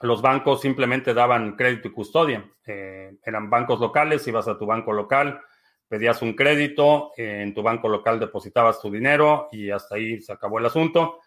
los 0.00 0.22
bancos 0.22 0.62
simplemente 0.62 1.12
daban 1.12 1.56
crédito 1.56 1.88
y 1.88 1.92
custodia. 1.92 2.50
Eh, 2.66 3.12
eran 3.24 3.50
bancos 3.50 3.80
locales, 3.80 4.26
ibas 4.26 4.48
a 4.48 4.58
tu 4.58 4.64
banco 4.64 4.92
local, 4.92 5.40
pedías 5.88 6.22
un 6.22 6.34
crédito, 6.34 7.12
eh, 7.16 7.42
en 7.42 7.52
tu 7.52 7.62
banco 7.62 7.88
local 7.88 8.18
depositabas 8.18 8.80
tu 8.80 8.90
dinero 8.90 9.48
y 9.52 9.70
hasta 9.70 9.96
ahí 9.96 10.20
se 10.22 10.32
acabó 10.32 10.58
el 10.58 10.66
asunto. 10.66 11.18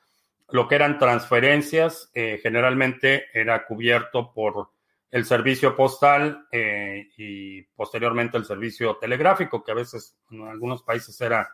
Lo 0.49 0.68
que 0.68 0.76
eran 0.76 0.97
transferencias 0.97 2.09
eh, 2.16 2.39
generalmente 2.41 3.26
era 3.34 3.66
cubierto 3.66 4.34
por 4.34 4.70
el 5.14 5.26
servicio 5.26 5.76
postal 5.76 6.47
y 6.51 7.61
posteriormente 7.76 8.36
el 8.36 8.45
servicio 8.45 8.97
telegráfico, 8.97 9.64
que 9.64 9.72
a 9.72 9.76
veces 9.76 10.18
en 10.32 10.47
algunos 10.47 10.82
países 10.82 11.22
era 11.22 11.47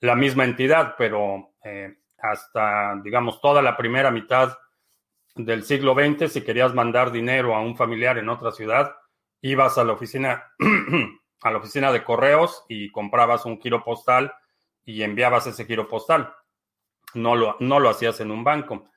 la 0.00 0.14
misma 0.14 0.44
entidad, 0.44 0.94
pero 0.96 1.52
hasta, 2.22 2.98
digamos, 3.04 3.38
toda 3.42 3.60
la 3.60 3.76
primera 3.76 4.10
mitad 4.10 4.56
del 5.34 5.62
siglo 5.64 5.94
XX, 5.94 6.32
si 6.32 6.40
querías 6.42 6.74
mandar 6.74 7.12
dinero 7.12 7.54
a 7.54 7.60
un 7.60 7.76
familiar 7.76 8.16
en 8.16 8.30
otra 8.30 8.50
ciudad, 8.50 8.96
ibas 9.42 9.78
a 9.78 9.84
la 9.84 9.92
oficina, 9.92 10.52
a 11.42 11.50
la 11.50 11.58
oficina 11.58 11.92
de 11.92 12.02
correos 12.02 12.64
y 12.66 12.90
comprabas 12.90 13.44
un 13.44 13.60
giro 13.60 13.84
postal 13.84 14.32
y 14.84 15.02
enviabas 15.02 15.46
ese 15.46 15.64
giro 15.64 15.86
postal. 15.86 16.34
No 17.14 17.36
lo, 17.36 17.56
no 17.60 17.78
lo 17.78 17.90
hacías 17.90 18.20
en 18.20 18.30
un 18.30 18.44
banco. 18.44 18.90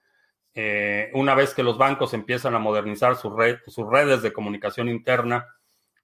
Eh, 0.56 1.10
una 1.14 1.34
vez 1.36 1.54
que 1.54 1.64
los 1.64 1.78
bancos 1.78 2.14
empiezan 2.14 2.54
a 2.56 2.60
modernizar 2.60 3.16
sus 3.16 3.34
redes 3.36 4.22
de 4.22 4.34
comunicación 4.34 4.88
interna, 4.88 5.48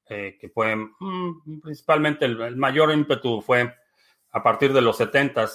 eh, 0.08 0.38
que 0.40 0.50
fue 0.50 0.76
mm, 0.76 1.62
principalmente 1.62 2.26
el, 2.26 2.42
el, 2.42 2.56
mayor 2.56 2.92
ímpetu 2.92 3.42
fue 3.42 3.76
a 4.32 4.42
partir 4.42 4.74
de 4.74 4.82
los 4.82 4.98
70 4.98 5.48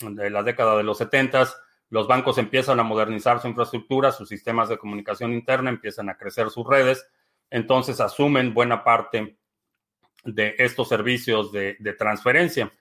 de 0.00 0.30
la 0.30 0.42
década 0.42 0.76
de 0.76 0.82
los 0.82 0.98
70 0.98 1.46
los 1.92 2.08
bancos 2.08 2.38
empiezan 2.38 2.80
a 2.80 2.84
modernizar 2.84 3.38
su 3.38 3.48
infraestructura, 3.48 4.12
sus 4.12 4.26
sistemas 4.26 4.70
de 4.70 4.78
comunicación 4.78 5.34
interna, 5.34 5.68
empiezan 5.68 6.08
a 6.08 6.16
crecer 6.16 6.48
sus 6.48 6.66
redes, 6.66 7.06
entonces 7.50 8.00
asumen 8.00 8.54
buena 8.54 8.82
parte 8.82 9.36
de 10.24 10.54
estos 10.56 10.88
servicios 10.88 11.52
de, 11.52 11.76
transferencia. 11.98 12.72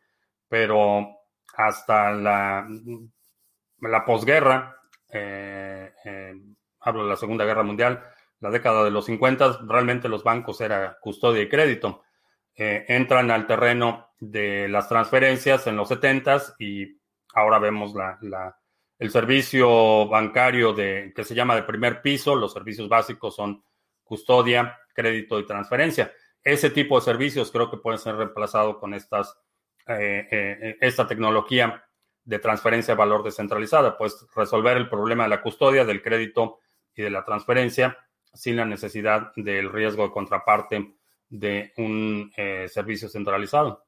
Pero 0.47 1.09
hasta 1.57 2.13
la, 2.13 2.65
la 3.81 4.05
posguerra, 4.05 4.80
eh, 5.11 5.93
eh, 6.05 6.33
hablo 6.79 7.03
de 7.03 7.09
la 7.09 7.15
Segunda 7.15 7.45
Guerra 7.45 7.63
Mundial, 7.63 8.03
la 8.39 8.49
década 8.49 8.83
de 8.83 8.91
los 8.91 9.05
50, 9.05 9.59
realmente 9.67 10.09
los 10.09 10.23
bancos 10.23 10.61
era 10.61 10.97
custodia 10.99 11.41
y 11.41 11.49
crédito. 11.49 12.03
Eh, 12.55 12.85
entran 12.87 13.31
al 13.31 13.47
terreno 13.47 14.09
de 14.19 14.67
las 14.67 14.87
transferencias 14.87 15.67
en 15.67 15.75
los 15.75 15.87
70 15.87 16.55
y 16.59 16.99
ahora 17.33 17.59
vemos 17.59 17.93
la, 17.93 18.57
el 18.99 19.09
servicio 19.09 20.07
bancario 20.07 20.73
de, 20.73 21.13
que 21.15 21.23
se 21.23 21.35
llama 21.35 21.55
de 21.55 21.63
primer 21.63 22.01
piso, 22.01 22.35
los 22.35 22.53
servicios 22.53 22.89
básicos 22.89 23.35
son 23.35 23.63
custodia, 24.03 24.77
crédito 24.93 25.39
y 25.39 25.45
transferencia. 25.45 26.11
Ese 26.43 26.71
tipo 26.71 26.99
de 26.99 27.05
servicios 27.05 27.51
creo 27.51 27.69
que 27.69 27.77
pueden 27.77 27.99
ser 27.99 28.15
reemplazados 28.15 28.77
con 28.77 28.93
estas, 28.93 29.37
esta 29.87 31.07
tecnología 31.07 31.83
de 32.31 32.39
transferencia 32.39 32.93
de 32.93 32.97
valor 32.97 33.23
descentralizada, 33.23 33.97
pues 33.97 34.25
resolver 34.33 34.77
el 34.77 34.87
problema 34.87 35.23
de 35.23 35.29
la 35.29 35.41
custodia, 35.41 35.83
del 35.83 36.01
crédito 36.01 36.59
y 36.95 37.01
de 37.01 37.09
la 37.09 37.25
transferencia 37.25 37.97
sin 38.33 38.55
la 38.55 38.65
necesidad 38.65 39.33
del 39.35 39.69
riesgo 39.69 40.03
de 40.03 40.11
contraparte 40.11 40.95
de 41.27 41.73
un 41.77 42.31
eh, 42.37 42.67
servicio 42.69 43.09
centralizado. 43.09 43.85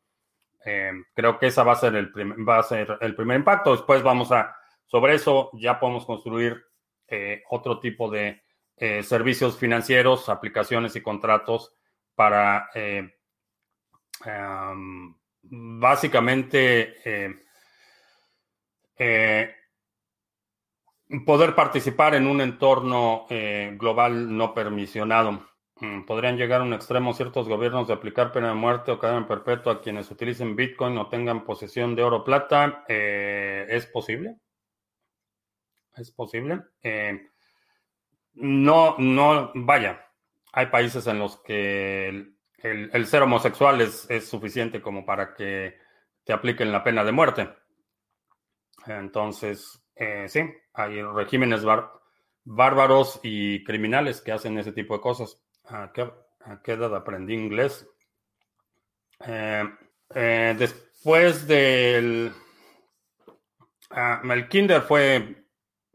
creo 1.14 1.40
que 1.40 1.48
esa 1.48 1.64
va 1.64 1.74
a 1.74 1.78
ser 1.78 1.96
el 1.96 2.12
va 2.48 2.60
a 2.60 2.64
ser 2.64 2.98
el 3.02 3.16
primer 3.16 3.38
impacto. 3.38 3.72
Después 3.72 4.04
vamos 4.04 4.32
a 4.32 4.56
sobre 4.86 5.16
eso 5.16 5.50
ya 5.54 5.80
podemos 5.80 6.06
construir 6.06 6.66
eh, 7.08 7.44
otro 7.50 7.80
tipo 7.80 8.10
de 8.12 8.44
eh, 8.78 9.04
servicios 9.04 9.58
financieros, 9.58 10.30
aplicaciones 10.30 10.96
y 10.96 11.02
contratos 11.02 11.74
para 12.16 12.70
eh, 12.76 13.14
básicamente 15.42 17.42
poder 21.26 21.56
participar 21.56 22.16
en 22.16 22.28
un 22.28 22.42
entorno 22.42 23.26
global 23.78 24.36
no 24.36 24.54
permisionado. 24.54 25.48
Mm, 25.80 26.04
podrían 26.06 26.38
llegar 26.38 26.62
a 26.62 26.64
un 26.64 26.74
extremo 26.74 27.14
ciertos 27.14 27.48
gobiernos 27.50 27.88
de 27.88 27.94
aplicar 27.94 28.32
pena 28.32 28.50
de 28.50 28.54
muerte 28.54 28.92
o 28.92 29.00
cadena 29.00 29.28
perpetua 29.28 29.74
a 29.74 29.82
quienes 29.82 30.10
utilicen 30.12 30.56
Bitcoin 30.56 30.98
o 30.98 31.10
tengan 31.10 31.44
posesión 31.44 31.96
de 31.96 32.04
oro 32.04 32.18
o 32.18 32.24
plata. 32.24 32.86
¿Es 32.88 33.86
posible? 33.88 34.38
es 35.98 36.12
posible. 36.12 36.62
Eh, 36.82 37.28
no, 38.36 38.96
no, 38.98 39.52
vaya, 39.56 40.06
hay 40.52 40.68
países 40.68 41.06
en 41.08 41.20
los 41.20 41.38
que 41.42 42.34
el, 42.58 43.06
ser 43.06 43.24
homosexual 43.24 43.82
es, 43.82 44.08
suficiente 44.28 44.82
como 44.82 45.06
para 45.06 45.34
que 45.34 45.78
te 46.24 46.34
apliquen 46.34 46.72
la 46.72 46.84
pena 46.84 47.04
de 47.04 47.12
muerte. 47.12 47.50
Entonces, 48.88 49.84
eh, 49.96 50.26
sí, 50.28 50.42
hay 50.74 51.02
regímenes 51.02 51.64
bárbaros 52.44 53.20
y 53.24 53.64
criminales 53.64 54.22
que 54.22 54.32
hacen 54.32 54.58
ese 54.58 54.72
tipo 54.72 54.96
de 54.96 55.02
cosas. 55.02 55.40
¿A 55.66 55.92
qué, 55.94 56.72
edad 56.72 56.96
aprendí 56.96 57.34
inglés? 57.34 57.88
Eh, 59.26 60.56
después 60.58 61.48
del... 61.48 62.32
Ah, 63.90 64.22
el 64.24 64.48
kinder 64.50 64.82
fue 64.82 65.44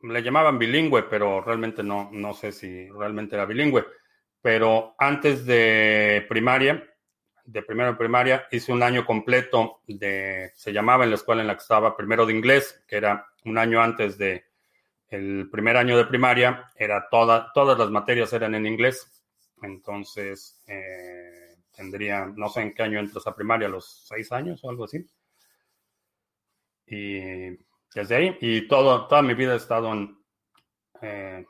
le 0.03 0.22
llamaban 0.22 0.59
bilingüe, 0.59 1.05
pero 1.05 1.41
realmente 1.41 1.82
no, 1.82 2.09
no 2.12 2.34
sé 2.34 2.53
si 2.53 2.89
realmente 2.91 3.36
era 3.36 3.47
bilingüe. 3.47 3.84
Pero 4.41 4.95
antes 4.99 5.45
de 5.45 6.24
primaria, 6.28 6.82
de 7.49 7.62
primero 7.62 7.92
de 7.92 7.96
primaria, 7.96 8.46
hice 8.51 8.72
un 8.72 8.82
año 8.82 9.07
completo 9.07 9.80
de, 9.86 10.53
se 10.55 10.70
llamaba 10.70 11.05
en 11.05 11.11
la 11.11 11.16
escuela 11.16 11.40
en 11.40 11.49
la 11.49 11.55
que 11.55 11.62
estaba, 11.62 11.96
primero 11.96 12.26
de 12.26 12.34
inglés, 12.34 12.84
que 12.86 12.96
era 12.96 13.26
un 13.46 13.57
año 13.57 13.80
antes 13.80 14.18
de 14.18 14.44
el 15.09 15.49
primer 15.51 15.78
año 15.78 15.96
de 15.96 16.05
primaria, 16.05 16.70
era 16.76 17.09
toda, 17.11 17.51
todas 17.55 17.78
las 17.78 17.90
materias 17.90 18.30
eran 18.34 18.55
en 18.55 18.66
inglés. 18.66 19.24
Entonces, 19.62 20.62
eh, 20.66 21.57
tendría, 21.74 22.26
no 22.26 22.51
sé 22.51 22.61
en 22.61 22.74
qué 22.74 22.82
año 22.82 22.99
entras 22.99 23.26
a 23.26 23.34
primaria, 23.34 23.66
los 23.66 24.05
seis 24.07 24.30
años 24.30 24.62
o 24.62 24.68
algo 24.68 24.84
así. 24.84 25.07
Y 26.86 27.57
desde 27.94 28.14
ahí. 28.14 28.36
Y 28.42 28.68
todo, 28.68 29.09
toda 29.09 29.22
mi 29.22 29.32
vida 29.32 29.55
he 29.55 29.57
estado 29.57 29.90
en, 29.94 30.18
eh, 31.01 31.46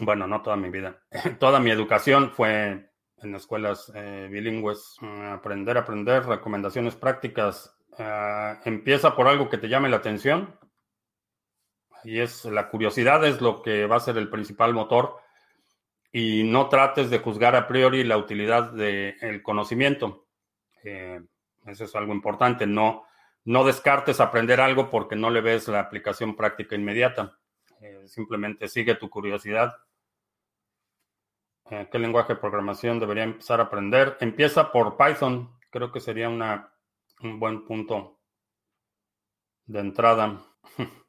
bueno, 0.00 0.26
no 0.26 0.42
toda 0.42 0.56
mi 0.56 0.68
vida, 0.68 1.02
toda 1.40 1.58
mi 1.58 1.70
educación 1.70 2.32
fue 2.32 2.89
en 3.22 3.34
escuelas 3.34 3.92
eh, 3.94 4.28
bilingües. 4.30 4.96
Mm, 5.00 5.32
aprender, 5.32 5.78
aprender, 5.78 6.24
recomendaciones 6.24 6.96
prácticas. 6.96 7.76
Eh, 7.98 8.54
empieza 8.64 9.14
por 9.14 9.28
algo 9.28 9.48
que 9.48 9.58
te 9.58 9.68
llame 9.68 9.88
la 9.88 9.96
atención. 9.96 10.58
Y 12.04 12.20
es 12.20 12.44
la 12.46 12.68
curiosidad 12.68 13.24
es 13.26 13.40
lo 13.40 13.62
que 13.62 13.86
va 13.86 13.96
a 13.96 14.00
ser 14.00 14.16
el 14.16 14.30
principal 14.30 14.72
motor. 14.72 15.16
Y 16.12 16.44
no 16.44 16.68
trates 16.68 17.10
de 17.10 17.18
juzgar 17.18 17.54
a 17.54 17.68
priori 17.68 18.04
la 18.04 18.16
utilidad 18.16 18.72
del 18.72 19.42
conocimiento. 19.42 20.26
eso 20.82 21.84
es 21.84 21.94
algo 21.94 22.12
importante. 22.12 22.66
No, 22.66 23.04
no 23.44 23.64
descartes 23.64 24.20
aprender 24.20 24.60
algo 24.60 24.90
porque 24.90 25.16
no 25.16 25.30
le 25.30 25.40
ves 25.40 25.68
la 25.68 25.80
aplicación 25.80 26.36
práctica 26.36 26.74
inmediata. 26.74 27.38
Eh, 27.80 28.06
simplemente 28.06 28.68
sigue 28.68 28.94
tu 28.94 29.08
curiosidad. 29.08 29.74
Eh, 31.70 31.88
¿Qué 31.90 32.00
lenguaje 32.00 32.34
de 32.34 32.40
programación 32.40 32.98
debería 32.98 33.22
empezar 33.22 33.60
a 33.60 33.64
aprender? 33.64 34.16
Empieza 34.20 34.72
por 34.72 34.96
Python. 34.96 35.56
Creo 35.70 35.92
que 35.92 36.00
sería 36.00 36.28
un 36.28 37.38
buen 37.38 37.64
punto 37.64 38.18
de 39.66 39.78
entrada. 39.78 40.40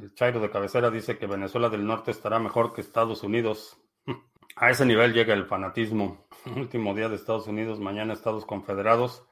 El 0.00 0.14
Chairo 0.14 0.38
de 0.38 0.50
cabecera 0.50 0.90
dice 0.90 1.18
que 1.18 1.26
Venezuela 1.26 1.68
del 1.68 1.84
Norte 1.84 2.12
estará 2.12 2.38
mejor 2.38 2.72
que 2.72 2.82
Estados 2.82 3.24
Unidos. 3.24 3.76
A 4.56 4.70
ese 4.70 4.86
nivel 4.86 5.12
llega 5.12 5.34
el 5.34 5.46
fanatismo. 5.46 6.28
Último 6.56 6.94
día 6.94 7.08
de 7.08 7.16
Estados 7.16 7.48
Unidos, 7.48 7.80
mañana 7.80 8.12
Estados 8.12 8.44
Confederados. 8.44 9.24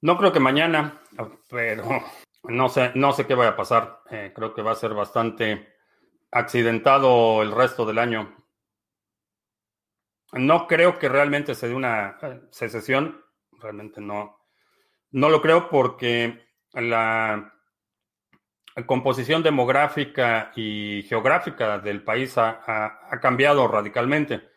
No 0.00 0.16
creo 0.16 0.32
que 0.32 0.38
mañana, 0.38 1.02
pero 1.50 1.82
no 2.44 2.68
sé, 2.68 2.92
no 2.94 3.12
sé 3.12 3.26
qué 3.26 3.34
va 3.34 3.48
a 3.48 3.56
pasar. 3.56 4.02
Eh, 4.10 4.32
creo 4.32 4.54
que 4.54 4.62
va 4.62 4.70
a 4.70 4.76
ser 4.76 4.94
bastante 4.94 5.74
accidentado 6.30 7.42
el 7.42 7.50
resto 7.50 7.84
del 7.84 7.98
año. 7.98 8.37
No 10.32 10.66
creo 10.66 10.98
que 10.98 11.08
realmente 11.08 11.54
se 11.54 11.68
dé 11.68 11.74
una 11.74 12.18
eh, 12.22 12.40
secesión. 12.50 13.24
Realmente 13.60 14.00
no. 14.00 14.38
No 15.10 15.30
lo 15.30 15.40
creo 15.40 15.68
porque 15.68 16.46
la, 16.72 17.54
composición 18.86 19.42
demográfica 19.42 20.52
y 20.54 21.02
geográfica 21.08 21.78
del 21.78 22.04
país 22.04 22.36
ha, 22.36 23.18
cambiado 23.20 23.66
radicalmente. 23.66 24.48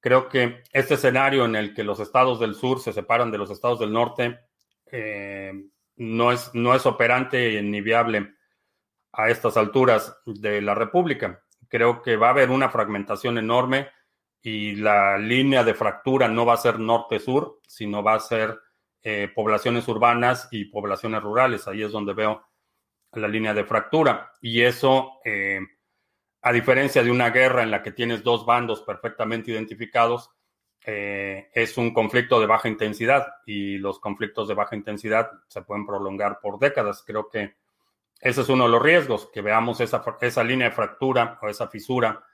Creo 0.00 0.28
que 0.28 0.64
este 0.72 0.94
escenario 0.94 1.44
en 1.44 1.56
el 1.56 1.72
que 1.72 1.84
los 1.84 2.00
estados 2.00 2.40
del 2.40 2.54
sur 2.54 2.80
se 2.80 2.92
separan 2.92 3.30
de 3.30 3.38
los 3.38 3.50
estados 3.50 3.78
del 3.78 3.92
norte 3.92 4.40
eh, 4.90 5.52
no, 5.96 6.32
es, 6.32 6.50
no 6.54 6.74
es 6.74 6.84
operante 6.84 7.62
ni 7.62 7.80
viable 7.80 8.34
a 9.12 9.30
estas 9.30 9.56
alturas 9.56 10.20
de 10.26 10.60
la 10.60 10.74
República. 10.74 11.42
Creo 11.68 12.02
que 12.02 12.16
va 12.16 12.26
a 12.26 12.30
haber 12.30 12.50
una 12.50 12.68
fragmentación 12.68 13.38
enorme 13.38 13.88
y 14.42 14.74
la 14.74 15.16
línea 15.18 15.62
de 15.62 15.74
fractura 15.74 16.26
no 16.26 16.44
va 16.44 16.54
a 16.54 16.58
ser 16.58 16.80
norte-sur, 16.80 17.60
sino 17.66 18.02
va 18.02 18.14
a 18.14 18.20
ser 18.20 18.58
eh, 19.02 19.30
poblaciones 19.32 19.86
urbanas 19.86 20.48
y 20.50 20.64
poblaciones 20.64 21.22
rurales. 21.22 21.68
Ahí 21.68 21.82
es 21.82 21.92
donde 21.92 22.12
veo 22.12 22.42
la 23.12 23.28
línea 23.28 23.54
de 23.54 23.64
fractura. 23.64 24.32
Y 24.40 24.62
eso, 24.62 25.20
eh, 25.24 25.60
a 26.42 26.52
diferencia 26.52 27.04
de 27.04 27.10
una 27.10 27.30
guerra 27.30 27.62
en 27.62 27.70
la 27.70 27.82
que 27.82 27.92
tienes 27.92 28.24
dos 28.24 28.44
bandos 28.44 28.82
perfectamente 28.82 29.52
identificados, 29.52 30.30
eh, 30.84 31.48
es 31.54 31.78
un 31.78 31.94
conflicto 31.94 32.40
de 32.40 32.46
baja 32.46 32.68
intensidad 32.68 33.24
y 33.46 33.78
los 33.78 34.00
conflictos 34.00 34.48
de 34.48 34.54
baja 34.54 34.74
intensidad 34.74 35.30
se 35.46 35.62
pueden 35.62 35.86
prolongar 35.86 36.40
por 36.40 36.58
décadas. 36.58 37.04
Creo 37.06 37.28
que 37.28 37.54
ese 38.20 38.40
es 38.40 38.48
uno 38.48 38.64
de 38.64 38.70
los 38.70 38.82
riesgos, 38.82 39.30
que 39.32 39.40
veamos 39.40 39.80
esa, 39.80 40.02
esa 40.20 40.42
línea 40.42 40.68
de 40.68 40.74
fractura 40.74 41.38
o 41.40 41.48
esa 41.48 41.68
fisura 41.68 42.24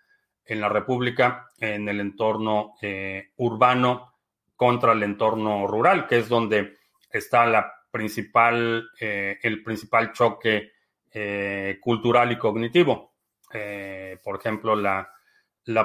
en 0.48 0.62
la 0.62 0.68
República 0.70 1.50
en 1.58 1.88
el 1.88 2.00
entorno 2.00 2.74
eh, 2.80 3.32
urbano 3.36 4.14
contra 4.56 4.92
el 4.92 5.02
entorno 5.02 5.66
rural, 5.66 6.06
que 6.06 6.18
es 6.18 6.28
donde 6.28 6.78
está 7.12 7.46
la 7.46 7.72
principal, 7.90 8.90
eh, 8.98 9.38
el 9.42 9.62
principal 9.62 10.12
choque 10.12 10.72
eh, 11.12 11.78
cultural 11.80 12.32
y 12.32 12.38
cognitivo. 12.38 13.12
por 14.24 14.36
ejemplo, 14.36 14.74
la, 14.74 15.08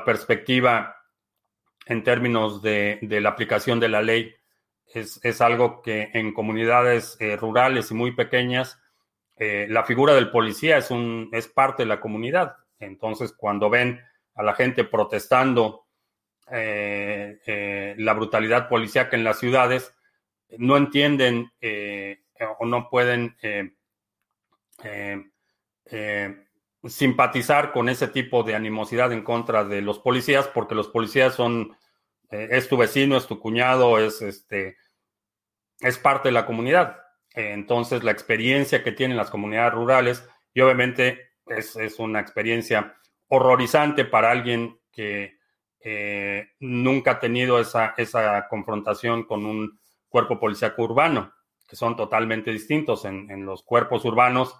perspectiva 0.05 0.95
en 1.86 2.03
términos 2.03 2.61
de, 2.61 2.99
la 3.01 3.30
aplicación 3.30 3.80
de 3.80 3.89
la 3.89 4.01
ley 4.01 4.34
es, 4.93 5.41
algo 5.41 5.82
que 5.82 6.09
en 6.14 6.34
comunidades 6.34 7.18
rurales 7.39 7.91
y 7.91 7.93
muy 7.93 8.11
pequeñas, 8.11 8.80
la 9.38 9.84
figura 9.84 10.14
del 10.14 10.30
policía 10.30 10.78
es, 10.78 10.91
un, 10.91 11.30
es 11.32 11.47
parte 11.47 11.84
de 11.84 11.88
la 11.88 11.99
comunidad. 11.99 12.57
Entonces, 12.80 13.34
cuando 13.34 13.70
ven 13.70 14.01
a 14.36 14.43
la 14.43 14.55
gente 14.55 14.84
protestando 14.84 15.84
eh, 16.51 17.39
eh, 17.45 17.95
la 17.97 18.13
brutalidad 18.13 18.67
policíaca 18.67 19.15
en 19.15 19.23
las 19.23 19.39
ciudades, 19.39 19.95
no 20.57 20.77
entienden 20.77 21.51
eh, 21.61 22.25
o 22.59 22.65
no 22.65 22.89
pueden 22.89 23.36
simpatizar 26.86 27.71
con 27.71 27.88
ese 27.88 28.09
tipo 28.09 28.43
de 28.43 28.55
animosidad 28.55 29.13
en 29.13 29.23
contra 29.23 29.63
de 29.63 29.81
los 29.81 29.99
policías, 29.99 30.47
porque 30.47 30.75
los 30.75 30.89
policías 30.89 31.34
son, 31.34 31.77
es 32.29 32.67
tu 32.67 32.75
vecino, 32.75 33.15
es 33.15 33.25
tu 33.25 33.39
cuñado, 33.39 33.97
es 33.97 34.21
este, 34.21 34.77
es 35.79 35.97
parte 35.97 36.27
de 36.27 36.34
la 36.34 36.45
comunidad. 36.45 36.99
entonces, 37.34 38.03
la 38.03 38.11
experiencia 38.11 38.84
que 38.84 38.91
tienen 38.91 39.17
las 39.17 39.29
comunidades 39.29 39.73
rurales, 39.73 40.27
y 40.53 40.61
obviamente 40.61 41.31
es, 41.47 41.75
es 41.77 41.99
una 41.99 42.19
experiencia 42.19 42.97
horrorizante 43.36 44.05
para 44.05 44.29
alguien 44.29 44.79
que 44.91 45.39
eh, 45.79 46.49
nunca 46.59 47.11
ha 47.11 47.19
tenido 47.19 47.59
esa, 47.59 47.95
esa 47.97 48.47
confrontación 48.47 49.23
con 49.23 49.43
un 49.45 49.79
cuerpo 50.07 50.39
policíaco 50.39 50.84
urbano, 50.84 51.34
que 51.67 51.75
son 51.75 51.95
totalmente 51.95 52.51
distintos. 52.51 53.05
En, 53.05 53.43
los 53.43 53.63
cuerpos 53.63 54.05
urbanos, 54.05 54.55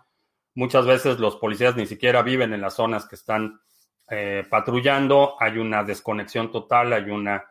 muchas 0.55 0.88
veces 0.88 1.19
los 1.19 1.36
policías 1.36 1.76
ni 1.76 1.86
siquiera 1.86 2.24
viven 2.24 2.51
en 2.51 2.61
las 2.61 2.74
zonas 2.74 3.05
que 3.07 3.15
están 3.15 3.61
eh, 4.09 4.43
patrullando, 4.49 5.36
hay 5.39 5.59
una 5.59 5.84
desconexión 5.84 6.51
total, 6.51 6.93
hay 6.93 7.11
una, 7.11 7.45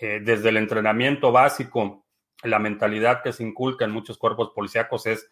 eh, 0.00 0.20
desde 0.24 0.48
el 0.48 0.56
entrenamiento 0.56 1.30
básico, 1.30 2.04
la 2.42 2.58
mentalidad 2.58 3.22
que 3.22 3.32
se 3.32 3.44
inculca 3.44 3.84
en 3.84 3.92
muchos 3.92 4.18
cuerpos 4.18 4.50
policíacos 4.52 5.06
es 5.06 5.30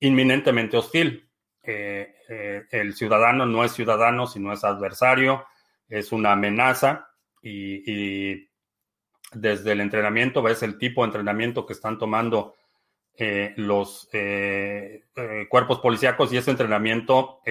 inminentemente 0.00 0.78
hostil. 0.78 1.27
Eh, 1.70 2.64
el 2.70 2.94
ciudadano 2.94 3.44
no 3.44 3.62
es 3.62 3.72
ciudadano, 3.72 4.26
sino 4.26 4.54
es 4.54 4.64
adversario, 4.64 5.44
es 5.86 6.12
una 6.12 6.32
amenaza 6.32 7.10
y, 7.42 8.48
desde 9.32 9.72
el 9.72 9.82
entrenamiento 9.82 10.40
ves 10.40 10.62
el 10.62 10.78
tipo 10.78 11.02
de 11.02 11.08
entrenamiento 11.08 11.66
que 11.66 11.74
están 11.74 11.98
tomando 11.98 12.54
eh, 13.14 13.52
los 13.58 14.08
eh, 14.14 15.04
cuerpos 15.50 15.80
policíacos 15.80 16.32
y 16.32 16.38
ese 16.38 16.52
entrenamiento 16.52 17.42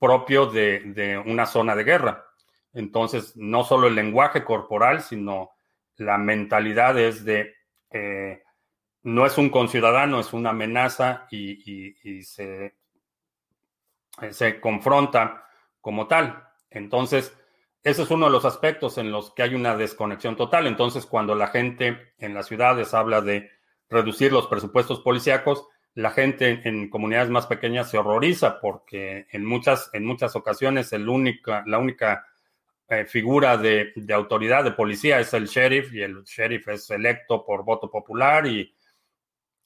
propio 0.00 0.46
de, 0.46 1.22
una 1.24 1.46
zona 1.46 1.76
de 1.76 1.84
guerra. 1.84 2.26
Entonces, 2.72 3.36
no 3.36 3.62
solo 3.62 3.86
el 3.86 3.94
lenguaje 3.94 4.42
corporal, 4.42 5.00
sino 5.02 5.52
la 5.94 6.18
mentalidad 6.18 6.98
es 6.98 7.24
de 7.24 7.54
no 9.02 9.26
es 9.26 9.38
un 9.38 9.50
conciudadano, 9.50 10.20
es 10.20 10.32
una 10.32 10.50
amenaza 10.50 11.26
y, 11.30 12.22
se, 12.22 12.74
se, 14.30 14.60
confronta 14.60 15.46
como 15.80 16.06
tal. 16.06 16.48
Entonces, 16.70 17.36
ese 17.82 18.02
es 18.02 18.10
uno 18.10 18.26
de 18.26 18.32
los 18.32 18.44
aspectos 18.44 18.98
en 18.98 19.10
los 19.10 19.32
que 19.32 19.42
hay 19.42 19.54
una 19.54 19.76
desconexión 19.76 20.36
total. 20.36 20.66
Entonces, 20.66 21.06
cuando 21.06 21.34
la 21.34 21.48
gente 21.48 22.14
en 22.18 22.34
las 22.34 22.46
ciudades 22.46 22.92
habla 22.92 23.20
de 23.20 23.50
reducir 23.88 24.32
los 24.32 24.46
presupuestos 24.46 25.00
policíacos, 25.00 25.66
la 25.94 26.10
gente 26.10 26.60
en, 26.64 26.88
comunidades 26.88 27.30
más 27.30 27.46
pequeñas 27.46 27.90
se 27.90 27.98
horroriza 27.98 28.60
porque 28.60 29.26
en 29.30 29.44
muchas, 29.44 29.90
en 29.92 30.04
muchas 30.04 30.36
ocasiones 30.36 30.92
el 30.92 31.08
única, 31.08 31.64
la 31.66 31.78
única 31.78 32.26
eh, 32.88 33.06
figura 33.06 33.56
de, 33.56 33.92
de, 33.96 34.14
autoridad 34.14 34.62
de 34.62 34.70
policía 34.70 35.18
es 35.18 35.34
el 35.34 35.46
sheriff 35.46 35.92
y 35.92 36.02
el 36.02 36.22
sheriff 36.22 36.68
es 36.68 36.90
electo 36.90 37.44
por 37.44 37.64
voto 37.64 37.90
popular 37.90 38.46
y 38.46 38.72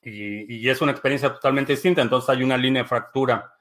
y, 0.05 0.68
es 0.68 0.80
una 0.80 0.92
experiencia 0.92 1.32
totalmente 1.32 1.72
distinta. 1.72 2.02
Entonces 2.02 2.30
hay 2.30 2.42
una 2.42 2.57
línea 2.57 2.82
de 2.82 2.88
fractura 2.88 3.55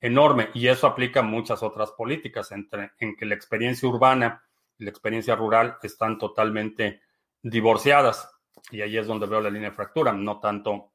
enorme 0.00 0.50
y 0.54 0.66
eso 0.66 0.86
aplica 0.86 1.22
muchas 1.22 1.62
otras 1.62 1.92
políticas, 1.92 2.52
entre, 2.52 2.92
en 2.98 3.16
que 3.16 3.26
la 3.26 3.34
experiencia 3.34 3.88
urbana 3.88 4.42
y 4.78 4.84
la 4.84 4.90
experiencia 4.90 5.36
rural 5.36 5.76
están 5.82 6.18
totalmente 6.18 7.02
divorciadas. 7.42 8.30
Y 8.70 8.80
ahí 8.80 8.96
es 8.96 9.06
donde 9.06 9.26
veo 9.26 9.40
la 9.40 9.50
línea 9.50 9.70
de 9.70 9.76
fractura, 9.76 10.12
no 10.12 10.40
tanto 10.40 10.92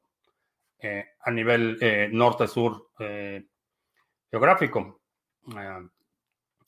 eh, 0.78 1.04
a 1.20 1.30
nivel 1.30 1.78
eh, 1.80 2.08
norte-sur 2.10 2.90
eh, 2.98 3.46
geográfico. 4.30 5.02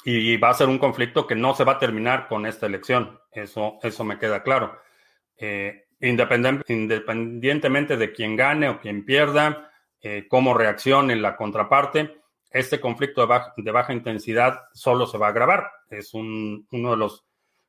y 0.05 0.36
va 0.36 0.51
a 0.51 0.55
ser 0.55 0.68
un 0.68 0.78
conflicto 0.78 1.26
que 1.26 1.34
no 1.34 1.55
se 1.55 1.64
va 1.64 1.72
a 1.72 1.78
terminar 1.78 2.28
con 2.28 2.47
esta 2.47 2.66
elección. 2.66 3.20
Eso, 3.32 3.78
eso 3.82 4.05
me 4.05 4.18
queda 4.18 4.43
claro 4.43 4.80
independientemente 6.01 7.96
de 7.96 8.12
quién 8.12 8.36
gane 8.36 8.68
o 8.68 8.80
quién 8.80 9.05
pierda, 9.05 9.70
eh, 10.01 10.26
cómo 10.28 10.55
reaccione 10.55 11.16
la 11.16 11.36
contraparte, 11.36 12.18
este 12.51 12.80
conflicto 12.80 13.26
de 13.57 13.70
baja, 13.70 13.92
intensidad 13.92 14.61
solo 14.72 15.07
se 15.07 15.18
va 15.18 15.26
a 15.26 15.30
agravar. 15.30 15.70
Es 15.90 16.14
uno 16.14 16.64
de 16.70 16.96
los 16.96 17.24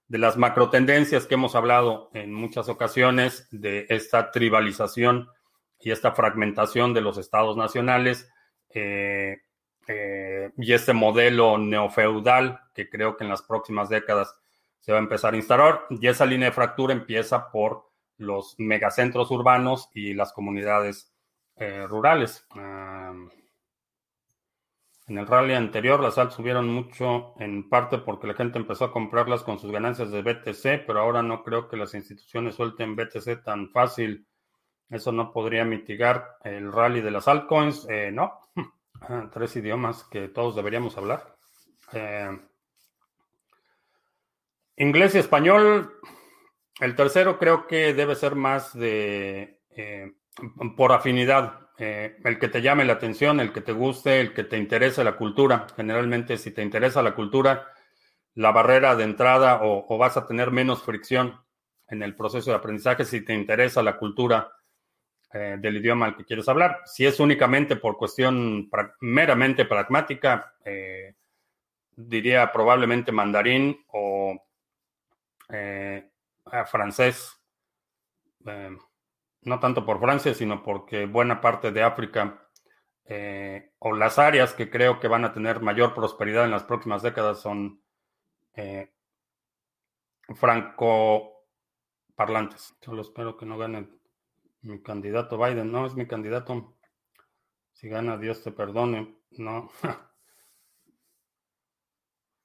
de 0.07 0.17
las 0.17 0.37
macro 0.37 0.71
tendencias 0.71 1.27
que 1.27 1.35
hemos 1.35 1.55
hablado 1.55 2.09
en 2.15 2.33
muchas 2.33 2.67
ocasiones 2.67 3.47
de 3.51 3.85
esta 3.89 4.31
tribalización 4.31 5.29
y 5.79 5.91
esta 5.91 6.13
fragmentación 6.13 6.95
de 6.95 7.01
los 7.01 7.19
estados 7.19 7.55
nacionales 7.55 8.27
eh, 8.73 9.37
eh, 9.87 10.51
y 10.57 10.73
este 10.73 10.93
modelo 10.93 11.59
neofeudal 11.59 12.59
que 12.73 12.89
creo 12.89 13.17
que 13.17 13.23
en 13.23 13.29
las 13.29 13.43
próximas 13.43 13.87
décadas 13.87 14.35
se 14.79 14.91
va 14.91 14.97
a 14.97 15.01
empezar 15.01 15.35
a 15.35 15.37
instalar. 15.37 15.85
Y 15.91 16.07
esa 16.07 16.25
línea 16.25 16.49
de 16.49 16.55
fractura 16.55 16.91
empieza 16.91 17.51
por 17.51 17.88
los 18.19 18.55
megacentros 18.59 19.31
urbanos 19.31 19.89
y 19.93 20.13
las 20.13 20.33
comunidades 20.33 21.11
eh, 21.55 21.87
rurales. 21.87 22.45
en 25.07 25.17
el 25.17 25.25
rally 25.25 25.55
anterior 25.55 25.99
las 25.99 26.19
altas 26.19 26.35
subieron 26.35 26.67
mucho 26.67 27.33
en 27.39 27.67
parte 27.67 27.97
porque 27.97 28.27
la 28.27 28.35
gente 28.35 28.59
empezó 28.59 28.85
a 28.85 28.91
comprarlas 28.91 29.41
con 29.41 29.57
sus 29.57 29.71
ganancias 29.71 30.11
de 30.11 30.21
BTC, 30.21 30.85
pero 30.85 30.99
ahora 30.99 31.23
no 31.23 31.43
creo 31.43 31.67
que 31.67 31.77
las 31.77 31.95
instituciones 31.95 32.55
suelten 32.55 32.95
BTC 32.95 33.43
tan 33.43 33.71
fácil. 33.71 34.27
Eso 34.89 35.11
no 35.11 35.31
podría 35.31 35.65
mitigar 35.65 36.37
el 36.43 36.71
rally 36.71 37.01
de 37.01 37.11
las 37.11 37.27
altcoins. 37.27 37.87
Eh, 37.89 38.11
no, 38.11 38.39
tres 39.31 39.55
idiomas 39.55 40.03
que 40.03 40.27
todos 40.27 40.55
deberíamos 40.55 40.97
hablar. 40.97 41.35
Eh, 41.93 42.37
inglés 44.77 45.15
y 45.15 45.19
español, 45.19 45.99
el 46.79 46.95
tercero 46.95 47.37
creo 47.37 47.67
que 47.67 47.93
debe 47.93 48.15
ser 48.15 48.35
más 48.35 48.73
de 48.77 49.61
eh, 49.71 50.13
por 50.75 50.91
afinidad, 50.91 51.69
eh, 51.77 52.17
el 52.25 52.39
que 52.39 52.49
te 52.49 52.61
llame 52.61 52.83
la 52.83 52.93
atención, 52.93 53.39
el 53.39 53.53
que 53.53 53.61
te 53.61 53.71
guste, 53.71 54.19
el 54.19 54.33
que 54.33 54.43
te 54.43 54.57
interese 54.57 55.03
la 55.03 55.15
cultura. 55.15 55.67
Generalmente, 55.75 56.37
si 56.37 56.51
te 56.51 56.61
interesa 56.61 57.01
la 57.01 57.15
cultura, 57.15 57.67
la 58.35 58.51
barrera 58.51 58.95
de 58.95 59.05
entrada 59.05 59.61
o, 59.63 59.97
vas 59.97 60.17
a 60.17 60.25
tener 60.27 60.51
menos 60.51 60.83
fricción 60.83 61.39
en 61.87 62.03
el 62.03 62.15
proceso 62.15 62.51
de 62.51 62.57
aprendizaje 62.57 63.05
si 63.05 63.21
te 63.21 63.33
interesa 63.33 63.81
la 63.81 63.97
cultura 63.97 64.51
eh, 65.33 65.57
del 65.59 65.77
idioma 65.77 66.07
al 66.07 66.17
que 66.17 66.25
quieres 66.25 66.49
hablar. 66.49 66.81
Si 66.85 67.05
es 67.05 67.19
únicamente 67.19 67.77
por 67.77 67.97
cuestión 67.97 68.69
meramente 68.99 69.65
pragmática, 69.65 70.55
eh, 70.65 71.15
diría 71.95 72.51
probablemente 72.51 73.11
mandarín 73.11 73.83
o 73.87 74.45
francés. 76.65 77.39
no 79.41 79.59
tanto 79.59 79.85
por 79.85 79.99
Francia, 79.99 80.33
sino 80.33 80.63
porque 80.63 81.05
buena 81.05 81.41
parte 81.41 81.71
de 81.71 81.83
África 81.83 82.45
o 83.79 83.93
las 83.93 84.19
áreas 84.19 84.53
que 84.53 84.69
creo 84.69 84.99
que 84.99 85.07
van 85.07 85.25
a 85.25 85.33
tener 85.33 85.61
mayor 85.61 85.95
prosperidad 85.95 86.45
en 86.45 86.51
las 86.51 86.63
próximas 86.63 87.01
décadas 87.01 87.41
son 87.41 87.81
franco 90.35 91.45
parlantes. 92.15 92.75
Solo 92.81 93.01
espero 93.01 93.37
que 93.37 93.45
no 93.45 93.57
gane 93.57 93.87
mi 94.61 94.81
candidato 94.81 95.37
Biden. 95.37 95.71
No, 95.71 95.85
es 95.85 95.95
mi 95.95 96.07
candidato. 96.07 96.75
Si 97.73 97.87
gana, 97.87 98.17
Dios 98.17 98.43
te 98.43 98.51
perdone. 98.51 99.15
No. 99.31 99.69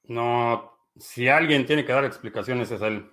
No. 0.07 0.71
Si 0.99 1.29
alguien 1.29 1.65
tiene 1.65 1.87
que 1.87 1.93
dar 1.93 2.05
explicaciones 2.05 2.71
es 2.71 2.83
él. 2.83 3.11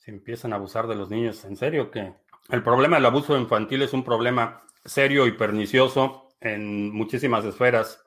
Si 0.00 0.10
empiezan 0.10 0.52
a 0.52 0.56
abusar 0.56 0.86
de 0.86 0.96
los 0.96 1.10
niños, 1.10 1.44
¿en 1.44 1.56
serio 1.56 1.90
que? 1.90 2.14
El 2.48 2.62
problema 2.62 2.96
del 2.96 3.06
abuso 3.06 3.36
infantil 3.38 3.82
es 3.82 3.92
un 3.92 4.02
problema 4.02 4.64
serio 4.84 5.26
y 5.26 5.32
pernicioso 5.32 6.30
en 6.40 6.90
muchísimas 6.90 7.44
esferas 7.44 8.02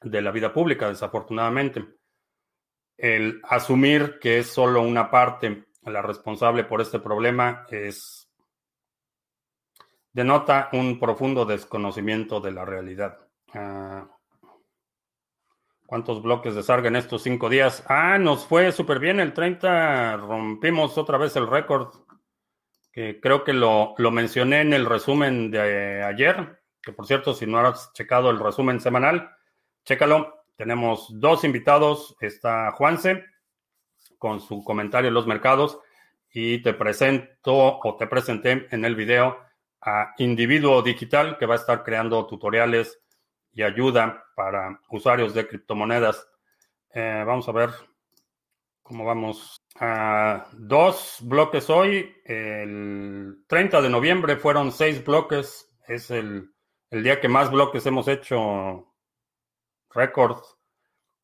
de 0.00 0.22
la 0.22 0.30
vida 0.30 0.52
pública, 0.52 0.88
desafortunadamente. 0.88 1.84
El 2.96 3.40
asumir 3.44 4.18
que 4.20 4.38
es 4.38 4.46
solo 4.48 4.82
una 4.82 5.10
parte 5.10 5.66
la 5.84 6.00
responsable 6.00 6.64
por 6.64 6.80
este 6.80 6.98
problema 6.98 7.66
es 7.70 8.28
denota 10.12 10.70
un 10.72 10.98
profundo 10.98 11.44
desconocimiento 11.44 12.40
de 12.40 12.52
la 12.52 12.64
realidad. 12.64 13.18
Ah, 13.52 14.08
¿Cuántos 15.92 16.22
bloques 16.22 16.54
de 16.54 16.62
Sarga 16.62 16.88
en 16.88 16.96
estos 16.96 17.22
cinco 17.22 17.50
días? 17.50 17.84
Ah, 17.86 18.16
nos 18.16 18.46
fue 18.46 18.72
súper 18.72 18.98
bien 18.98 19.20
el 19.20 19.34
30. 19.34 20.16
Rompimos 20.16 20.96
otra 20.96 21.18
vez 21.18 21.36
el 21.36 21.46
récord. 21.46 21.92
Que 22.90 23.20
creo 23.20 23.44
que 23.44 23.52
lo, 23.52 23.92
lo, 23.98 24.10
mencioné 24.10 24.62
en 24.62 24.72
el 24.72 24.86
resumen 24.86 25.50
de 25.50 26.02
ayer. 26.02 26.62
Que 26.80 26.94
por 26.94 27.06
cierto, 27.06 27.34
si 27.34 27.44
no 27.44 27.58
has 27.58 27.92
checado 27.92 28.30
el 28.30 28.38
resumen 28.38 28.80
semanal, 28.80 29.32
chécalo. 29.84 30.46
Tenemos 30.56 31.08
dos 31.20 31.44
invitados. 31.44 32.16
Está 32.22 32.70
Juanse 32.70 33.26
con 34.16 34.40
su 34.40 34.64
comentario 34.64 35.08
en 35.08 35.14
los 35.14 35.26
mercados 35.26 35.78
y 36.32 36.62
te 36.62 36.72
presento 36.72 37.80
o 37.82 37.96
te 37.98 38.06
presenté 38.06 38.66
en 38.70 38.86
el 38.86 38.96
video 38.96 39.40
a 39.82 40.14
Individuo 40.16 40.80
Digital 40.80 41.36
que 41.36 41.44
va 41.44 41.56
a 41.56 41.58
estar 41.58 41.84
creando 41.84 42.26
tutoriales 42.26 43.01
y 43.52 43.62
ayuda 43.62 44.24
para 44.34 44.80
usuarios 44.90 45.34
de 45.34 45.46
criptomonedas. 45.46 46.28
Eh, 46.94 47.24
vamos 47.26 47.48
a 47.48 47.52
ver 47.52 47.70
cómo 48.82 49.04
vamos. 49.04 49.58
a 49.80 50.46
dos 50.52 51.18
bloques 51.22 51.70
hoy. 51.70 52.14
El 52.24 53.44
30 53.46 53.80
de 53.80 53.90
noviembre 53.90 54.36
fueron 54.36 54.72
seis 54.72 55.04
bloques. 55.04 55.70
Es 55.88 56.10
el, 56.10 56.50
el 56.90 57.02
día 57.02 57.20
que 57.20 57.28
más 57.28 57.50
bloques 57.50 57.86
hemos 57.86 58.08
hecho 58.08 58.94
récord. 59.90 60.38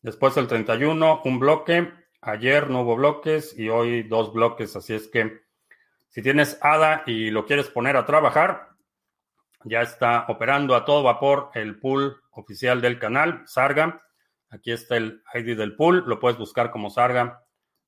Después 0.01 0.37
el 0.37 0.47
31, 0.47 1.23
un 1.25 1.39
bloque. 1.39 1.93
Ayer 2.21 2.69
no 2.69 2.83
hubo 2.83 2.97
bloques 2.97 3.57
y 3.57 3.69
hoy 3.69 4.03
dos 4.03 4.33
bloques, 4.33 4.75
así 4.75 4.93
es 4.93 5.07
que 5.07 5.41
si 6.09 6.23
tienes 6.23 6.59
ADA 6.61 7.05
y 7.07 7.31
lo 7.31 7.47
quieres 7.47 7.69
poner 7.69 7.97
a 7.97 8.07
trabajar, 8.07 8.71
ya 9.65 9.83
está 9.83 10.25
operando 10.29 10.75
a 10.75 10.85
todo 10.85 11.03
vapor 11.03 11.51
el 11.55 11.79
pool 11.79 12.23
oficial 12.31 12.81
del 12.81 12.99
canal, 12.99 13.43
Sarga. 13.47 14.03
Aquí 14.51 14.73
está 14.73 14.97
el 14.97 15.23
ID 15.35 15.57
del 15.57 15.77
pool, 15.77 16.05
lo 16.07 16.19
puedes 16.21 16.39
buscar 16.39 16.71
como 16.71 16.91
Sarga 16.91 17.45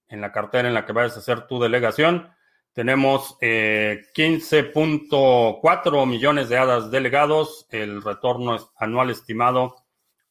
en 0.09 0.21
la 0.21 0.33
cartera 0.33 0.69
en 0.69 0.75
la 0.75 0.85
que 0.85 0.93
vayas 0.93 1.17
a 1.17 1.21
hacer 1.21 1.47
tu 1.47 1.61
delegación. 1.61 2.31
Tenemos 2.73 3.39
15.4 3.41 6.03
eh, 6.03 6.07
millones 6.07 6.49
de 6.49 6.59
hadas 6.59 6.91
delegados. 6.91 7.67
El 7.71 8.03
retorno 8.03 8.57
anual 8.77 9.11
estimado 9.11 9.77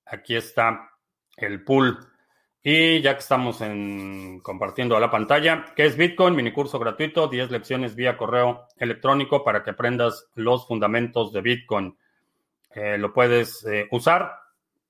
aquí 0.07 0.36
está 0.36 0.91
el 1.36 1.64
pool. 1.64 1.99
Y 2.62 3.01
ya 3.01 3.14
que 3.14 3.20
estamos 3.20 3.61
en, 3.61 4.41
compartiendo 4.41 4.97
a 4.97 5.01
la 5.01 5.11
pantalla, 5.11 5.66
¿qué 5.74 5.86
es 5.86 5.97
Bitcoin? 5.97 6.34
Mini 6.34 6.53
curso 6.53 6.78
gratuito, 6.78 7.28
10 7.28 7.51
lecciones 7.51 7.95
vía 7.95 8.16
correo 8.16 8.66
electrónico 8.76 9.45
para 9.45 9.62
que 9.62 9.70
aprendas 9.70 10.28
los 10.34 10.66
fundamentos 10.66 11.32
de 11.32 11.41
Bitcoin. 11.41 11.97
Eh, 12.70 12.99
lo 12.99 13.12
puedes 13.12 13.66
usar 13.91 14.32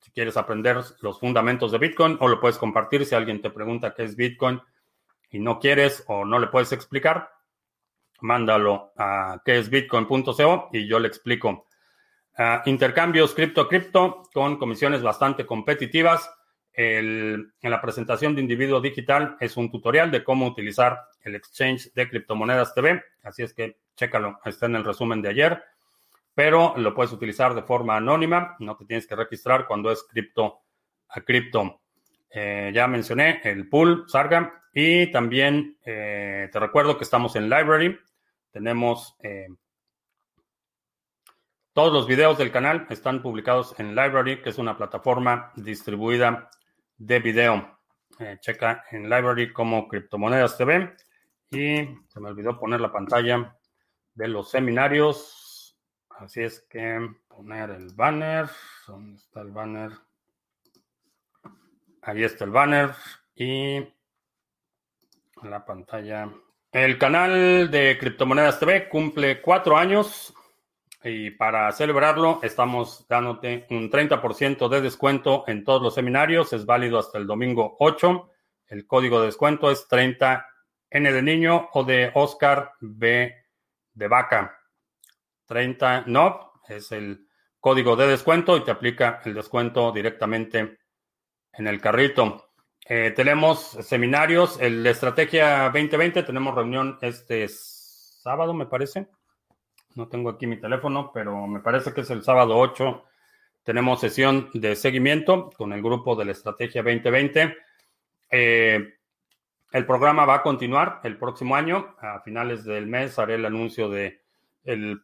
si 0.01 0.11
quieres 0.13 0.37
aprender 0.37 0.79
los 1.01 1.21
fundamentos 1.21 1.73
de 1.73 1.79
Bitcoin 1.79 2.17
o 2.21 2.29
lo 2.29 2.41
puedes 2.41 2.59
compartir 2.59 3.05
si 3.05 3.15
alguien 3.15 3.43
te 3.43 3.51
pregunta 3.51 3.95
qué 3.95 4.05
es 4.05 4.17
Bitcoin 4.17 4.61
y 5.31 5.39
no 5.39 5.59
quieres 5.59 6.05
o 6.07 6.25
no 6.25 6.39
le 6.39 6.47
puedes 6.47 6.73
explicar, 6.73 7.31
mándalo 8.21 8.93
a 8.97 9.41
que 9.45 9.59
es 9.59 9.71
bitcoin.co 9.71 10.71
y 10.73 10.87
yo 10.87 10.99
le 10.99 11.09
explico. 11.09 11.67
Uh, 12.39 12.69
intercambios 12.69 13.35
cripto-cripto 13.35 14.23
con 14.33 14.59
comisiones 14.59 15.03
bastante 15.03 15.45
competitivas. 15.45 16.31
en 16.73 17.51
la 17.61 17.81
presentación 17.81 18.37
de 18.37 18.43
Individuo 18.43 18.81
Digital 18.81 19.37
es 19.41 19.57
un 19.57 19.69
tutorial 19.69 20.13
de 20.13 20.23
cómo 20.23 20.47
utilizar 20.47 21.09
el 21.23 21.35
exchange 21.35 21.93
de 21.93 22.09
criptomonedas 22.09 22.73
TV. 22.73 23.03
Así 23.25 23.43
es 23.43 23.53
que 23.53 23.79
chécalo, 23.97 24.39
está 24.45 24.67
en 24.67 24.77
el 24.77 24.85
resumen 24.85 25.21
de 25.21 25.29
ayer. 25.29 25.63
Pero 26.35 26.75
lo 26.77 26.95
puedes 26.95 27.13
utilizar 27.13 27.55
de 27.55 27.63
forma 27.63 27.97
anónima, 27.97 28.57
no 28.61 28.77
te 28.77 28.85
tienes 28.85 29.09
que 29.09 29.17
registrar 29.17 29.67
cuando 29.67 29.91
es 29.91 30.05
cripto 30.05 30.61
a 31.09 31.21
cripto. 31.23 31.81
Eh, 32.31 32.71
ya 32.73 32.87
mencioné 32.87 33.41
el 33.43 33.69
pool 33.69 34.05
Sarga 34.07 34.63
y 34.81 35.11
también 35.11 35.77
eh, 35.85 36.49
te 36.53 36.61
recuerdo 36.61 36.97
que 36.97 37.03
estamos 37.03 37.35
en 37.35 37.51
Library. 37.51 37.99
Tenemos 38.53 39.17
eh, 39.25 39.49
todos 41.73 41.93
los 41.93 42.07
videos 42.07 42.39
del 42.39 42.53
canal 42.53 42.87
están 42.89 43.21
publicados 43.21 43.75
en 43.81 43.97
Library, 43.97 44.41
que 44.41 44.51
es 44.51 44.59
una 44.59 44.77
plataforma 44.77 45.51
distribuida 45.57 46.49
de 46.97 47.19
video. 47.19 47.81
checa 48.41 48.85
en 48.93 49.11
Library 49.11 49.53
como 49.53 49.89
Criptomonedas 49.89 50.57
TV. 50.57 50.95
Y 51.51 51.79
se 52.07 52.21
me 52.21 52.29
olvidó 52.29 52.57
poner 52.57 52.81
la 52.81 52.93
pantalla 52.93 53.59
de 54.15 54.29
los 54.29 54.49
seminarios. 54.49 55.77
Así 56.11 56.43
es 56.43 56.61
que 56.71 57.17
poner 57.27 57.71
el 57.71 57.93
banner. 57.95 58.49
¿Dónde 58.87 59.17
está 59.17 59.41
el 59.41 59.51
banner? 59.51 59.91
Ahí 62.03 62.23
está 62.23 62.45
el 62.45 62.53
banner 62.53 62.93
y 63.35 63.98
la 65.45 65.65
pantalla. 65.65 66.31
El 66.73 66.99
canal 66.99 67.71
de 67.71 67.97
Criptomonedas 67.99 68.61
TV 68.61 68.89
cumple 68.89 69.41
cuatro 69.41 69.77
años 69.77 70.35
y 71.03 71.31
para 71.31 71.71
celebrarlo 71.73 72.41
estamos 72.43 73.07
dándote 73.09 73.67
un 73.71 73.91
30% 73.91 74.69
de 74.69 74.81
descuento 74.81 75.45
en 75.47 75.65
todos 75.65 75.81
los 75.81 75.95
seminarios. 75.95 76.53
Es 76.53 76.67
válido 76.67 76.99
hasta 76.99 77.19
el 77.19 77.27
domingo 77.27 77.77
8. 77.79 78.31
El 78.67 78.87
código 78.87 79.21
de 79.21 79.27
descuento 79.27 79.71
es 79.71 79.89
30N 79.89 80.43
de 80.91 81.23
niño 81.23 81.69
o 81.73 81.85
de 81.85 82.11
Oscar 82.15 82.73
B 82.81 83.35
de 83.95 84.09
vaca. 84.09 84.59
30 85.47 86.05
no 86.07 86.53
es 86.69 86.93
el 86.93 87.27
código 87.61 87.97
de 87.97 88.09
descuento 88.09 88.57
y 88.57 88.65
te 88.65 88.71
aplica 88.71 89.21
el 89.25 89.35
descuento 89.35 89.91
directamente 89.93 90.79
en 91.53 91.67
el 91.67 91.81
carrito. 91.81 92.48
Eh, 92.91 93.13
tenemos 93.15 93.77
seminarios, 93.83 94.59
el 94.63 94.87
Estrategia 94.87 95.65
2020, 95.65 96.23
tenemos 96.23 96.55
reunión 96.55 96.99
este 97.03 97.47
sábado, 97.49 98.55
me 98.55 98.65
parece. 98.65 99.09
No 99.95 100.09
tengo 100.09 100.31
aquí 100.31 100.47
mi 100.47 100.59
teléfono, 100.59 101.11
pero 101.13 101.47
me 101.47 101.61
parece 101.61 101.93
que 101.93 102.01
es 102.01 102.09
el 102.09 102.23
sábado 102.23 102.57
8. 102.57 103.05
Tenemos 103.63 104.01
sesión 104.01 104.49
de 104.55 104.75
seguimiento 104.75 105.51
con 105.51 105.75
el 105.75 105.83
grupo 105.83 106.17
de 106.17 106.25
la 106.25 106.33
Estrategia 106.33 106.83
2020. 106.83 107.59
Eh, 108.31 108.95
el 109.73 109.87
programa 109.87 110.25
va 110.25 110.37
a 110.37 110.43
continuar 110.43 111.01
el 111.05 111.19
próximo 111.19 111.57
año. 111.57 111.95
A 112.01 112.21
finales 112.21 112.65
del 112.65 112.87
mes 112.87 113.19
haré 113.19 113.35
el 113.35 113.45
anuncio 113.45 113.91
de 113.91 114.23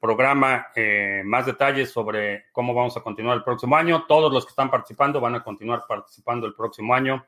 programa, 0.00 0.68
eh, 0.74 1.20
más 1.24 1.44
detalles 1.44 1.90
sobre 1.90 2.46
cómo 2.50 2.72
vamos 2.72 2.96
a 2.96 3.02
continuar 3.02 3.36
el 3.36 3.44
próximo 3.44 3.76
año. 3.76 4.06
Todos 4.06 4.32
los 4.32 4.46
que 4.46 4.50
están 4.50 4.70
participando 4.70 5.20
van 5.20 5.34
a 5.34 5.44
continuar 5.44 5.84
participando 5.86 6.46
el 6.46 6.54
próximo 6.54 6.94
año. 6.94 7.26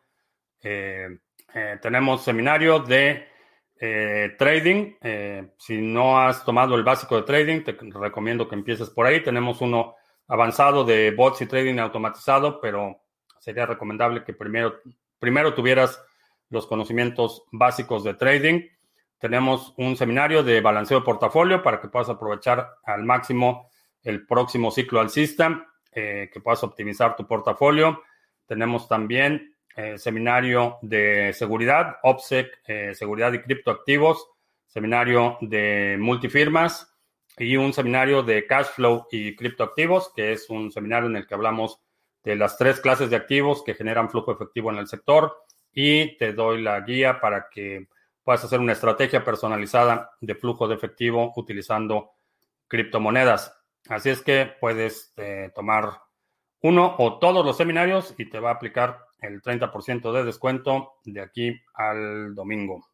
Eh, 0.69 1.09
eh, 1.55 1.79
tenemos 1.81 2.25
seminario 2.25 2.81
de 2.81 3.35
Eh, 3.79 4.35
trading, 4.39 4.95
eh, 5.03 5.53
si 5.59 5.77
no 5.83 6.19
has 6.19 6.43
tomado 6.47 6.77
el 6.77 6.83
básico 6.83 7.15
de 7.17 7.25
trading, 7.25 7.63
te 7.63 7.77
recomiendo 8.01 8.49
que 8.49 8.55
empieces 8.55 8.89
por 8.89 9.05
ahí. 9.05 9.23
Tenemos 9.23 9.61
uno 9.61 9.97
avanzado 10.29 10.83
de 10.83 11.11
bots 11.11 11.43
y 11.43 11.47
trading 11.47 11.79
automatizado, 11.79 12.59
pero 12.59 13.03
sería 13.39 13.67
recomendable 13.67 14.25
que 14.25 14.33
primero, 14.33 14.81
primero 15.19 15.53
tuvieras 15.53 16.03
los 16.49 16.67
conocimientos 16.67 17.45
básicos 17.53 18.03
de 18.03 18.15
trading. 18.15 18.63
Tenemos 19.19 19.75
un 19.77 19.95
seminario 19.95 20.43
de 20.43 20.63
balanceo 20.63 21.01
de 21.01 21.05
portafolio 21.05 21.63
para 21.63 21.79
que 21.79 21.89
puedas 21.89 22.09
aprovechar 22.09 22.79
al 22.83 23.05
máximo 23.05 23.69
el 24.03 24.27
próximo 24.27 24.71
ciclo 24.71 25.01
alcista, 25.01 25.67
eh, 25.93 26.31
que 26.33 26.41
puedas 26.41 26.65
optimizar 26.65 27.15
tu 27.15 27.27
portafolio. 27.27 28.03
Tenemos 28.47 28.89
también 28.89 29.55
eh, 29.77 29.99
seminario 29.99 30.79
de 30.81 31.33
seguridad, 31.35 31.97
OPSEC, 32.03 32.61
eh, 32.67 32.95
seguridad 32.95 33.33
y 33.35 33.43
criptoactivos, 33.43 34.27
seminario 34.67 35.37
de 35.43 35.97
multifirmas 35.99 36.97
y 37.37 37.57
un 37.57 37.73
seminario 37.73 38.23
de 38.23 38.47
cash 38.47 38.69
flow 38.75 39.07
y 39.11 39.37
criptoactivos, 39.37 40.13
que 40.15 40.33
es 40.33 40.49
un 40.49 40.73
seminario 40.73 41.09
en 41.11 41.17
el 41.17 41.27
que 41.27 41.35
hablamos 41.35 41.81
de 42.25 42.37
las 42.37 42.57
tres 42.57 42.81
clases 42.81 43.11
de 43.11 43.17
activos 43.17 43.63
que 43.63 43.75
generan 43.75 44.11
flujo 44.11 44.33
efectivo 44.33 44.73
en 44.73 44.79
el 44.79 44.89
sector 44.89 45.37
y 45.73 46.17
te 46.17 46.33
doy 46.33 46.63
la 46.63 46.81
guía 46.81 47.21
para 47.21 47.49
que 47.51 47.89
puedas 48.25 48.43
hacer 48.43 48.59
una 48.59 48.73
estrategia 48.73 49.23
personalizada 49.23 50.11
de 50.21 50.35
flujo 50.35 50.67
de 50.67 50.75
efectivo 50.75 51.33
utilizando 51.37 52.13
criptomonedas. 52.67 53.57
Así 53.89 54.11
es 54.11 54.23
que 54.23 54.51
puedes 54.61 55.13
eh, 55.17 55.53
tomar 55.55 56.01
uno 56.63 56.97
o 56.99 57.19
todos 57.19 57.45
los 57.45 57.57
seminarios 57.57 58.15
y 58.19 58.29
te 58.29 58.41
va 58.41 58.51
a 58.51 58.55
aplicar 58.55 59.06
el 59.21 59.43
30% 59.43 60.13
de 60.13 60.25
descuento 60.25 60.95
de 61.05 61.21
aquí 61.21 61.61
al 61.75 62.35
domingo. 62.35 62.87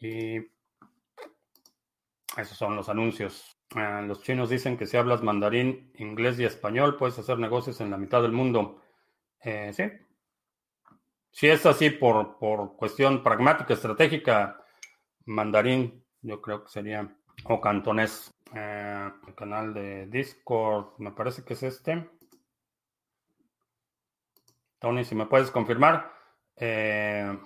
Y 0.00 0.38
esos 2.36 2.56
son 2.56 2.76
los 2.76 2.88
anuncios. 2.88 3.58
Ah, 3.74 4.02
los 4.02 4.22
chinos 4.22 4.48
dicen 4.48 4.76
que 4.76 4.86
si 4.86 4.96
hablas 4.96 5.22
mandarín, 5.22 5.92
inglés 5.96 6.38
y 6.38 6.44
español, 6.44 6.96
puedes 6.96 7.18
hacer 7.18 7.38
negocios 7.38 7.80
en 7.80 7.90
la 7.90 7.98
mitad 7.98 8.22
del 8.22 8.32
mundo. 8.32 8.80
Eh, 9.42 9.72
sí. 9.72 9.84
Si 11.30 11.48
es 11.48 11.66
así 11.66 11.90
por, 11.90 12.38
por 12.38 12.76
cuestión 12.76 13.22
pragmática, 13.22 13.74
estratégica, 13.74 14.64
mandarín, 15.26 16.04
yo 16.22 16.40
creo 16.40 16.64
que 16.64 16.70
sería, 16.70 17.14
o 17.44 17.60
cantonés. 17.60 18.34
Eh, 18.54 19.10
el 19.26 19.34
canal 19.34 19.74
de 19.74 20.06
Discord, 20.06 20.94
me 20.98 21.12
parece 21.12 21.44
que 21.44 21.54
es 21.54 21.62
este. 21.62 22.08
Tony, 24.78 25.04
si 25.04 25.14
me 25.14 25.26
puedes 25.26 25.50
confirmar. 25.50 26.12
Eh, 26.56 27.38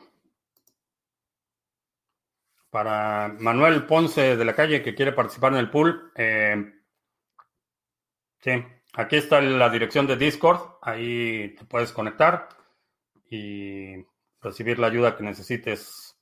para 2.71 3.35
Manuel 3.39 3.85
Ponce 3.85 4.35
de 4.35 4.45
la 4.47 4.55
calle 4.55 4.83
que 4.83 4.95
quiere 4.95 5.13
participar 5.13 5.53
en 5.53 5.59
el 5.59 5.71
pool. 5.71 6.11
Eh, 6.17 6.73
sí, 8.41 8.51
aquí 8.95 9.17
está 9.17 9.43
la 9.43 9.69
dirección 9.69 10.07
de 10.07 10.17
Discord. 10.17 10.79
Ahí 10.81 11.55
te 11.55 11.65
puedes 11.67 11.93
conectar 11.93 12.49
y 13.31 13.97
recibir 14.41 14.79
la 14.79 14.87
ayuda 14.87 15.17
que 15.17 15.23
necesites. 15.23 16.19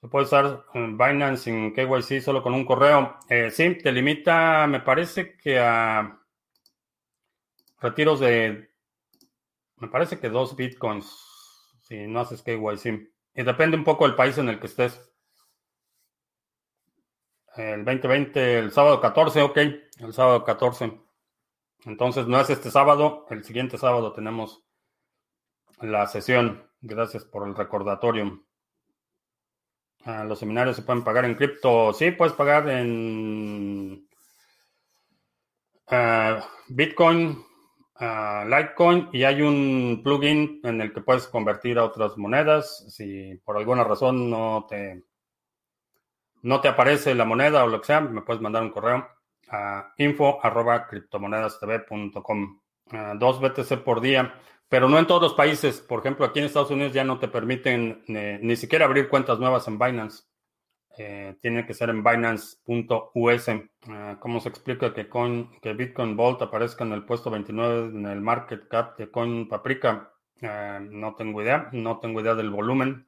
Se 0.00 0.08
puede 0.08 0.24
usar 0.24 0.64
Binance 0.74 1.44
sin 1.44 1.72
KYC 1.72 2.20
solo 2.20 2.42
con 2.42 2.54
un 2.54 2.64
correo. 2.64 3.18
Eh, 3.28 3.52
sí, 3.52 3.76
te 3.76 3.92
limita, 3.92 4.66
me 4.66 4.80
parece 4.80 5.36
que 5.36 5.60
a 5.60 6.20
retiros 7.80 8.18
de, 8.18 8.71
me 9.82 9.88
parece 9.88 10.20
que 10.20 10.28
dos 10.28 10.54
bitcoins 10.54 11.12
si 11.80 12.06
no 12.06 12.20
haces 12.20 12.40
KYC. 12.42 13.10
Y 13.34 13.42
depende 13.42 13.76
un 13.76 13.82
poco 13.82 14.06
del 14.06 14.14
país 14.14 14.38
en 14.38 14.48
el 14.48 14.60
que 14.60 14.68
estés. 14.68 15.12
El 17.56 17.84
2020, 17.84 18.58
el 18.60 18.70
sábado 18.70 19.00
14, 19.00 19.42
ok, 19.42 19.56
el 19.56 20.12
sábado 20.12 20.44
14. 20.44 21.00
Entonces 21.84 22.28
no 22.28 22.40
es 22.40 22.48
este 22.48 22.70
sábado, 22.70 23.26
el 23.30 23.42
siguiente 23.42 23.76
sábado 23.76 24.12
tenemos 24.12 24.64
la 25.80 26.06
sesión. 26.06 26.70
Gracias 26.80 27.24
por 27.24 27.48
el 27.48 27.56
recordatorio. 27.56 28.44
Ah, 30.04 30.22
los 30.22 30.38
seminarios 30.38 30.76
se 30.76 30.82
pueden 30.82 31.02
pagar 31.02 31.24
en 31.24 31.34
cripto. 31.34 31.92
Sí, 31.92 32.12
puedes 32.12 32.34
pagar 32.34 32.68
en 32.68 34.08
ah, 35.88 36.48
Bitcoin, 36.68 37.44
Litecoin 38.02 39.08
y 39.12 39.24
hay 39.24 39.42
un 39.42 40.00
plugin 40.02 40.60
en 40.64 40.80
el 40.80 40.92
que 40.92 41.00
puedes 41.00 41.28
convertir 41.28 41.78
a 41.78 41.84
otras 41.84 42.18
monedas. 42.18 42.84
Si 42.88 43.36
por 43.44 43.56
alguna 43.56 43.84
razón 43.84 44.28
no 44.28 44.66
te 44.68 45.04
no 46.42 46.60
te 46.60 46.66
aparece 46.68 47.14
la 47.14 47.24
moneda 47.24 47.64
o 47.64 47.68
lo 47.68 47.80
que 47.80 47.86
sea, 47.86 48.00
me 48.00 48.22
puedes 48.22 48.42
mandar 48.42 48.62
un 48.62 48.70
correo 48.70 49.08
a 49.48 49.92
info 49.98 50.40
criptomonedastv.com. 50.40 52.60
dos 53.18 53.40
BTC 53.40 53.84
por 53.84 54.00
día, 54.00 54.34
pero 54.68 54.88
no 54.88 54.98
en 54.98 55.06
todos 55.06 55.22
los 55.22 55.34
países. 55.34 55.80
Por 55.80 56.00
ejemplo, 56.00 56.26
aquí 56.26 56.40
en 56.40 56.46
Estados 56.46 56.72
Unidos 56.72 56.92
ya 56.92 57.04
no 57.04 57.20
te 57.20 57.28
permiten 57.28 58.02
eh, 58.08 58.40
ni 58.42 58.56
siquiera 58.56 58.86
abrir 58.86 59.08
cuentas 59.08 59.38
nuevas 59.38 59.68
en 59.68 59.78
Binance. 59.78 60.24
Eh, 60.98 61.36
tiene 61.40 61.64
que 61.66 61.74
ser 61.74 61.90
en 61.90 62.04
binance.us. 62.04 63.48
Ah, 63.88 64.16
¿Cómo 64.20 64.40
se 64.40 64.48
explica 64.48 64.92
que, 64.92 65.08
que 65.62 65.72
Bitcoin 65.72 66.16
Vault 66.16 66.42
aparezca 66.42 66.84
en 66.84 66.92
el 66.92 67.04
puesto 67.04 67.30
29 67.30 67.96
en 67.96 68.06
el 68.06 68.20
market 68.20 68.68
cap 68.68 68.98
de 68.98 69.10
Coin 69.10 69.48
Paprika? 69.48 70.12
Ah, 70.42 70.80
no 70.82 71.14
tengo 71.14 71.40
idea, 71.42 71.68
no 71.72 71.98
tengo 71.98 72.20
idea 72.20 72.34
del 72.34 72.50
volumen. 72.50 73.06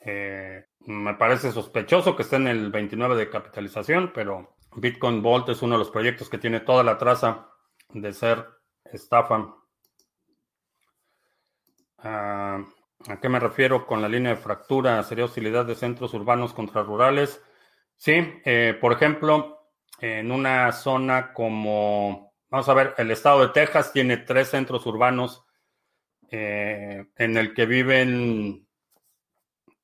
Eh, 0.00 0.66
me 0.80 1.14
parece 1.14 1.52
sospechoso 1.52 2.16
que 2.16 2.22
esté 2.22 2.36
en 2.36 2.48
el 2.48 2.70
29 2.70 3.16
de 3.16 3.30
capitalización, 3.30 4.12
pero 4.14 4.56
Bitcoin 4.76 5.22
Vault 5.22 5.48
es 5.48 5.62
uno 5.62 5.74
de 5.74 5.78
los 5.78 5.90
proyectos 5.90 6.28
que 6.28 6.38
tiene 6.38 6.60
toda 6.60 6.82
la 6.82 6.98
traza 6.98 7.48
de 7.90 8.12
ser 8.12 8.44
estafa. 8.84 9.54
Ah, 11.98 12.64
¿A 13.08 13.20
qué 13.20 13.28
me 13.28 13.38
refiero 13.38 13.86
con 13.86 14.00
la 14.00 14.08
línea 14.08 14.34
de 14.34 14.40
fractura? 14.40 15.02
¿Sería 15.02 15.26
hostilidad 15.26 15.66
de 15.66 15.74
centros 15.74 16.14
urbanos 16.14 16.54
contra 16.54 16.82
rurales? 16.82 17.42
Sí, 17.96 18.12
eh, 18.44 18.76
por 18.80 18.92
ejemplo, 18.92 19.70
en 20.00 20.30
una 20.30 20.72
zona 20.72 21.32
como, 21.32 22.32
vamos 22.48 22.68
a 22.68 22.74
ver, 22.74 22.94
el 22.98 23.10
estado 23.10 23.40
de 23.40 23.52
Texas 23.52 23.92
tiene 23.92 24.16
tres 24.18 24.48
centros 24.48 24.86
urbanos 24.86 25.44
eh, 26.30 27.06
en 27.16 27.36
el 27.36 27.54
que 27.54 27.66
viven 27.66 28.64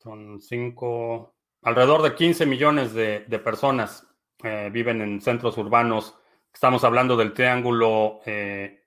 son 0.02 0.40
cinco, 0.40 1.36
alrededor 1.62 2.02
de 2.02 2.14
15 2.14 2.46
millones 2.46 2.94
de, 2.94 3.20
personas 3.44 4.06
eh, 4.42 4.70
viven 4.72 5.02
en 5.02 5.20
centros 5.20 5.58
urbanos. 5.58 6.16
Estamos 6.52 6.84
hablando 6.84 7.16
del 7.16 7.34
triángulo 7.34 8.20
eh, 8.24 8.82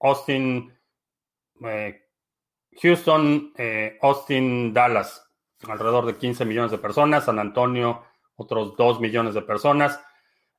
Austin, 2.76 3.53
eh, 3.57 3.97
Houston, 3.99 3.99
Austin, 4.01 4.74
Dallas. 4.74 5.19
Alrededor 5.67 6.05
de 6.05 6.17
15 6.17 6.45
millones 6.45 6.71
de 6.71 6.78
personas. 6.78 7.26
San 7.26 7.39
Antonio, 7.39 8.03
otros 8.36 8.76
2 8.76 8.99
millones 8.99 9.34
de 9.34 9.41
personas. 9.41 9.99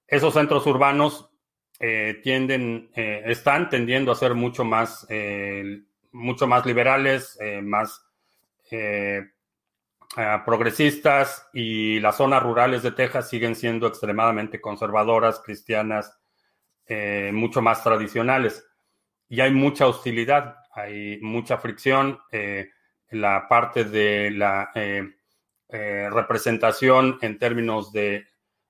Esos 0.06 0.34
centros 0.34 0.66
urbanos 0.66 1.30
tienden, 2.22 2.90
están 2.94 3.68
tendiendo 3.68 4.12
a 4.12 4.14
ser 4.14 4.34
mucho 4.34 4.64
más, 4.64 5.06
mucho 6.12 6.46
más 6.46 6.64
liberales, 6.64 7.38
más 7.62 8.00
eh, 10.16 10.38
progresistas 10.44 11.48
y 11.52 11.98
las 11.98 12.18
zonas 12.18 12.40
rurales 12.40 12.84
de 12.84 12.92
Texas 12.92 13.28
siguen 13.28 13.56
siendo 13.56 13.88
extremadamente 13.88 14.60
conservadoras, 14.60 15.40
cristianas, 15.40 16.16
eh, 16.86 17.32
mucho 17.34 17.60
más 17.60 17.82
tradicionales. 17.82 18.64
Y 19.28 19.40
hay 19.40 19.50
mucha 19.50 19.88
hostilidad, 19.88 20.56
hay 20.74 21.18
mucha 21.20 21.58
fricción. 21.58 22.18
Eh, 22.30 22.70
la 23.10 23.46
parte 23.48 23.84
de 23.84 24.30
la 24.30 24.70
representación 25.68 27.18
en 27.20 27.38
términos 27.38 27.92
de 27.92 28.26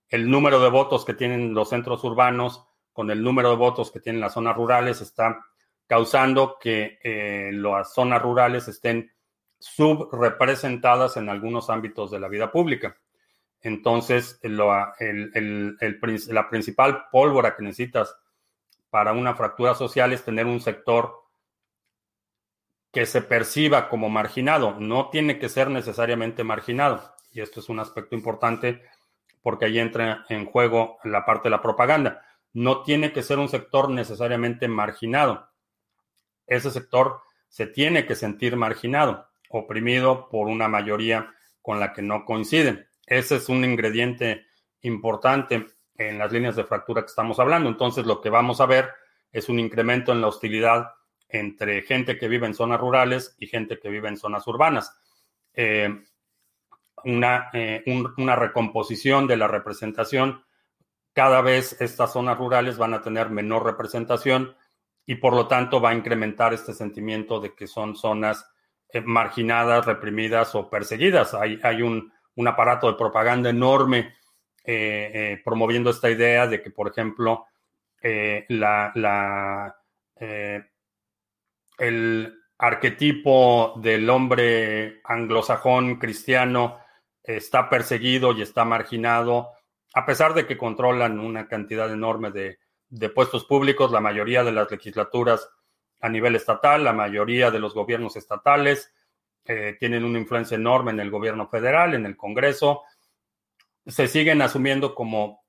el 0.08 0.30
número 0.30 0.60
de 0.60 0.70
votos 0.70 1.04
que 1.04 1.14
tienen 1.14 1.54
los 1.54 1.70
centros 1.70 2.04
urbanos 2.04 2.66
con 2.92 3.10
el 3.10 3.22
número 3.22 3.50
de 3.50 3.56
votos 3.56 3.90
que 3.90 4.00
tienen 4.00 4.20
las 4.20 4.34
zonas 4.34 4.56
rurales 4.56 5.00
está 5.00 5.40
causando 5.86 6.58
que 6.60 6.98
las 7.52 7.94
zonas 7.94 8.20
rurales 8.20 8.68
estén 8.68 9.12
subrepresentadas 9.58 11.16
en 11.16 11.30
algunos 11.30 11.70
ámbitos 11.70 12.10
de 12.10 12.20
la 12.20 12.28
vida 12.28 12.52
pública. 12.52 12.98
Entonces, 13.62 14.38
la 14.42 14.92
principal 16.50 17.06
pólvora 17.10 17.56
que 17.56 17.62
necesitas 17.62 18.14
para 18.90 19.12
una 19.12 19.34
fractura 19.34 19.74
social 19.74 20.12
es 20.12 20.22
tener 20.22 20.44
un 20.44 20.60
sector 20.60 21.23
que 22.94 23.04
se 23.04 23.20
perciba 23.20 23.88
como 23.88 24.08
marginado. 24.08 24.76
No 24.78 25.10
tiene 25.10 25.38
que 25.38 25.50
ser 25.50 25.68
necesariamente 25.68 26.44
marginado. 26.44 27.14
Y 27.32 27.40
esto 27.40 27.60
es 27.60 27.68
un 27.68 27.80
aspecto 27.80 28.14
importante 28.14 28.82
porque 29.42 29.66
ahí 29.66 29.78
entra 29.78 30.24
en 30.28 30.46
juego 30.46 30.98
la 31.04 31.26
parte 31.26 31.44
de 31.44 31.50
la 31.50 31.60
propaganda. 31.60 32.22
No 32.52 32.82
tiene 32.82 33.12
que 33.12 33.22
ser 33.22 33.38
un 33.38 33.48
sector 33.48 33.90
necesariamente 33.90 34.68
marginado. 34.68 35.50
Ese 36.46 36.70
sector 36.70 37.20
se 37.48 37.66
tiene 37.66 38.06
que 38.06 38.14
sentir 38.14 38.56
marginado 38.56 39.26
oprimido 39.50 40.28
por 40.28 40.46
una 40.46 40.68
mayoría 40.68 41.34
con 41.60 41.80
la 41.80 41.92
que 41.92 42.02
no 42.02 42.24
coinciden. 42.24 42.88
Ese 43.06 43.36
es 43.36 43.48
un 43.48 43.64
ingrediente 43.64 44.46
importante 44.82 45.66
en 45.96 46.18
las 46.18 46.32
líneas 46.32 46.56
de 46.56 46.64
fractura 46.64 47.02
que 47.02 47.08
estamos 47.08 47.38
hablando. 47.40 47.68
Entonces, 47.68 48.06
lo 48.06 48.20
que 48.20 48.30
vamos 48.30 48.60
a 48.60 48.66
ver 48.66 48.90
es 49.32 49.48
un 49.48 49.58
incremento 49.58 50.12
en 50.12 50.20
la 50.20 50.28
hostilidad 50.28 50.92
entre 51.34 51.82
gente 51.82 52.16
que 52.16 52.28
vive 52.28 52.46
en 52.46 52.54
zonas 52.54 52.80
rurales 52.80 53.34
y 53.40 53.48
gente 53.48 53.80
que 53.80 53.88
vive 53.88 54.08
en 54.08 54.16
zonas 54.16 54.46
urbanas. 54.46 54.96
Eh, 55.52 55.88
una, 57.04 57.50
eh, 57.52 57.82
una 58.16 58.36
recomposición 58.36 59.26
de 59.26 59.36
la 59.36 59.48
representación. 59.48 60.44
Cada 61.12 61.42
vez 61.42 61.80
estas 61.80 62.12
zonas 62.12 62.38
rurales 62.38 62.78
van 62.78 62.94
a 62.94 63.02
tener 63.02 63.30
menor 63.30 63.64
representación 63.64 64.54
y 65.06 65.16
por 65.16 65.34
lo 65.34 65.48
tanto 65.48 65.80
va 65.80 65.90
a 65.90 65.94
incrementar 65.94 66.54
este 66.54 66.72
sentimiento 66.72 67.40
de 67.40 67.52
que 67.54 67.66
son 67.66 67.96
zonas 67.96 68.48
eh, 68.88 69.00
marginadas, 69.00 69.86
reprimidas 69.86 70.54
o 70.54 70.70
perseguidas. 70.70 71.34
Hay, 71.34 71.58
hay 71.64 71.82
un, 71.82 72.12
aparato 72.46 72.86
de 72.86 72.96
propaganda 72.96 73.50
enorme 73.50 74.14
promoviendo 75.44 75.90
esta 75.90 76.08
idea 76.08 76.46
de 76.46 76.62
que, 76.62 76.70
por 76.70 76.88
ejemplo, 76.88 77.44
la, 78.48 78.92
la 78.94 79.76
el 81.78 82.40
arquetipo 82.58 83.74
del 83.76 84.08
hombre 84.08 85.00
anglosajón 85.04 85.96
cristiano 85.96 86.78
está 87.22 87.68
perseguido 87.68 88.32
y 88.32 88.42
está 88.42 88.64
marginado, 88.64 89.50
a 89.94 90.06
pesar 90.06 90.34
de 90.34 90.46
que 90.46 90.58
controlan 90.58 91.18
una 91.18 91.48
cantidad 91.48 91.92
enorme 91.92 92.30
de, 92.30 92.58
puestos 93.10 93.44
públicos, 93.44 93.90
la 93.90 94.00
mayoría 94.00 94.44
de 94.44 94.52
las 94.52 94.70
legislaturas 94.70 95.48
a 96.00 96.08
nivel 96.08 96.36
estatal, 96.36 96.84
la 96.84 96.92
mayoría 96.92 97.50
de 97.50 97.58
los 97.58 97.74
gobiernos 97.74 98.16
estatales 98.16 98.92
eh, 99.46 99.76
tienen 99.78 100.04
una 100.04 100.18
influencia 100.18 100.56
enorme 100.56 100.92
en 100.92 101.00
el 101.00 101.10
gobierno 101.10 101.48
federal, 101.48 101.94
en 101.94 102.06
el 102.06 102.16
Congreso, 102.16 102.82
se 103.86 104.08
siguen 104.08 104.42
asumiendo 104.42 104.94
como 104.94 105.44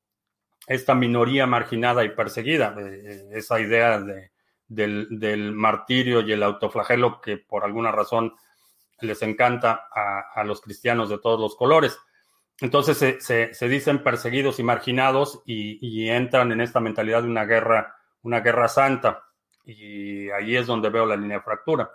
esta 0.67 0.95
minoría 0.95 1.45
marginada 1.45 2.03
y 2.03 2.09
perseguida, 2.09 2.75
eh, 2.79 3.29
esa 3.33 3.59
idea 3.59 3.99
de 3.99 4.31
del, 4.67 5.53
martirio 5.53 6.21
y 6.21 6.31
el 6.31 6.43
autoflagelo 6.43 7.21
que 7.21 7.37
por 7.37 7.63
alguna 7.63 7.91
razón 7.91 8.33
les 9.01 9.21
encanta 9.21 9.87
a, 9.91 10.43
los 10.43 10.61
cristianos 10.61 11.09
de 11.09 11.19
todos 11.19 11.39
los 11.39 11.55
colores. 11.55 11.97
Entonces 12.61 12.97
se, 13.19 13.67
dicen 13.67 14.01
perseguidos 14.01 14.59
y 14.59 14.63
marginados 14.63 15.41
y, 15.45 16.09
entran 16.09 16.51
en 16.51 16.61
esta 16.61 16.79
mentalidad 16.79 17.23
de 17.23 17.29
una 17.29 17.45
guerra, 17.45 17.95
una 18.23 18.39
guerra 18.39 18.67
santa. 18.67 19.23
Y 19.65 20.29
ahí 20.29 20.55
es 20.55 20.67
donde 20.67 20.89
veo 20.89 21.05
la 21.05 21.17
línea 21.17 21.37
de 21.37 21.43
fractura. 21.43 21.89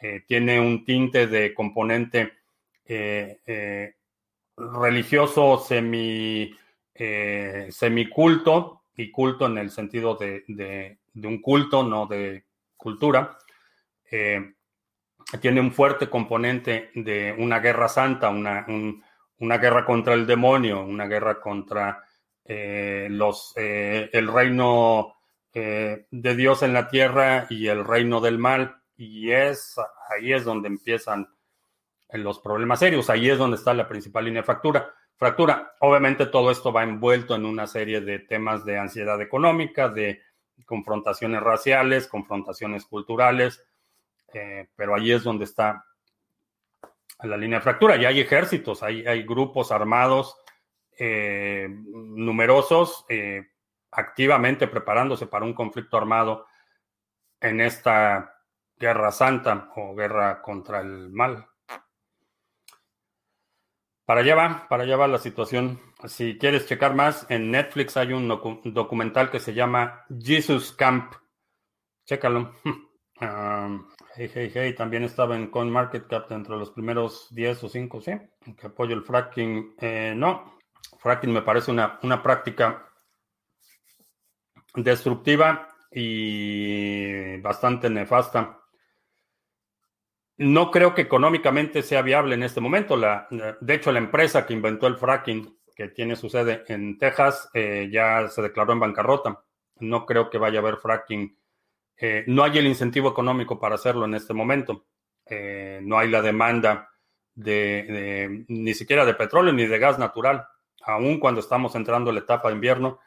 Eh, 0.00 0.22
tiene 0.26 0.60
un 0.60 0.84
tinte 0.84 1.26
de 1.26 1.52
componente 1.52 2.34
eh, 2.84 3.40
eh, 3.44 3.94
religioso 4.56 5.58
semi, 5.58 6.54
semiculto 7.70 8.82
y 8.96 9.10
culto 9.10 9.46
en 9.46 9.58
el 9.58 9.70
sentido 9.70 10.16
de 10.16 10.98
un 11.26 11.40
culto, 11.40 11.82
no 11.82 12.06
de 12.06 12.44
cultura. 12.76 13.38
Eh, 14.10 14.54
tiene 15.40 15.60
un 15.60 15.72
fuerte 15.72 16.08
componente 16.08 16.90
de 16.94 17.34
una 17.36 17.58
guerra 17.58 17.88
santa, 17.88 18.30
una, 18.30 18.66
una 19.38 19.58
guerra 19.58 19.84
contra 19.84 20.14
el 20.14 20.26
demonio, 20.26 20.82
una 20.82 21.06
guerra 21.06 21.40
contra 21.40 22.02
eh, 22.44 23.08
los, 23.10 23.52
eh, 23.56 24.08
el 24.12 24.28
reino 24.28 25.14
de 25.52 26.36
Dios 26.36 26.62
en 26.62 26.72
la 26.72 26.86
tierra 26.86 27.48
y 27.50 27.66
el 27.66 27.84
reino 27.84 28.20
del 28.20 28.38
mal. 28.38 28.76
Y 28.96 29.32
es 29.32 29.76
ahí 30.10 30.32
es 30.32 30.44
donde 30.44 30.68
empiezan 30.68 31.28
los 32.12 32.38
problemas 32.40 32.78
serios, 32.78 33.10
ahí 33.10 33.28
es 33.28 33.38
donde 33.38 33.56
está 33.56 33.74
la 33.74 33.88
principal 33.88 34.24
línea 34.24 34.42
de 34.42 34.46
fractura. 34.46 34.94
Fractura, 35.16 35.74
obviamente 35.80 36.26
todo 36.26 36.50
esto 36.50 36.72
va 36.72 36.84
envuelto 36.84 37.34
en 37.34 37.44
una 37.44 37.66
serie 37.66 38.00
de 38.00 38.20
temas 38.20 38.64
de 38.64 38.78
ansiedad 38.78 39.20
económica, 39.20 39.88
de 39.88 40.22
confrontaciones 40.64 41.42
raciales, 41.42 42.06
confrontaciones 42.06 42.84
culturales, 42.84 43.64
eh, 44.32 44.68
pero 44.76 44.94
ahí 44.94 45.12
es 45.12 45.22
donde 45.24 45.44
está 45.44 45.84
la 47.22 47.36
línea 47.36 47.58
de 47.58 47.64
fractura. 47.64 47.96
Y 47.96 48.04
hay 48.04 48.20
ejércitos, 48.20 48.82
hay, 48.82 49.06
hay 49.06 49.22
grupos 49.22 49.72
armados 49.72 50.36
eh, 50.98 51.68
numerosos 51.70 53.04
eh, 53.08 53.46
activamente 53.92 54.66
preparándose 54.66 55.26
para 55.26 55.44
un 55.44 55.54
conflicto 55.54 55.96
armado 55.96 56.46
en 57.40 57.60
esta 57.60 58.42
guerra 58.76 59.12
santa 59.12 59.70
o 59.76 59.94
guerra 59.94 60.42
contra 60.42 60.80
el 60.80 61.10
mal. 61.10 61.46
Para 64.04 64.20
allá 64.20 64.34
va, 64.34 64.66
para 64.68 64.82
allá 64.84 64.96
va 64.96 65.06
la 65.06 65.18
situación. 65.18 65.80
Si 66.06 66.38
quieres 66.38 66.66
checar 66.66 66.94
más, 66.94 67.26
en 67.28 67.50
Netflix 67.50 67.96
hay 67.96 68.12
un 68.12 68.28
documental 68.64 69.30
que 69.30 69.40
se 69.40 69.52
llama 69.52 70.04
Jesus 70.20 70.72
Camp. 70.72 71.12
Chécalo. 72.04 72.54
también 74.76 75.04
estaba 75.04 75.36
en 75.36 75.50
CoinMarketCap 75.50 76.28
dentro 76.28 76.54
de 76.54 76.60
los 76.60 76.70
primeros 76.70 77.26
10 77.30 77.64
o 77.64 77.68
5, 77.68 78.00
¿sí? 78.00 78.12
Que 78.56 78.68
apoyo 78.68 78.94
el 78.94 79.02
fracking. 79.02 79.74
Eh, 79.80 80.14
no, 80.16 80.58
fracking 80.98 81.32
me 81.32 81.42
parece 81.42 81.70
una, 81.70 81.98
una 82.02 82.22
práctica 82.22 82.88
destructiva 84.74 85.68
y 85.90 87.40
bastante 87.40 87.90
nefasta. 87.90 88.60
No 90.36 90.70
creo 90.70 90.94
que 90.94 91.02
económicamente 91.02 91.82
sea 91.82 92.02
viable 92.02 92.36
en 92.36 92.44
este 92.44 92.60
momento. 92.60 92.96
De 92.96 93.74
hecho, 93.74 93.90
la 93.90 93.98
empresa 93.98 94.46
que 94.46 94.54
inventó 94.54 94.86
el 94.86 94.96
fracking, 94.96 95.57
que 95.78 95.86
tiene 95.86 96.16
su 96.16 96.28
sede 96.28 96.64
en 96.66 96.98
Texas, 96.98 97.48
eh, 97.54 97.88
ya 97.88 98.26
se 98.26 98.42
declaró 98.42 98.72
en 98.72 98.80
bancarrota. 98.80 99.44
No 99.76 100.06
creo 100.06 100.28
que 100.28 100.36
vaya 100.36 100.58
a 100.58 100.62
haber 100.62 100.78
fracking. 100.78 101.38
Eh, 101.96 102.24
no 102.26 102.42
hay 102.42 102.58
el 102.58 102.66
incentivo 102.66 103.08
económico 103.10 103.60
para 103.60 103.76
hacerlo 103.76 104.04
en 104.04 104.14
este 104.14 104.34
momento. 104.34 104.86
Eh, 105.24 105.78
no 105.84 105.96
hay 105.96 106.10
la 106.10 106.20
demanda 106.20 106.90
de, 107.32 108.44
ni 108.48 108.74
siquiera 108.74 109.04
de 109.04 109.14
petróleo 109.14 109.52
ni 109.52 109.66
de 109.66 109.78
gas 109.78 110.00
natural. 110.00 110.48
Aún 110.82 111.20
cuando 111.20 111.38
estamos 111.38 111.76
entrando 111.76 112.10
en 112.10 112.16
la 112.16 112.22
etapa 112.22 112.48
de 112.48 112.56
invierno, 112.56 112.98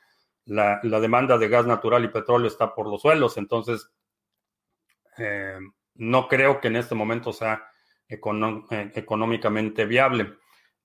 la, 0.45 0.79
demanda 0.81 1.37
de 1.37 1.49
gas 1.49 1.65
natural 1.65 2.05
y 2.05 2.07
petróleo 2.07 2.47
está 2.47 2.73
por 2.73 2.87
los 2.87 3.01
suelos. 3.01 3.35
Entonces, 3.35 3.91
no 5.95 6.27
creo 6.29 6.61
que 6.61 6.69
en 6.69 6.77
este 6.77 6.95
momento 6.95 7.33
sea 7.33 7.69
económicamente 8.07 9.83
viable. 9.85 10.37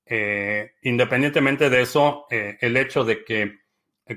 Eh, 0.08 0.74
independientemente 0.82 1.68
de 1.68 1.82
eso, 1.82 2.26
eh, 2.30 2.56
el 2.60 2.76
hecho 2.76 3.04
de 3.04 3.24
que 3.24 3.66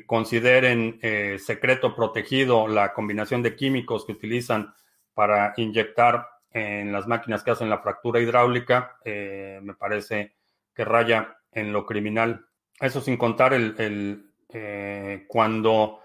consideren 0.05 0.99
secreto 1.39 1.95
protegido 1.95 2.67
la 2.67 2.93
combinación 2.93 3.41
de 3.41 3.55
químicos 3.55 4.05
que 4.05 4.11
utilizan 4.11 4.71
para 5.15 5.55
inyectar 5.57 6.27
en 6.51 6.91
las 6.91 7.07
máquinas 7.07 7.43
que 7.43 7.49
hacen 7.49 7.71
la 7.71 7.79
fractura 7.79 8.19
hidráulica, 8.19 8.97
me 9.03 9.73
parece 9.73 10.35
que 10.75 10.85
raya 10.85 11.39
en 11.51 11.73
lo 11.73 11.87
criminal. 11.87 12.45
Eso 12.79 13.01
sin 13.01 13.17
contar 13.17 13.55
el, 13.55 13.73
el 13.79 15.25
cuando 15.27 16.03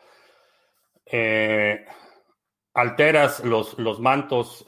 alteras 2.73 3.45
los, 3.45 3.79
los 3.79 4.01
mantos 4.01 4.67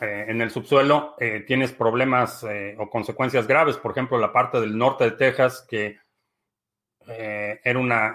eh, 0.00 0.06
eh, 0.06 0.24
en 0.28 0.40
el 0.40 0.50
subsuelo, 0.50 1.14
eh, 1.18 1.44
tienes 1.46 1.72
problemas 1.72 2.44
o 2.78 2.90
consecuencias 2.90 3.46
graves. 3.46 3.76
Por 3.76 3.92
ejemplo, 3.92 4.18
la 4.18 4.32
parte 4.32 4.60
del 4.60 4.76
norte 4.76 5.04
de 5.04 5.10
Texas, 5.12 5.66
que 5.68 5.98
era 7.06 7.78
una, 7.78 8.12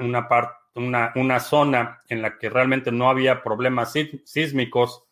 una, 0.76 1.40
zona 1.40 2.00
en 2.08 2.22
la 2.22 2.38
que 2.38 2.48
realmente 2.48 2.92
no 2.92 3.10
había 3.10 3.42
problemas 3.42 3.92
sísmicos, 4.24 5.04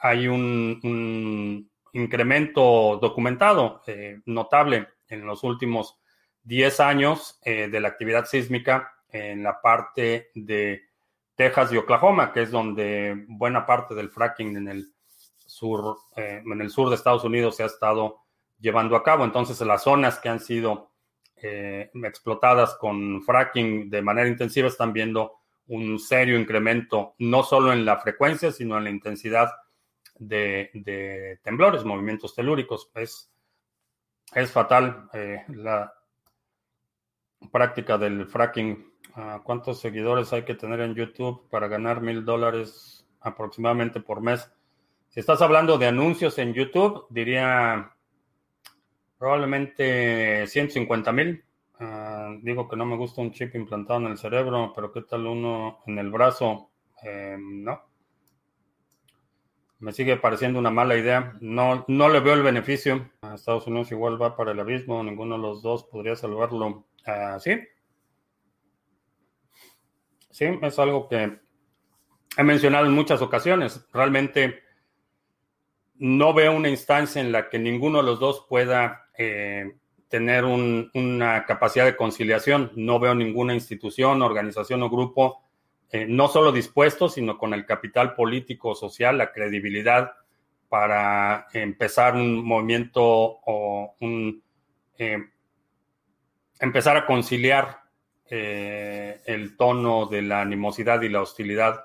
hay 0.00 0.26
un, 0.26 0.80
un, 0.82 1.70
incremento 1.92 2.98
documentado 3.00 3.82
notable 4.26 4.88
en 5.08 5.24
los 5.24 5.44
últimos 5.44 6.00
10 6.42 6.80
años 6.80 7.40
de 7.44 7.80
la 7.80 7.88
actividad 7.88 8.26
sísmica 8.26 8.92
en 9.08 9.44
la 9.44 9.60
parte 9.60 10.30
de 10.34 10.82
Texas 11.36 11.72
y 11.72 11.76
Oklahoma, 11.76 12.32
que 12.32 12.42
es 12.42 12.50
donde 12.50 13.24
buena 13.28 13.66
parte 13.66 13.94
del 13.94 14.10
fracking 14.10 14.56
en 14.56 14.68
el 14.68 14.92
sur, 15.60 15.98
eh, 16.16 16.42
en 16.44 16.60
el 16.60 16.70
sur 16.70 16.88
de 16.88 16.96
Estados 16.96 17.24
Unidos 17.24 17.56
se 17.56 17.62
ha 17.62 17.66
estado 17.66 18.20
llevando 18.58 18.96
a 18.96 19.02
cabo. 19.02 19.24
Entonces, 19.24 19.60
las 19.60 19.82
zonas 19.82 20.18
que 20.18 20.28
han 20.28 20.40
sido 20.40 20.90
eh, 21.36 21.90
explotadas 21.94 22.74
con 22.76 23.22
fracking 23.22 23.90
de 23.90 24.02
manera 24.02 24.28
intensiva 24.28 24.68
están 24.68 24.92
viendo 24.92 25.34
un 25.68 25.98
serio 25.98 26.38
incremento, 26.38 27.14
no 27.18 27.42
solo 27.42 27.72
en 27.72 27.84
la 27.84 27.98
frecuencia, 27.98 28.50
sino 28.50 28.78
en 28.78 28.84
la 28.84 28.90
intensidad 28.90 29.50
de, 30.18 31.38
temblores, 31.42 31.84
movimientos 31.84 32.34
telúricos. 32.34 32.90
Es, 32.94 33.30
es 34.34 34.50
fatal 34.50 35.08
eh, 35.12 35.44
la 35.48 35.92
práctica 37.52 37.98
del 37.98 38.26
fracking 38.26 38.90
¿Cuántos 39.44 39.80
seguidores 39.80 40.32
hay 40.32 40.44
que 40.44 40.54
tener 40.54 40.80
en 40.80 40.94
YouTube 40.94 41.48
para 41.50 41.68
ganar 41.68 42.00
mil 42.00 42.24
dólares 42.24 43.06
aproximadamente 43.20 44.00
por 44.00 44.20
mes? 44.20 44.50
Si 45.10 45.20
estás 45.20 45.42
hablando 45.42 45.76
de 45.76 45.86
anuncios 45.86 46.38
en 46.38 46.54
YouTube, 46.54 47.06
diría 47.10 47.92
Probablemente 49.20 50.46
150 50.46 51.12
mil. 51.12 51.44
Ah, 51.78 52.34
digo 52.40 52.66
que 52.66 52.76
no 52.76 52.86
me 52.86 52.96
gusta 52.96 53.20
un 53.20 53.32
chip 53.32 53.54
implantado 53.54 54.00
en 54.00 54.06
el 54.06 54.16
cerebro, 54.16 54.72
pero 54.74 54.90
¿qué 54.90 55.02
tal 55.02 55.26
uno 55.26 55.80
en 55.86 55.98
el 55.98 56.10
brazo? 56.10 56.70
Eh, 57.02 57.36
no. 57.38 57.82
Me 59.80 59.92
sigue 59.92 60.16
pareciendo 60.16 60.58
una 60.58 60.70
mala 60.70 60.96
idea. 60.96 61.36
No, 61.42 61.84
no 61.86 62.08
le 62.08 62.20
veo 62.20 62.32
el 62.32 62.42
beneficio. 62.42 63.10
A 63.20 63.34
Estados 63.34 63.66
Unidos 63.66 63.92
igual 63.92 64.20
va 64.20 64.36
para 64.36 64.52
el 64.52 64.60
abismo. 64.60 65.04
Ninguno 65.04 65.36
de 65.36 65.42
los 65.42 65.60
dos 65.60 65.84
podría 65.84 66.16
salvarlo. 66.16 66.86
Ah, 67.04 67.36
sí. 67.38 67.60
Sí, 70.30 70.46
es 70.62 70.78
algo 70.78 71.08
que 71.08 71.40
he 72.38 72.42
mencionado 72.42 72.86
en 72.86 72.92
muchas 72.92 73.20
ocasiones. 73.20 73.86
Realmente 73.92 74.69
no 76.00 76.32
veo 76.32 76.56
una 76.56 76.70
instancia 76.70 77.20
en 77.20 77.30
la 77.30 77.50
que 77.50 77.58
ninguno 77.58 77.98
de 77.98 78.04
los 78.04 78.18
dos 78.18 78.46
pueda 78.48 79.10
eh, 79.18 79.76
tener 80.08 80.46
una 80.46 81.44
capacidad 81.44 81.84
de 81.84 81.94
conciliación. 81.94 82.72
No 82.74 82.98
veo 82.98 83.14
ninguna 83.14 83.52
institución, 83.52 84.22
organización 84.22 84.82
o 84.82 84.88
grupo 84.88 85.42
eh, 85.90 86.06
no 86.08 86.28
solo 86.28 86.52
dispuesto, 86.52 87.10
sino 87.10 87.36
con 87.36 87.52
el 87.52 87.66
capital 87.66 88.14
político, 88.14 88.74
social, 88.74 89.18
la 89.18 89.30
credibilidad 89.30 90.12
para 90.70 91.48
empezar 91.52 92.14
un 92.14 92.44
movimiento 92.46 93.02
o 93.04 93.94
un, 94.00 94.42
eh, 94.96 95.18
empezar 96.60 96.96
a 96.96 97.06
conciliar 97.06 97.80
el 98.32 99.56
tono 99.56 100.06
de 100.06 100.22
la 100.22 100.40
animosidad 100.40 101.02
y 101.02 101.08
la 101.08 101.20
hostilidad. 101.20 101.80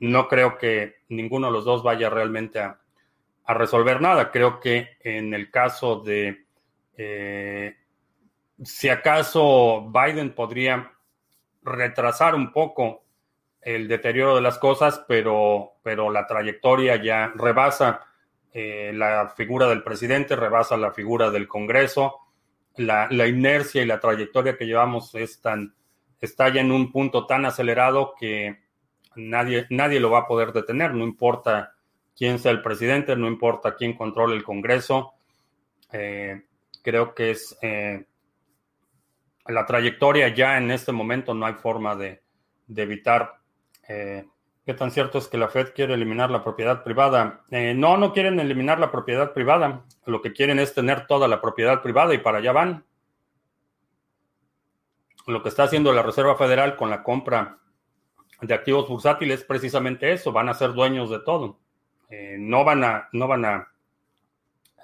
No 0.00 0.28
creo 0.28 0.58
que 0.58 0.96
ninguno 1.08 1.48
de 1.48 1.52
los 1.52 1.64
dos 1.64 1.82
vaya 1.82 2.10
realmente 2.10 2.60
a, 2.60 2.78
resolver 3.46 4.02
nada. 4.02 4.30
Creo 4.30 4.60
que 4.60 4.98
en 5.00 5.32
el 5.32 5.50
caso 5.50 6.00
de, 6.00 6.44
si 8.62 8.88
acaso 8.90 9.90
Biden 9.90 10.34
podría 10.34 10.92
retrasar 11.62 12.34
un 12.34 12.52
poco 12.52 13.04
el 13.62 13.88
deterioro 13.88 14.36
de 14.36 14.42
las 14.42 14.58
cosas, 14.58 15.02
pero, 15.08 15.74
pero 15.82 16.10
la 16.10 16.26
trayectoria 16.26 17.02
ya 17.02 17.32
rebasa 17.34 18.02
eh, 18.52 18.92
la 18.94 19.28
figura 19.36 19.68
del 19.68 19.82
presidente, 19.82 20.34
rebasa 20.34 20.76
la 20.76 20.92
figura 20.92 21.30
del 21.30 21.46
Congreso, 21.46 22.16
la, 22.76 23.08
inercia 23.26 23.82
y 23.82 23.86
la 23.86 24.00
trayectoria 24.00 24.56
que 24.56 24.66
llevamos 24.66 25.14
es 25.14 25.40
tan, 25.40 25.74
está 26.20 26.48
ya 26.48 26.60
en 26.60 26.72
un 26.72 26.90
punto 26.90 27.26
tan 27.26 27.44
acelerado 27.44 28.14
que 28.18 28.58
nadie, 29.18 29.66
nadie 29.70 30.00
lo 30.00 30.10
va 30.10 30.20
a 30.20 30.26
poder 30.26 30.52
detener, 30.52 30.94
no 30.94 31.04
importa 31.04 31.74
quién 32.16 32.38
sea 32.38 32.52
el 32.52 32.62
presidente, 32.62 33.14
no 33.16 33.28
importa 33.28 33.76
quién 33.76 33.96
controle 33.96 34.36
el 34.36 34.42
Congreso. 34.42 35.14
Eh, 35.92 36.42
creo 36.82 37.14
que 37.14 37.30
es 37.30 37.56
eh, 37.62 38.04
la 39.46 39.66
trayectoria 39.66 40.28
ya 40.34 40.58
en 40.58 40.70
este 40.70 40.92
momento 40.92 41.34
no 41.34 41.46
hay 41.46 41.54
forma 41.54 41.94
de, 41.96 42.22
evitar. 42.74 43.34
Eh, 43.88 44.26
¿Qué 44.66 44.74
tan 44.74 44.90
cierto 44.90 45.18
es 45.18 45.28
que 45.28 45.38
la 45.38 45.48
Fed 45.48 45.72
quiere 45.74 45.94
eliminar 45.94 46.30
la 46.30 46.44
propiedad 46.44 46.82
privada? 46.84 47.42
No, 47.50 47.96
no 47.96 48.12
quieren 48.12 48.38
eliminar 48.38 48.78
la 48.78 48.90
propiedad 48.90 49.32
privada. 49.32 49.84
Lo 50.04 50.20
que 50.20 50.34
quieren 50.34 50.58
es 50.58 50.74
tener 50.74 51.06
toda 51.06 51.26
la 51.26 51.40
propiedad 51.40 51.80
privada 51.80 52.12
y 52.12 52.18
para 52.18 52.38
allá 52.38 52.52
van. 52.52 52.84
Lo 55.26 55.42
que 55.42 55.48
está 55.48 55.62
haciendo 55.62 55.92
la 55.94 56.02
Reserva 56.02 56.36
Federal 56.36 56.76
con 56.76 56.90
la 56.90 57.02
compra 57.02 57.58
de 58.40 58.54
activos 58.54 58.88
bursátiles 58.88 59.40
es 59.40 59.46
precisamente 59.46 60.12
eso. 60.12 60.32
Van 60.32 60.48
a 60.48 60.54
ser 60.54 60.72
dueños 60.72 61.10
de 61.10 61.20
todo. 61.20 61.58
Eh, 62.10 62.36
no 62.38 62.64
van 62.64 62.84
a, 62.84 63.08
no 63.12 63.28
van 63.28 63.44
a 63.44 63.68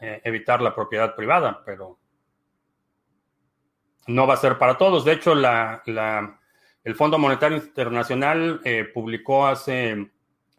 evitar 0.01 0.61
la 0.61 0.75
propiedad 0.75 1.15
privada, 1.15 1.63
pero 1.65 1.99
no 4.07 4.27
va 4.27 4.35
a 4.35 4.39
ser 4.39 4.59
para 4.59 4.77
todos. 4.77 5.05
De 5.05 5.13
hecho, 5.13 5.33
el 5.33 6.95
Fondo 6.95 7.19
Monetario 7.19 7.59
Internacional 7.59 8.61
eh, 8.65 8.85
publicó 8.93 9.47
hace, 9.47 10.11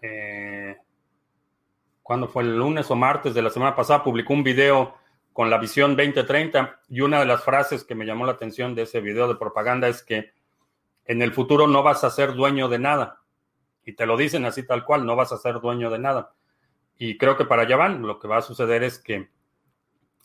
eh, 0.01 0.77
¿cuándo 2.01 2.27
fue? 2.27 2.43
El 2.43 2.57
lunes 2.57 2.89
o 2.91 2.95
martes 2.95 3.33
de 3.33 3.41
la 3.41 3.49
semana 3.49 3.75
pasada, 3.75 4.03
publicó 4.03 4.33
un 4.33 4.43
video 4.43 4.95
con 5.33 5.49
la 5.49 5.57
visión 5.57 5.95
2030 5.95 6.81
y 6.89 7.01
una 7.01 7.19
de 7.19 7.25
las 7.25 7.43
frases 7.43 7.83
que 7.83 7.95
me 7.95 8.05
llamó 8.05 8.25
la 8.25 8.33
atención 8.33 8.73
de 8.73 8.83
ese 8.83 9.01
video 9.01 9.27
de 9.27 9.35
propaganda 9.35 9.87
es 9.87 10.01
que 10.01 10.31
en 11.05 11.21
el 11.21 11.31
futuro 11.33 11.67
no 11.67 11.83
vas 11.83 12.03
a 12.03 12.09
ser 12.09 12.33
dueño 12.33 12.67
de 12.67 12.79
nada. 12.79 13.21
Y 13.85 13.93
te 13.93 14.05
lo 14.05 14.17
dicen 14.17 14.45
así 14.45 14.65
tal 14.65 14.83
cual, 14.83 15.05
no 15.05 15.15
vas 15.15 15.31
a 15.31 15.37
ser 15.37 15.59
dueño 15.61 15.89
de 15.89 15.99
nada. 15.99 16.33
Y 16.97 17.17
creo 17.17 17.37
que 17.37 17.45
para 17.45 17.63
allá 17.63 17.77
van. 17.77 18.01
Lo 18.01 18.19
que 18.19 18.27
va 18.27 18.37
a 18.37 18.41
suceder 18.41 18.83
es 18.83 18.99
que 18.99 19.29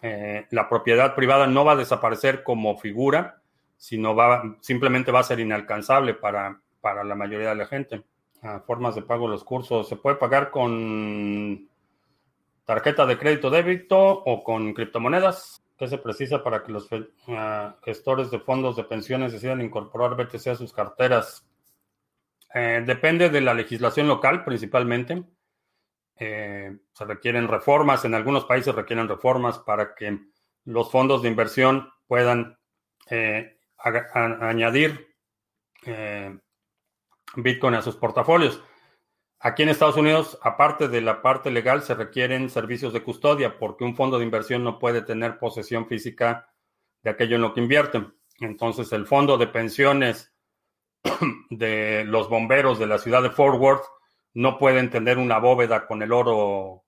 eh, 0.02 0.46
la 0.50 0.68
propiedad 0.68 1.14
privada 1.14 1.46
no 1.46 1.64
va 1.64 1.72
a 1.72 1.76
desaparecer 1.76 2.42
como 2.42 2.78
figura, 2.78 3.42
sino 3.76 4.14
va, 4.14 4.56
simplemente 4.60 5.12
va 5.12 5.20
a 5.20 5.24
ser 5.24 5.40
inalcanzable 5.40 6.14
para, 6.14 6.60
para 6.80 7.04
la 7.04 7.14
mayoría 7.14 7.50
de 7.50 7.54
la 7.54 7.66
gente. 7.66 8.02
Formas 8.66 8.94
de 8.94 9.02
pago 9.02 9.26
de 9.26 9.32
los 9.32 9.44
cursos. 9.44 9.86
Se 9.86 9.96
puede 9.96 10.16
pagar 10.16 10.50
con 10.50 11.68
tarjeta 12.64 13.04
de 13.04 13.18
crédito 13.18 13.50
débito 13.50 13.98
o 13.98 14.42
con 14.42 14.72
criptomonedas. 14.72 15.62
¿Qué 15.80 15.88
se 15.88 15.96
precisa 15.96 16.44
para 16.44 16.62
que 16.62 16.72
los 16.72 16.90
ah, 17.28 17.74
gestores 17.82 18.30
de 18.30 18.38
fondos 18.38 18.76
de 18.76 18.84
pensiones 18.84 19.32
decidan 19.32 19.62
incorporar 19.62 20.14
BTC 20.14 20.48
a 20.48 20.54
sus 20.54 20.74
carteras? 20.74 21.48
Eh, 22.54 22.82
depende 22.84 23.30
de 23.30 23.40
la 23.40 23.54
legislación 23.54 24.06
local 24.06 24.44
principalmente. 24.44 25.24
Eh, 26.16 26.76
se 26.92 27.04
requieren 27.06 27.48
reformas, 27.48 28.04
en 28.04 28.12
algunos 28.12 28.44
países 28.44 28.74
requieren 28.74 29.08
reformas 29.08 29.58
para 29.60 29.94
que 29.94 30.18
los 30.66 30.90
fondos 30.90 31.22
de 31.22 31.30
inversión 31.30 31.90
puedan 32.06 32.58
eh, 33.08 33.58
añadir 33.78 35.16
Bitcoin 37.36 37.74
a 37.74 37.80
sus 37.80 37.96
portafolios. 37.96 38.62
Aquí 39.42 39.62
en 39.62 39.70
Estados 39.70 39.96
Unidos, 39.96 40.38
aparte 40.42 40.88
de 40.88 41.00
la 41.00 41.22
parte 41.22 41.50
legal, 41.50 41.82
se 41.82 41.94
requieren 41.94 42.50
servicios 42.50 42.92
de 42.92 43.02
custodia 43.02 43.58
porque 43.58 43.84
un 43.84 43.96
fondo 43.96 44.18
de 44.18 44.24
inversión 44.24 44.62
no 44.62 44.78
puede 44.78 45.00
tener 45.00 45.38
posesión 45.38 45.86
física 45.86 46.52
de 47.02 47.08
aquello 47.08 47.36
en 47.36 47.42
lo 47.42 47.54
que 47.54 47.60
invierte. 47.60 48.04
Entonces, 48.40 48.92
el 48.92 49.06
fondo 49.06 49.38
de 49.38 49.46
pensiones 49.46 50.34
de 51.50 52.04
los 52.04 52.28
bomberos 52.28 52.78
de 52.78 52.86
la 52.86 52.98
ciudad 52.98 53.22
de 53.22 53.30
Fort 53.30 53.58
Worth 53.58 53.84
no 54.34 54.58
pueden 54.58 54.90
tener 54.90 55.16
una 55.16 55.38
bóveda 55.38 55.86
con 55.86 56.02
el 56.02 56.12
oro 56.12 56.84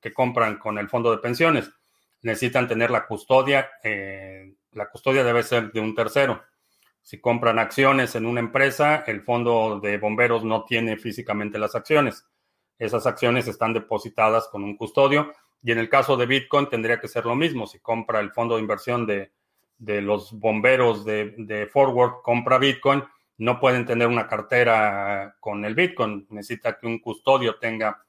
que 0.00 0.12
compran 0.12 0.58
con 0.58 0.78
el 0.78 0.88
fondo 0.88 1.12
de 1.12 1.18
pensiones. 1.18 1.70
Necesitan 2.22 2.66
tener 2.66 2.90
la 2.90 3.06
custodia. 3.06 3.70
Eh, 3.84 4.56
la 4.72 4.88
custodia 4.90 5.22
debe 5.22 5.44
ser 5.44 5.70
de 5.70 5.78
un 5.78 5.94
tercero. 5.94 6.42
Si 7.02 7.20
compran 7.20 7.58
acciones 7.58 8.14
en 8.14 8.26
una 8.26 8.40
empresa, 8.40 9.04
el 9.06 9.22
fondo 9.22 9.80
de 9.80 9.98
bomberos 9.98 10.44
no 10.44 10.64
tiene 10.64 10.96
físicamente 10.96 11.58
las 11.58 11.74
acciones. 11.74 12.26
Esas 12.78 13.06
acciones 13.06 13.48
están 13.48 13.72
depositadas 13.72 14.48
con 14.48 14.64
un 14.64 14.76
custodio. 14.76 15.32
Y 15.62 15.72
en 15.72 15.78
el 15.78 15.88
caso 15.88 16.16
de 16.16 16.26
Bitcoin 16.26 16.68
tendría 16.68 16.98
que 17.00 17.08
ser 17.08 17.26
lo 17.26 17.34
mismo. 17.34 17.66
Si 17.66 17.78
compra 17.80 18.20
el 18.20 18.32
fondo 18.32 18.56
de 18.56 18.62
inversión 18.62 19.06
de, 19.06 19.30
los 19.78 20.32
bomberos 20.32 21.04
de, 21.04 21.34
de 21.36 21.66
Forward, 21.66 22.22
compra 22.22 22.58
Bitcoin, 22.58 23.02
no 23.38 23.58
pueden 23.58 23.84
tener 23.84 24.08
una 24.08 24.26
cartera 24.26 25.36
con 25.40 25.64
el 25.64 25.74
Bitcoin, 25.74 26.26
necesita 26.30 26.78
que 26.78 26.86
un 26.86 27.00
custodio 27.00 27.56
tenga 27.56 28.04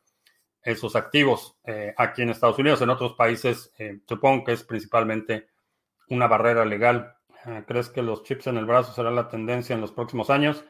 esos 0.61 0.95
activos 0.95 1.57
eh, 1.65 1.93
aquí 1.97 2.21
en 2.21 2.29
Estados 2.29 2.59
Unidos. 2.59 2.81
En 2.81 2.89
otros 2.89 3.13
países, 3.13 3.73
eh, 3.77 3.99
supongo 4.07 4.45
que 4.45 4.53
es 4.53 4.63
principalmente 4.63 5.47
una 6.09 6.27
barrera 6.27 6.65
legal. 6.65 7.15
Eh, 7.45 7.63
¿Crees 7.67 7.89
que 7.89 8.01
los 8.01 8.23
chips 8.23 8.47
en 8.47 8.57
el 8.57 8.65
brazo 8.65 8.93
será 8.93 9.11
la 9.11 9.27
tendencia 9.27 9.73
en 9.73 9.81
los 9.81 9.91
próximos 9.91 10.29
años? 10.29 10.63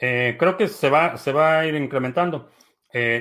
creo 0.00 0.56
que 0.56 0.68
se 0.68 0.90
va, 0.90 1.16
se 1.16 1.32
va 1.32 1.58
a 1.58 1.66
ir 1.66 1.74
incrementando. 1.74 2.50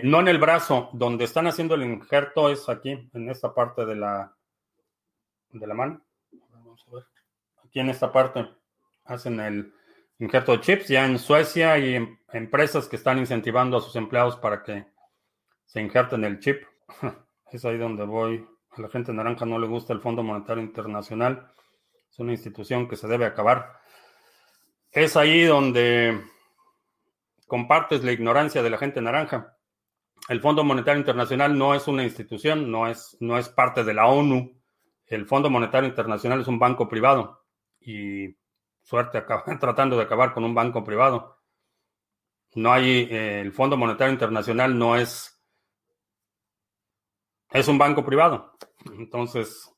no 0.03 0.19
en 0.19 0.28
el 0.28 0.38
brazo, 0.38 0.91
donde 0.94 1.24
están 1.24 1.48
haciendo 1.48 1.74
el 1.74 1.82
injerto 1.82 2.52
es 2.52 2.69
aquí, 2.69 3.10
en 3.14 3.30
esta 3.32 3.52
parte 3.52 3.84
de 3.84 3.95
la, 3.95 4.32
de 5.49 5.65
la 5.65 5.74
mano. 5.74 6.06
Vamos 6.52 6.86
a 6.88 6.95
ver. 6.95 7.06
Aquí 7.65 7.80
en 7.80 7.90
esta 7.90 8.11
parte 8.11 8.48
hacen 9.06 9.40
el, 9.40 9.74
injerto 10.19 10.53
de 10.53 10.61
chips. 10.61 10.88
Ya 10.88 11.06
en 11.06 11.19
Suecia 11.19 11.74
hay 11.74 11.95
em, 11.95 12.18
empresas 12.34 12.88
que 12.88 12.95
están 12.95 13.18
incentivando 13.18 13.78
a 13.78 13.82
sus 13.82 13.95
empleados 13.95 14.38
para 14.38 14.64
que 14.64 14.86
se 15.65 15.82
injerten 15.82 16.24
el 16.24 16.40
chip. 16.40 16.64
Es 17.49 17.64
ahí 17.64 17.78
donde 17.78 18.03
voy. 18.03 18.45
A 18.72 18.82
la 18.82 18.90
gente 18.90 19.14
naranja 19.14 19.45
no 19.45 19.57
le 19.57 19.68
gusta 19.68 19.94
el 19.94 20.02
Fondo 20.02 20.22
Monetario 20.22 20.61
Internacional. 20.61 21.49
Es 22.10 22.20
una 22.20 22.32
institución 22.32 22.88
que 22.88 22.96
se 22.96 23.08
debe 23.08 23.26
acabar. 23.26 23.80
Es 24.92 25.16
ahí 25.16 25.44
donde 25.44 26.22
compartes 27.48 28.04
la 28.04 28.12
ignorancia 28.12 28.62
de 28.62 28.70
la 28.70 28.78
gente 28.78 29.02
naranja. 29.02 29.58
El 30.30 30.42
Fondo 30.42 30.64
Monetario 30.64 31.00
Internacional 31.00 31.58
no 31.58 31.74
es 31.74 31.88
una 31.88 32.04
institución, 32.04 32.70
no 32.70 32.88
es, 32.88 33.16
no 33.20 33.38
es 33.38 33.50
parte 33.50 33.84
de 33.84 33.94
la 33.94 34.08
ONU. 34.08 34.60
El 35.06 35.26
Fondo 35.26 35.50
Monetario 35.50 35.88
Internacional 35.88 36.42
es 36.42 36.48
un 36.48 36.60
banco 36.60 36.90
privado 36.90 37.46
y 37.80 38.36
suerte 38.82 39.24
tratando 39.60 39.98
de 39.98 40.04
acabar 40.04 40.34
con 40.34 40.44
un 40.44 40.54
banco 40.54 40.84
privado. 40.84 41.38
No 42.56 42.74
hay, 42.74 43.08
eh, 43.10 43.42
el 43.42 43.52
Fondo 43.54 43.78
Monetario 43.78 44.14
Internacional 44.14 44.78
no 44.78 44.96
es, 44.96 45.42
es 47.52 47.68
un 47.68 47.78
banco 47.78 48.04
privado. 48.04 48.58
Entonces, 48.98 49.72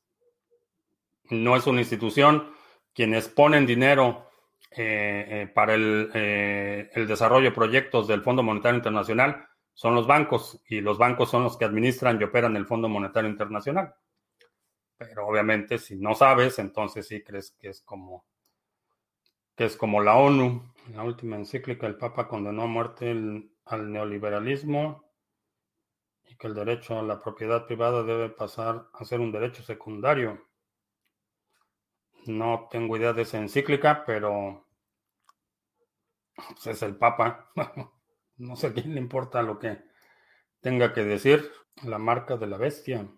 no 1.30 1.56
es 1.56 1.66
una 1.66 1.80
institución. 1.80 2.52
Quienes 2.92 3.28
ponen 3.28 3.66
dinero 3.66 4.30
eh, 4.72 5.26
eh, 5.28 5.46
para 5.52 5.74
el, 5.74 6.10
eh, 6.14 6.90
el, 6.94 7.08
desarrollo 7.08 7.50
de 7.50 7.56
proyectos 7.56 8.06
del 8.06 8.22
Fondo 8.22 8.42
Monetario 8.42 8.76
Internacional 8.76 9.48
son 9.74 9.96
los 9.96 10.06
bancos 10.06 10.62
y 10.68 10.80
los 10.80 10.96
bancos 10.96 11.30
son 11.30 11.42
los 11.42 11.56
que 11.56 11.64
administran 11.64 12.20
y 12.20 12.24
operan 12.24 12.56
el 12.56 12.66
Fondo 12.66 12.88
Monetario 12.88 13.28
Internacional. 13.28 13.94
Pero 14.96 15.26
obviamente 15.26 15.78
si 15.78 15.96
no 15.96 16.14
sabes, 16.14 16.58
entonces 16.58 17.08
sí 17.08 17.22
crees 17.22 17.56
que 17.58 17.70
es 17.70 17.80
como 17.82 18.26
que 19.56 19.64
es 19.64 19.76
como 19.76 20.00
la 20.00 20.16
ONU. 20.16 20.72
En 20.86 20.96
la 20.96 21.02
última 21.02 21.36
encíclica 21.36 21.86
el 21.86 21.96
Papa 21.96 22.28
condenó 22.28 22.62
a 22.62 22.66
muerte 22.66 23.10
al 23.64 23.92
neoliberalismo 23.92 25.04
y 26.28 26.36
que 26.36 26.46
el 26.46 26.54
derecho 26.54 26.98
a 26.98 27.02
la 27.02 27.20
propiedad 27.20 27.66
privada 27.66 28.04
debe 28.04 28.28
pasar 28.28 28.88
a 28.92 29.04
ser 29.04 29.20
un 29.20 29.32
derecho 29.32 29.62
secundario. 29.62 30.49
No 32.26 32.68
tengo 32.70 32.96
idea 32.96 33.12
de 33.12 33.22
esa 33.22 33.38
encíclica, 33.38 34.04
pero 34.04 34.66
pues, 36.34 36.66
es 36.66 36.82
el 36.82 36.96
Papa. 36.96 37.50
no 38.36 38.56
sé 38.56 38.68
a 38.68 38.72
quién 38.72 38.94
le 38.94 39.00
importa 39.00 39.42
lo 39.42 39.58
que 39.58 39.78
tenga 40.60 40.92
que 40.92 41.04
decir. 41.04 41.50
La 41.82 41.98
marca 41.98 42.36
de 42.36 42.46
la 42.46 42.58
bestia. 42.58 43.08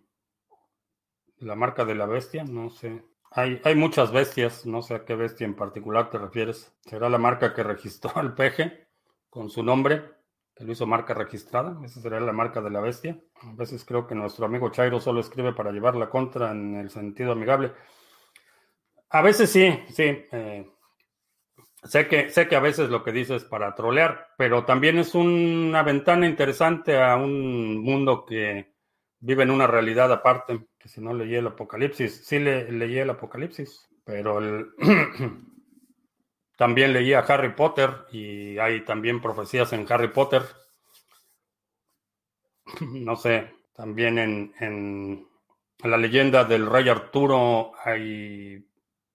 La 1.39 1.57
marca 1.57 1.85
de 1.85 1.95
la 1.95 2.07
bestia, 2.07 2.45
no 2.45 2.71
sé. 2.71 3.05
Hay, 3.31 3.61
hay 3.65 3.75
muchas 3.75 4.13
bestias, 4.13 4.67
no 4.67 4.83
sé 4.83 4.95
a 4.95 5.05
qué 5.05 5.17
bestia 5.17 5.47
en 5.47 5.57
particular 5.57 6.11
te 6.11 6.19
refieres. 6.19 6.73
¿Será 6.83 7.09
la 7.09 7.19
marca 7.19 7.55
que 7.55 7.63
registró 7.63 8.13
al 8.17 8.35
peje 8.35 8.89
con 9.31 9.51
su 9.51 9.63
nombre? 9.63 10.23
que 10.55 10.65
lo 10.65 10.73
hizo 10.73 10.87
marca 10.87 11.15
registrada. 11.15 11.79
Esa 11.85 12.01
sería 12.01 12.21
la 12.21 12.33
marca 12.33 12.61
de 12.61 12.71
la 12.71 12.81
bestia. 12.81 13.19
A 13.43 13.53
veces 13.55 13.85
creo 13.85 14.07
que 14.07 14.15
nuestro 14.15 14.47
amigo 14.47 14.71
Chairo 14.71 15.01
solo 15.01 15.21
escribe 15.21 15.53
para 15.53 15.73
llevar 15.73 15.97
la 15.97 16.11
contra 16.11 16.51
en 16.51 16.77
el 16.77 16.91
sentido 16.91 17.33
amigable. 17.33 17.73
A 19.13 19.21
veces 19.23 19.51
sí, 19.51 19.79
sí. 19.91 20.05
Eh, 20.33 20.67
sé, 21.85 22.09
que, 22.09 22.31
sé 22.31 22.49
que 22.49 22.57
a 22.57 22.61
veces 22.61 22.89
lo 22.89 23.05
que 23.05 23.13
dice 23.13 23.37
es 23.37 23.45
para 23.45 23.75
trolear, 23.75 24.29
pero 24.39 24.65
también 24.65 24.99
es 24.99 25.15
una 25.15 25.83
ventana 25.83 26.27
interesante 26.27 27.01
a 27.01 27.17
un 27.17 27.83
mundo 27.83 28.25
que 28.25 28.73
vive 29.21 29.43
en 29.43 29.51
una 29.51 29.67
realidad 29.67 30.11
aparte, 30.11 30.67
que 30.79 30.89
si 30.89 31.01
no 31.01 31.13
leí 31.13 31.35
el 31.35 31.47
Apocalipsis, 31.47 32.27
sí 32.27 32.39
le, 32.39 32.73
leí 32.73 32.99
el 32.99 33.11
Apocalipsis, 33.11 33.87
pero 34.05 34.39
el... 34.39 34.71
También 36.57 36.93
leía 36.93 37.21
Harry 37.21 37.55
Potter 37.55 38.07
y 38.13 38.57
hay 38.59 38.85
también 38.85 39.21
profecías 39.21 39.73
en 39.73 39.87
Harry 39.91 40.09
Potter. 40.09 40.43
No 42.81 43.17
sé, 43.17 43.51
también 43.75 44.19
en, 44.19 45.27
la 45.83 45.97
leyenda 45.97 46.45
del 46.45 46.67
rey 46.67 46.89
Arturo 46.89 47.73
hay 47.85 48.65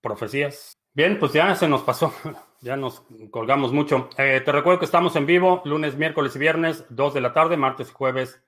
profecías. 0.08 0.74
Bien, 0.94 1.20
pues 1.20 1.34
ya 1.34 1.54
se 1.56 1.68
nos 1.68 1.84
pasó, 1.84 2.14
ya 2.62 2.78
nos 2.78 3.04
colgamos 3.30 3.74
mucho. 3.74 4.10
Eh, 4.18 4.42
te 4.44 4.52
recuerdo 4.52 4.80
que 4.80 4.86
estamos 4.86 5.16
en 5.16 5.26
vivo 5.26 5.62
lunes, 5.66 5.98
miércoles 5.98 6.36
y 6.36 6.40
viernes, 6.40 6.86
2 6.90 7.14
de 7.14 7.22
la 7.22 7.34
tarde, 7.34 7.58
martes 7.58 7.90
y 7.90 7.94
jueves, 7.94 8.42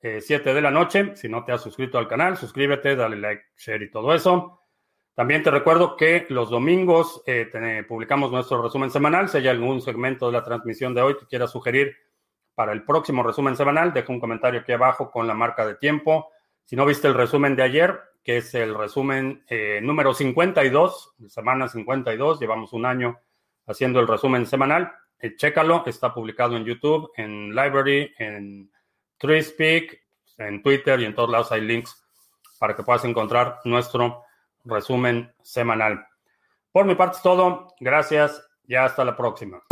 7 0.00 0.50
eh, 0.50 0.54
de 0.54 0.60
la 0.62 0.70
noche. 0.70 1.16
Si 1.16 1.28
no 1.28 1.44
te 1.44 1.52
has 1.52 1.60
suscrito 1.60 1.98
al 1.98 2.08
canal, 2.08 2.36
suscríbete, 2.36 2.96
dale 2.96 3.16
like, 3.16 3.42
share 3.56 3.82
y 3.82 3.90
todo 3.90 4.14
eso. 4.14 4.60
También 5.14 5.42
te 5.42 5.50
recuerdo 5.50 5.96
que 5.96 6.24
los 6.30 6.48
domingos 6.48 7.22
eh, 7.26 7.84
publicamos 7.86 8.30
nuestro 8.30 8.62
resumen 8.62 8.90
semanal. 8.90 9.28
Si 9.28 9.38
hay 9.38 9.48
algún 9.48 9.82
segmento 9.82 10.26
de 10.26 10.32
la 10.32 10.44
transmisión 10.44 10.94
de 10.94 11.02
hoy 11.02 11.16
que 11.18 11.26
quieras 11.26 11.50
sugerir 11.50 11.94
para 12.54 12.72
el 12.72 12.84
próximo 12.84 13.22
resumen 13.22 13.56
semanal, 13.56 13.92
deja 13.92 14.12
un 14.12 14.20
comentario 14.20 14.60
aquí 14.60 14.72
abajo 14.72 15.10
con 15.10 15.26
la 15.26 15.34
marca 15.34 15.66
de 15.66 15.74
tiempo. 15.74 16.30
Si 16.64 16.76
no 16.76 16.86
viste 16.86 17.08
el 17.08 17.14
resumen 17.14 17.56
de 17.56 17.64
ayer, 17.64 18.00
que 18.22 18.38
es 18.38 18.54
el 18.54 18.74
resumen 18.74 19.44
eh, 19.48 19.80
número 19.82 20.14
52, 20.14 21.14
semana 21.28 21.68
52, 21.68 22.40
llevamos 22.40 22.72
un 22.72 22.86
año 22.86 23.18
haciendo 23.66 24.00
el 24.00 24.08
resumen 24.08 24.46
semanal. 24.46 24.92
Eh, 25.18 25.36
chécalo, 25.36 25.84
está 25.86 26.12
publicado 26.14 26.56
en 26.56 26.64
YouTube, 26.64 27.10
en 27.16 27.50
Library, 27.50 28.12
en 28.18 28.70
TreeSpeak, 29.18 30.02
en 30.38 30.62
Twitter 30.62 31.00
y 31.00 31.04
en 31.04 31.14
todos 31.14 31.30
lados 31.30 31.52
hay 31.52 31.60
links 31.60 32.02
para 32.58 32.76
que 32.76 32.82
puedas 32.82 33.04
encontrar 33.04 33.60
nuestro 33.64 34.24
resumen 34.64 35.32
semanal. 35.42 36.06
Por 36.70 36.86
mi 36.86 36.94
parte 36.94 37.16
es 37.16 37.22
todo. 37.22 37.74
Gracias 37.80 38.42
y 38.66 38.74
hasta 38.74 39.04
la 39.04 39.16
próxima. 39.16 39.62